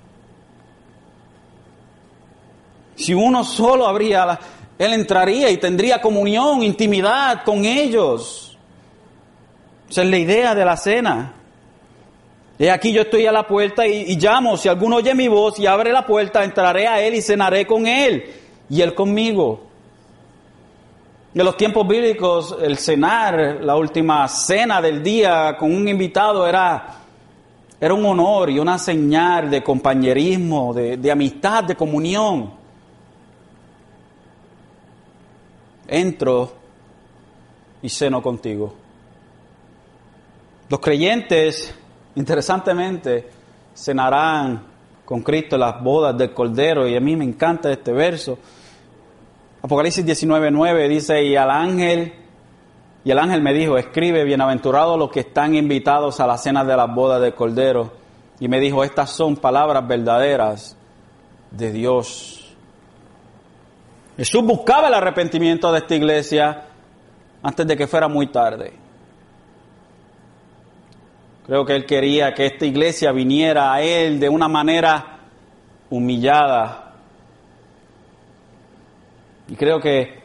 Si 2.95 3.15
uno 3.15 3.43
solo 3.43 3.87
habría, 3.87 4.39
él 4.79 4.93
entraría 4.93 5.51
y 5.51 5.57
tendría 5.57 6.01
comunión, 6.01 6.63
intimidad 6.63 7.43
con 7.45 7.65
ellos. 7.65 8.57
Esa 9.91 10.03
es 10.03 10.09
la 10.09 10.19
idea 10.19 10.55
de 10.55 10.65
la 10.65 10.77
cena. 10.77 11.35
Y 12.59 12.69
aquí 12.69 12.93
yo 12.93 13.03
estoy 13.03 13.27
a 13.27 13.33
la 13.33 13.47
puerta 13.47 13.87
y, 13.89 14.13
y 14.13 14.17
llamo. 14.17 14.57
Si 14.57 14.69
alguno 14.69 14.97
oye 14.97 15.15
mi 15.17 15.27
voz 15.27 15.59
y 15.59 15.67
abre 15.67 15.91
la 15.91 16.07
puerta, 16.07 16.45
entraré 16.45 16.87
a 16.87 17.03
él 17.03 17.15
y 17.15 17.23
cenaré 17.23 17.67
con 17.67 17.89
él 17.89 18.25
y 18.71 18.81
él 18.83 18.95
conmigo. 18.95 19.72
En 21.35 21.47
los 21.47 21.57
tiempos 21.57 21.89
bíblicos, 21.89 22.59
el 22.61 22.76
cenar, 22.76 23.61
la 23.62 23.74
última 23.76 24.28
cena 24.28 24.83
del 24.83 25.03
día 25.03 25.57
con 25.59 25.74
un 25.74 25.89
invitado 25.89 26.47
era, 26.47 26.97
era 27.80 27.95
un 27.95 28.05
honor 28.05 28.51
y 28.51 28.59
una 28.59 28.78
señal 28.78 29.49
de 29.49 29.62
compañerismo, 29.62 30.74
de, 30.74 30.99
de 30.99 31.11
amistad, 31.11 31.64
de 31.64 31.74
comunión. 31.74 32.53
Entro 35.89 36.53
y 37.80 37.89
ceno 37.89 38.22
contigo. 38.22 38.74
Los 40.68 40.80
creyentes, 40.80 41.74
interesantemente, 42.14 43.30
cenarán 43.74 44.64
con 45.07 45.22
Cristo 45.22 45.57
las 45.57 45.83
bodas 45.83 46.14
del 46.18 46.35
Cordero 46.35 46.87
y 46.87 46.95
a 46.95 47.01
mí 47.01 47.16
me 47.16 47.24
encanta 47.24 47.72
este 47.72 47.93
verso 47.93 48.39
Apocalipsis 49.63 50.05
19:9 50.05 50.89
dice, 50.89 51.25
y 51.25 51.37
al 51.37 51.51
ángel, 51.51 52.13
y 53.05 53.11
el 53.11 53.19
ángel 53.19 53.43
me 53.43 53.55
dijo, 53.55 53.79
escribe, 53.79 54.25
bienaventurados 54.25 54.99
los 54.99 55.11
que 55.11 55.21
están 55.21 55.55
invitados 55.55 56.19
a 56.19 56.27
la 56.27 56.37
cena 56.37 56.65
de 56.65 56.77
las 56.77 56.93
bodas 56.93 57.23
del 57.23 57.35
Cordero. 57.35 57.93
Y 58.41 58.49
me 58.49 58.59
dijo, 58.59 58.83
estas 58.83 59.11
son 59.11 59.37
palabras 59.37 59.87
verdaderas 59.87 60.77
de 61.53 61.71
Dios. 61.71 62.57
Jesús 64.17 64.43
buscaba 64.45 64.89
el 64.89 64.95
arrepentimiento 64.95 65.71
de 65.71 65.79
esta 65.79 65.95
iglesia 65.95 66.65
antes 67.43 67.67
de 67.67 67.77
que 67.77 67.87
fuera 67.87 68.09
muy 68.09 68.27
tarde. 68.29 68.73
Creo 71.47 71.65
que 71.65 71.75
él 71.75 71.87
quería 71.87 72.35
que 72.35 72.47
esta 72.47 72.67
iglesia 72.67 73.13
viniera 73.13 73.73
a 73.73 73.81
él 73.81 74.21
de 74.21 74.29
una 74.29 74.49
manera 74.49 75.19
humillada, 75.91 76.91
y 79.53 79.55
creo 79.55 79.83
que, 79.83 80.19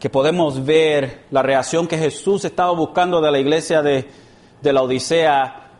que 0.00 0.08
podemos 0.08 0.64
ver 0.64 1.24
la 1.30 1.42
reacción 1.42 1.86
que 1.86 1.98
Jesús 1.98 2.46
estaba 2.46 2.70
buscando 2.70 3.20
de 3.20 3.30
la 3.30 3.38
iglesia 3.38 3.82
de, 3.82 4.08
de 4.62 4.72
la 4.72 4.80
Odisea 4.80 5.72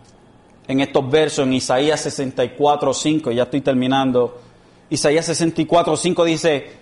en 0.69 0.81
estos 0.81 1.09
versos, 1.11 1.47
en 1.47 1.55
Isaías 1.55 2.03
64, 2.03 2.93
5, 2.93 3.31
ya 3.31 3.45
estoy 3.45 3.63
terminando. 3.63 4.43
Isaías 4.91 5.25
64, 5.25 5.97
5 5.97 6.25
dice, 6.27 6.73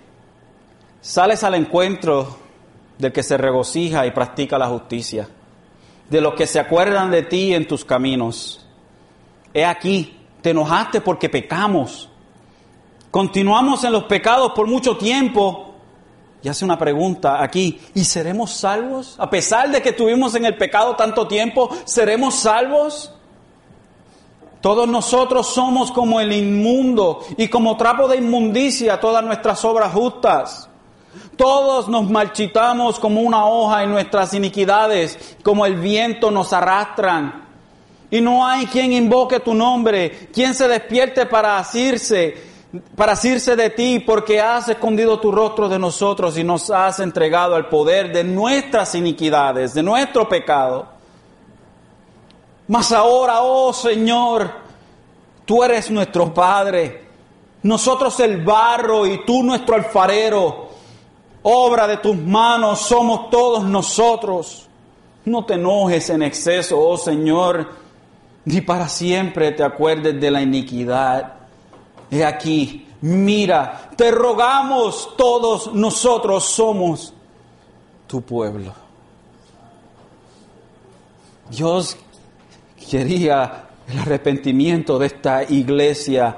sales 1.01 1.45
al 1.45 1.55
encuentro 1.55 2.39
del 2.99 3.13
que 3.13 3.23
se 3.23 3.37
regocija 3.37 4.05
y 4.05 4.11
practica 4.11 4.59
la 4.59 4.67
justicia. 4.67 5.29
de 6.11 6.21
los 6.21 6.35
que 6.35 6.49
se 6.49 6.59
acuerdan 6.59 7.13
de 7.13 7.23
ti 7.23 7.55
en 7.55 7.69
tus 7.69 7.85
caminos. 7.85 8.67
He 9.55 9.65
aquí, 9.65 10.19
te 10.41 10.51
enojaste 10.51 11.01
porque 11.01 11.29
pecamos. 11.29 12.12
Continuamos 13.13 13.85
en 13.85 13.93
los 13.93 14.05
pecados 14.05 14.53
por 14.53 14.67
mucho 14.67 14.97
tiempo. 14.97 15.75
Y 16.43 16.49
hace 16.49 16.65
una 16.65 16.79
pregunta 16.79 17.43
aquí, 17.43 17.79
¿y 17.95 18.05
seremos 18.05 18.53
salvos? 18.53 19.17
A 19.19 19.29
pesar 19.29 19.71
de 19.71 19.83
que 19.83 19.91
estuvimos 19.91 20.35
en 20.35 20.47
el 20.47 20.57
pecado 20.57 20.97
tanto 20.97 21.29
tiempo, 21.29 21.69
¿seremos 21.85 22.35
salvos? 22.35 23.13
Todos 24.63 24.89
nosotros 24.89 25.47
somos 25.47 25.93
como 25.93 26.21
el 26.21 26.33
inmundo 26.33 27.21
y 27.37 27.49
como 27.49 27.77
trapo 27.77 28.09
de 28.09 28.17
inmundicia 28.17 28.99
todas 28.99 29.23
nuestras 29.23 29.63
obras 29.67 29.93
justas. 29.93 30.71
Todos 31.37 31.89
nos 31.89 32.09
marchitamos 32.09 32.99
como 32.99 33.21
una 33.21 33.45
hoja 33.45 33.83
en 33.83 33.91
nuestras 33.91 34.33
iniquidades, 34.33 35.37
como 35.43 35.67
el 35.67 35.75
viento 35.75 36.31
nos 36.31 36.55
arrastran. 36.55 37.45
Y 38.11 38.23
no 38.23 38.47
hay 38.47 38.65
quien 38.65 38.95
invoque 38.95 39.41
tu 39.41 39.53
nombre, 39.53 40.31
quien 40.33 40.55
se 40.55 40.67
despierte 40.67 41.27
para 41.27 41.59
asirse, 41.59 42.52
para 42.97 43.13
asirse 43.13 43.55
de 43.57 43.71
ti, 43.71 43.99
porque 43.99 44.41
has 44.41 44.69
escondido 44.69 45.21
tu 45.21 45.31
rostro 45.31 45.69
de 45.69 45.79
nosotros 45.79 46.39
y 46.39 46.45
nos 46.45 46.71
has 46.71 47.01
entregado 47.01 47.55
al 47.55 47.69
poder 47.69 48.13
de 48.13 48.25
nuestras 48.25 48.95
iniquidades, 48.95 49.75
de 49.75 49.83
nuestro 49.83 50.29
pecado. 50.29 50.87
Mas 52.69 52.93
ahora, 52.93 53.43
oh 53.43 53.73
Señor, 53.73 54.51
tú 55.45 55.63
eres 55.63 55.91
nuestro 55.91 56.33
Padre, 56.33 57.09
nosotros 57.63 58.19
el 58.21 58.43
barro 58.43 59.07
y 59.07 59.25
tú 59.25 59.43
nuestro 59.43 59.75
alfarero 59.75 60.73
obra 61.43 61.87
de 61.87 61.97
tus 61.99 62.17
manos 62.17 62.81
somos 62.81 63.31
todos 63.31 63.65
nosotros. 63.65 64.69
No 65.25 65.45
te 65.45 65.55
enojes 65.55 66.11
en 66.11 66.23
exceso, 66.23 66.81
oh 66.81 66.97
Señor, 66.97 67.69
ni 68.45 68.61
para 68.61 68.89
siempre 68.89 69.53
te 69.53 69.63
acuerdes 69.63 70.21
de 70.21 70.31
la 70.31 70.43
iniquidad. 70.43 71.42
He 72.13 72.23
aquí, 72.23 72.87
mira, 73.01 73.91
te 73.97 74.11
rogamos, 74.11 75.17
todos 75.17 75.73
nosotros 75.73 76.45
somos 76.45 77.15
tu 78.07 78.21
pueblo. 78.21 78.75
Dios 81.49 81.97
quería 82.91 83.65
el 83.89 83.99
arrepentimiento 83.99 84.99
de 84.99 85.07
esta 85.07 85.43
iglesia 85.43 86.37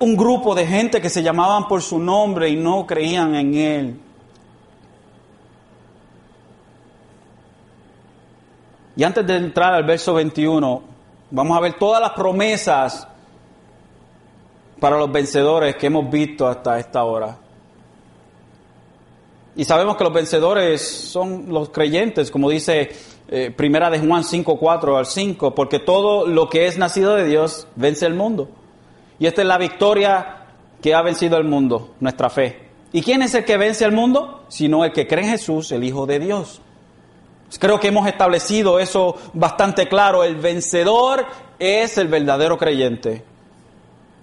un 0.00 0.16
grupo 0.16 0.52
de 0.54 0.66
gente 0.66 1.00
que 1.00 1.08
se 1.08 1.22
llamaban 1.22 1.68
por 1.68 1.80
su 1.80 2.00
nombre 2.00 2.48
y 2.48 2.56
no 2.56 2.84
creían 2.86 3.36
en 3.36 3.54
Él. 3.54 4.00
Y 8.96 9.04
antes 9.04 9.24
de 9.24 9.36
entrar 9.36 9.74
al 9.74 9.84
verso 9.84 10.14
21, 10.14 10.82
vamos 11.30 11.56
a 11.56 11.60
ver 11.60 11.74
todas 11.78 12.02
las 12.02 12.10
promesas 12.10 13.06
para 14.80 14.98
los 14.98 15.10
vencedores 15.10 15.76
que 15.76 15.86
hemos 15.86 16.10
visto 16.10 16.46
hasta 16.46 16.78
esta 16.78 17.04
hora. 17.04 17.38
Y 19.56 19.64
sabemos 19.64 19.96
que 19.96 20.04
los 20.04 20.12
vencedores 20.12 20.82
son 20.82 21.46
los 21.48 21.70
creyentes, 21.70 22.30
como 22.30 22.50
dice 22.50 22.90
eh, 23.28 23.52
Primera 23.56 23.88
de 23.88 24.00
Juan 24.00 24.24
5, 24.24 24.58
4 24.58 24.96
al 24.96 25.06
5, 25.06 25.54
porque 25.54 25.78
todo 25.78 26.26
lo 26.26 26.48
que 26.48 26.66
es 26.66 26.76
nacido 26.76 27.14
de 27.14 27.24
Dios 27.24 27.68
vence 27.76 28.06
el 28.06 28.14
mundo. 28.14 28.48
Y 29.18 29.26
esta 29.26 29.42
es 29.42 29.48
la 29.48 29.58
victoria 29.58 30.46
que 30.82 30.94
ha 30.94 31.02
vencido 31.02 31.36
el 31.38 31.44
mundo, 31.44 31.94
nuestra 32.00 32.28
fe. 32.30 32.68
¿Y 32.92 33.02
quién 33.02 33.22
es 33.22 33.34
el 33.34 33.44
que 33.44 33.56
vence 33.56 33.84
al 33.84 33.92
mundo? 33.92 34.44
Sino 34.48 34.84
el 34.84 34.92
que 34.92 35.06
cree 35.06 35.24
en 35.24 35.30
Jesús, 35.30 35.70
el 35.72 35.84
Hijo 35.84 36.06
de 36.06 36.18
Dios. 36.18 36.60
Creo 37.58 37.78
que 37.78 37.88
hemos 37.88 38.06
establecido 38.06 38.78
eso 38.78 39.16
bastante 39.32 39.88
claro. 39.88 40.24
El 40.24 40.36
vencedor 40.36 41.24
es 41.58 41.96
el 41.98 42.08
verdadero 42.08 42.58
creyente. 42.58 43.24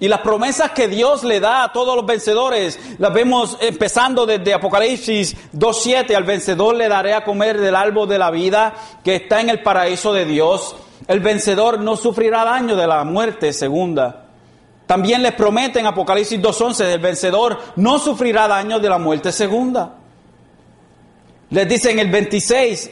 Y 0.01 0.07
las 0.07 0.21
promesas 0.21 0.71
que 0.71 0.87
Dios 0.87 1.23
le 1.23 1.39
da 1.39 1.63
a 1.63 1.71
todos 1.71 1.95
los 1.95 2.07
vencedores, 2.07 2.79
las 2.97 3.13
vemos 3.13 3.55
empezando 3.61 4.25
desde 4.25 4.51
Apocalipsis 4.51 5.37
2.7, 5.53 6.15
al 6.15 6.23
vencedor 6.23 6.75
le 6.75 6.89
daré 6.89 7.13
a 7.13 7.23
comer 7.23 7.61
del 7.61 7.75
árbol 7.75 8.09
de 8.09 8.17
la 8.17 8.31
vida 8.31 8.73
que 9.03 9.17
está 9.17 9.41
en 9.41 9.51
el 9.51 9.61
paraíso 9.61 10.11
de 10.11 10.25
Dios. 10.25 10.75
El 11.07 11.19
vencedor 11.19 11.79
no 11.79 11.95
sufrirá 11.95 12.43
daño 12.43 12.75
de 12.75 12.87
la 12.87 13.03
muerte 13.03 13.53
segunda. 13.53 14.25
También 14.87 15.21
les 15.21 15.33
prometen 15.33 15.85
Apocalipsis 15.85 16.41
2.11, 16.41 16.83
el 16.83 16.99
vencedor 16.99 17.59
no 17.75 17.99
sufrirá 17.99 18.47
daño 18.47 18.79
de 18.79 18.89
la 18.89 18.97
muerte 18.97 19.31
segunda. 19.31 19.97
Les 21.51 21.69
dice 21.69 21.91
en 21.91 21.99
el 21.99 22.09
26, 22.09 22.89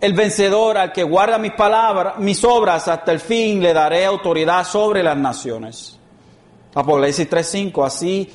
el 0.00 0.12
vencedor 0.12 0.78
al 0.78 0.92
que 0.92 1.02
guarda 1.02 1.36
mis 1.38 1.54
palabras, 1.54 2.18
mis 2.18 2.44
obras 2.44 2.86
hasta 2.86 3.10
el 3.10 3.18
fin, 3.18 3.60
le 3.60 3.72
daré 3.72 4.04
autoridad 4.04 4.64
sobre 4.64 5.02
las 5.02 5.16
naciones. 5.16 5.98
Apocalipsis 6.74 7.28
3.5, 7.28 7.86
así 7.86 8.30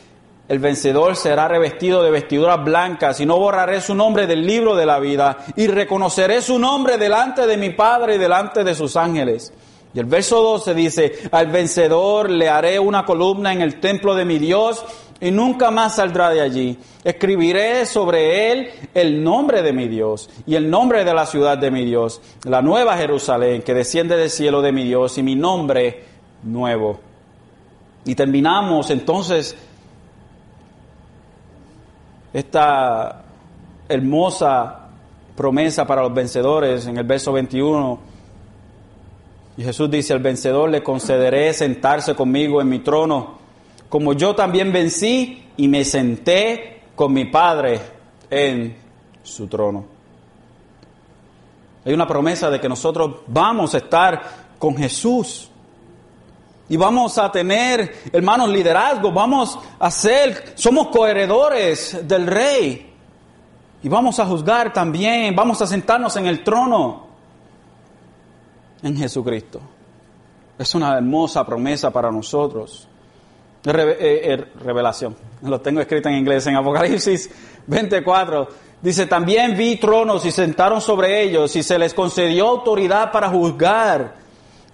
el 0.47 0.59
vencedor 0.59 1.17
será 1.17 1.47
revestido 1.47 2.03
de 2.03 2.11
vestiduras 2.11 2.63
blancas 2.63 3.19
y 3.19 3.25
no 3.25 3.37
borraré 3.37 3.81
su 3.81 3.93
nombre 3.93 4.27
del 4.27 4.45
libro 4.45 4.75
de 4.75 4.85
la 4.85 4.99
vida 4.99 5.39
y 5.57 5.67
reconoceré 5.67 6.41
su 6.41 6.57
nombre 6.57 6.97
delante 6.97 7.45
de 7.45 7.57
mi 7.57 7.71
Padre 7.71 8.15
y 8.15 8.17
delante 8.17 8.63
de 8.63 8.73
sus 8.73 8.95
ángeles. 8.95 9.51
Y 9.93 9.99
el 9.99 10.05
verso 10.05 10.41
12 10.41 10.73
dice, 10.73 11.13
al 11.31 11.47
vencedor 11.47 12.29
le 12.29 12.47
haré 12.47 12.79
una 12.79 13.03
columna 13.03 13.51
en 13.51 13.61
el 13.61 13.79
templo 13.79 14.15
de 14.15 14.23
mi 14.23 14.37
Dios 14.37 14.85
y 15.19 15.31
nunca 15.31 15.69
más 15.69 15.95
saldrá 15.95 16.29
de 16.29 16.39
allí. 16.39 16.77
Escribiré 17.03 17.85
sobre 17.85 18.51
él 18.51 18.69
el 18.93 19.21
nombre 19.23 19.61
de 19.63 19.73
mi 19.73 19.89
Dios 19.89 20.29
y 20.45 20.55
el 20.55 20.69
nombre 20.69 21.03
de 21.03 21.13
la 21.13 21.25
ciudad 21.25 21.57
de 21.57 21.71
mi 21.71 21.83
Dios, 21.83 22.21
la 22.45 22.61
nueva 22.61 22.95
Jerusalén 22.95 23.63
que 23.63 23.73
desciende 23.73 24.15
del 24.15 24.29
cielo 24.29 24.61
de 24.61 24.71
mi 24.71 24.85
Dios 24.85 25.17
y 25.17 25.23
mi 25.23 25.35
nombre 25.35 26.05
nuevo. 26.43 27.06
Y 28.07 28.15
terminamos 28.15 28.89
entonces 28.89 29.55
esta 32.33 33.23
hermosa 33.87 34.89
promesa 35.35 35.85
para 35.85 36.01
los 36.01 36.13
vencedores 36.13 36.87
en 36.87 36.97
el 36.97 37.03
verso 37.03 37.31
21 37.33 37.99
y 39.57 39.63
Jesús 39.63 39.89
dice, 39.89 40.13
al 40.13 40.19
vencedor 40.19 40.69
le 40.69 40.83
concederé 40.83 41.51
sentarse 41.51 42.13
conmigo 42.15 42.61
en 42.61 42.69
mi 42.69 42.79
trono, 42.79 43.39
como 43.89 44.13
yo 44.13 44.35
también 44.35 44.71
vencí 44.71 45.45
y 45.57 45.67
me 45.67 45.83
senté 45.83 46.81
con 46.95 47.11
mi 47.11 47.25
Padre 47.25 47.81
en 48.29 48.75
su 49.23 49.47
trono. 49.47 49.83
Hay 51.83 51.93
una 51.93 52.07
promesa 52.07 52.49
de 52.49 52.59
que 52.59 52.69
nosotros 52.69 53.21
vamos 53.27 53.73
a 53.73 53.79
estar 53.79 54.21
con 54.59 54.77
Jesús. 54.77 55.49
Y 56.69 56.75
vamos 56.75 57.17
a 57.17 57.31
tener, 57.31 58.09
hermanos, 58.11 58.49
liderazgo, 58.49 59.11
vamos 59.11 59.57
a 59.79 59.89
ser, 59.89 60.53
somos 60.55 60.87
coheredores 60.87 61.99
del 62.07 62.27
rey. 62.27 62.93
Y 63.83 63.89
vamos 63.89 64.19
a 64.19 64.25
juzgar 64.25 64.73
también, 64.73 65.35
vamos 65.35 65.61
a 65.61 65.67
sentarnos 65.67 66.15
en 66.17 66.25
el 66.25 66.43
trono 66.43 67.07
en 68.83 68.97
Jesucristo. 68.97 69.61
Es 70.57 70.73
una 70.75 70.97
hermosa 70.97 71.45
promesa 71.45 71.91
para 71.91 72.11
nosotros. 72.11 72.87
Eh, 73.63 73.71
eh, 73.99 74.45
revelación, 74.63 75.15
lo 75.41 75.59
tengo 75.59 75.81
escrito 75.81 76.07
en 76.09 76.15
inglés 76.15 76.47
en 76.47 76.55
Apocalipsis 76.55 77.29
24. 77.67 78.47
Dice, 78.81 79.07
también 79.07 79.57
vi 79.57 79.77
tronos 79.77 80.25
y 80.25 80.31
sentaron 80.31 80.79
sobre 80.79 81.23
ellos 81.23 81.55
y 81.55 81.63
se 81.63 81.79
les 81.79 81.93
concedió 81.93 82.47
autoridad 82.47 83.11
para 83.11 83.29
juzgar. 83.29 84.26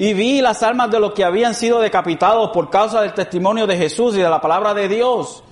Y 0.04 0.14
vi 0.14 0.42
las 0.42 0.62
almas 0.64 0.92
de 0.92 1.00
los 1.00 1.14
que 1.14 1.24
habían 1.24 1.56
sido 1.56 1.80
decapitados 1.80 2.50
por 2.50 2.70
causa 2.70 3.00
del 3.00 3.14
testimonio 3.14 3.66
de 3.66 3.78
Jesús 3.78 4.16
y 4.16 4.18
de 4.18 4.30
la 4.30 4.42
palabra 4.42 4.74
de 4.74 4.90
Dios 4.90 5.46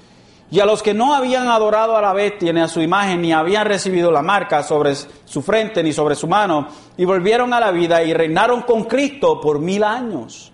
y 0.52 0.60
a 0.60 0.66
los 0.66 0.84
que 0.84 0.94
no 0.94 1.14
habían 1.16 1.48
adorado 1.48 1.96
a 1.96 2.02
la 2.02 2.12
bestia 2.12 2.52
ni 2.52 2.60
a 2.60 2.68
su 2.68 2.82
imagen, 2.82 3.22
ni 3.22 3.32
habían 3.32 3.66
recibido 3.66 4.12
la 4.12 4.22
marca 4.22 4.62
sobre 4.62 4.94
su 4.94 5.42
frente 5.42 5.82
ni 5.82 5.94
sobre 5.94 6.16
su 6.16 6.28
mano, 6.28 6.68
y 6.98 7.06
volvieron 7.06 7.54
a 7.54 7.62
la 7.62 7.72
vida 7.72 8.04
y 8.04 8.14
reinaron 8.14 8.64
con 8.64 8.84
Cristo 8.84 9.40
por 9.40 9.60
mil 9.60 9.86
años. 9.86 10.52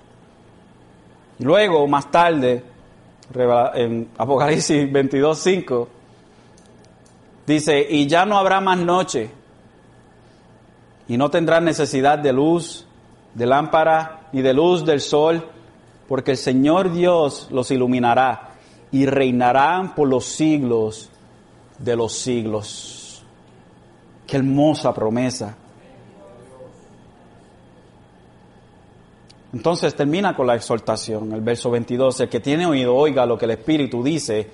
luego, 1.40 1.88
más 1.88 2.12
tarde, 2.12 2.64
en 3.74 4.10
Apocalipsis 4.16 4.92
22, 4.94 5.40
5, 5.40 5.88
dice, 7.48 7.88
y 7.90 8.06
ya 8.06 8.28
no 8.28 8.38
habrá 8.38 8.62
más 8.62 8.78
noche, 8.78 9.32
y 11.08 11.18
no 11.18 11.32
tendrán 11.32 11.66
necesidad 11.66 12.20
de 12.20 12.32
luz, 12.32 12.87
de 13.38 13.46
lámpara, 13.46 14.30
ni 14.32 14.42
de 14.42 14.52
luz 14.52 14.84
del 14.84 15.00
sol, 15.00 15.48
porque 16.08 16.32
el 16.32 16.38
Señor 16.38 16.92
Dios 16.92 17.50
los 17.52 17.70
iluminará 17.70 18.56
y 18.92 19.06
reinarán 19.06 19.94
por 19.94 20.08
los 20.08 20.26
siglos 20.26 21.12
de 21.78 21.96
los 21.96 22.14
siglos. 22.14 23.24
Qué 24.26 24.38
hermosa 24.38 24.92
promesa. 24.92 25.56
Entonces 29.54 29.94
termina 29.96 30.36
con 30.36 30.48
la 30.48 30.56
exhortación, 30.56 31.32
el 31.32 31.42
verso 31.42 31.70
22, 31.70 32.22
el 32.22 32.30
que 32.30 32.40
tiene 32.40 32.66
oído 32.66 32.96
oiga 32.96 33.28
lo 33.28 33.38
que 33.38 33.46
el 33.46 33.52
Espíritu 33.52 34.04
dice 34.04 34.50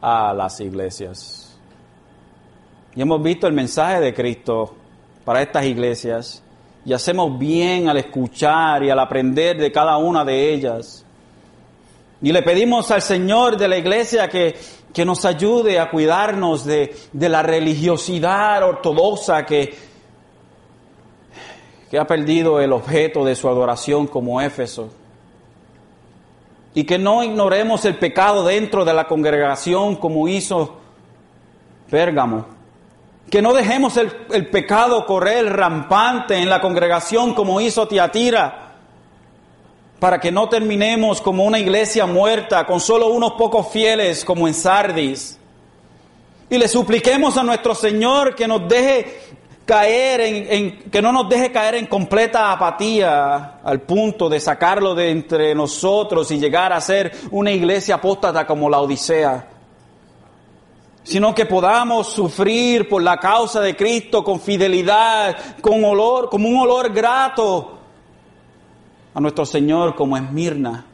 a 0.00 0.34
las 0.34 0.60
iglesias. 0.60 1.56
Y 2.96 3.02
hemos 3.02 3.22
visto 3.22 3.46
el 3.46 3.52
mensaje 3.52 4.00
de 4.00 4.12
Cristo 4.12 4.74
para 5.24 5.42
estas 5.42 5.64
iglesias 5.64 6.42
y 6.84 6.92
hacemos 6.92 7.38
bien 7.38 7.88
al 7.88 7.98
escuchar 7.98 8.82
y 8.82 8.90
al 8.90 8.98
aprender 8.98 9.58
de 9.58 9.70
cada 9.70 9.96
una 9.98 10.24
de 10.24 10.52
ellas. 10.52 11.04
Y 12.22 12.32
le 12.32 12.42
pedimos 12.42 12.90
al 12.90 13.02
Señor 13.02 13.56
de 13.56 13.68
la 13.68 13.78
iglesia 13.78 14.28
que, 14.28 14.56
que 14.92 15.04
nos 15.04 15.24
ayude 15.24 15.78
a 15.78 15.90
cuidarnos 15.90 16.64
de, 16.64 16.94
de 17.12 17.28
la 17.28 17.42
religiosidad 17.42 18.62
ortodoxa 18.62 19.44
que, 19.46 19.74
que 21.90 21.98
ha 21.98 22.06
perdido 22.06 22.60
el 22.60 22.72
objeto 22.72 23.24
de 23.24 23.34
su 23.34 23.48
adoración 23.48 24.06
como 24.06 24.40
Éfeso. 24.40 24.90
Y 26.72 26.84
que 26.84 26.98
no 26.98 27.24
ignoremos 27.24 27.84
el 27.84 27.96
pecado 27.96 28.44
dentro 28.44 28.84
de 28.84 28.94
la 28.94 29.06
congregación 29.08 29.96
como 29.96 30.28
hizo 30.28 30.76
Pérgamo. 31.90 32.59
Que 33.30 33.40
no 33.40 33.54
dejemos 33.54 33.96
el, 33.96 34.48
pecado 34.48 35.06
correr 35.06 35.46
rampante 35.52 36.36
en 36.36 36.50
la 36.50 36.60
congregación 36.60 37.32
como 37.34 37.60
hizo 37.60 37.86
Tiatira 37.86 38.66
para 40.00 40.18
que 40.18 40.32
no 40.32 40.48
terminemos 40.48 41.20
como 41.20 41.44
una 41.44 41.58
iglesia 41.58 42.06
muerta 42.06 42.66
con 42.66 42.80
solo 42.80 43.08
unos 43.08 43.32
pocos 43.32 43.68
fieles 43.68 44.24
como 44.24 44.48
en 44.48 44.54
Sardis. 44.54 45.38
Y 46.48 46.58
le 46.58 46.66
supliquemos 46.66 47.36
a 47.36 47.44
nuestro 47.44 47.74
Señor 47.74 48.34
que 48.34 48.48
nos 48.48 48.68
deje 48.68 49.20
caer 49.70 50.20
en, 50.22 50.90
que 50.90 51.00
no 51.00 51.12
nos 51.12 51.28
deje 51.28 51.52
caer 51.52 51.76
en 51.76 51.86
completa 51.86 52.50
apatía 52.50 53.60
al 53.62 53.82
punto 53.82 54.28
de 54.28 54.40
sacarlo 54.40 54.96
de 54.96 55.10
entre 55.10 55.54
nosotros 55.54 56.28
y 56.32 56.40
llegar 56.40 56.72
a 56.72 56.80
ser 56.80 57.12
una 57.30 57.52
iglesia 57.52 57.94
apóstata 57.94 58.44
como 58.48 58.68
la 58.68 58.80
Odisea, 58.80 59.46
sino 61.02 61.34
que 61.34 61.46
podamos 61.46 62.12
sufrir 62.12 62.88
por 62.88 63.02
la 63.02 63.16
causa 63.18 63.60
de 63.60 63.74
Cristo 63.74 64.22
con 64.22 64.40
fidelidad, 64.40 65.60
con 65.60 65.84
olor, 65.84 66.28
como 66.28 66.48
un 66.48 66.58
olor 66.58 66.92
grato 66.92 67.78
a 69.14 69.20
nuestro 69.20 69.46
Señor 69.46 69.94
como 69.94 70.16
Esmirna. 70.16 70.86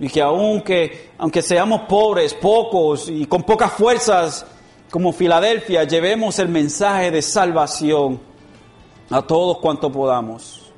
Y 0.00 0.08
que 0.08 0.22
aunque, 0.22 1.10
aunque 1.18 1.42
seamos 1.42 1.82
pobres, 1.82 2.34
pocos 2.34 3.08
y 3.08 3.26
con 3.26 3.42
pocas 3.42 3.72
fuerzas, 3.72 4.46
como 4.90 5.12
Filadelfia, 5.12 5.84
llevemos 5.84 6.38
el 6.38 6.48
mensaje 6.48 7.10
de 7.10 7.20
salvación 7.20 8.20
a 9.10 9.22
todos 9.22 9.58
cuanto 9.58 9.90
podamos, 9.90 10.72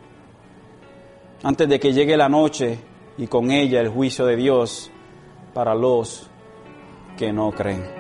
antes 1.43 1.69
de 1.69 1.79
que 1.79 1.93
llegue 1.93 2.17
la 2.17 2.29
noche 2.29 2.79
y 3.19 3.27
con 3.27 3.51
ella 3.51 3.81
el 3.81 3.89
juicio 3.89 4.25
de 4.25 4.37
Dios 4.37 4.91
para 5.53 5.75
los 5.75 6.30
que 7.21 7.35
no 7.35 7.53
creen. 7.53 8.00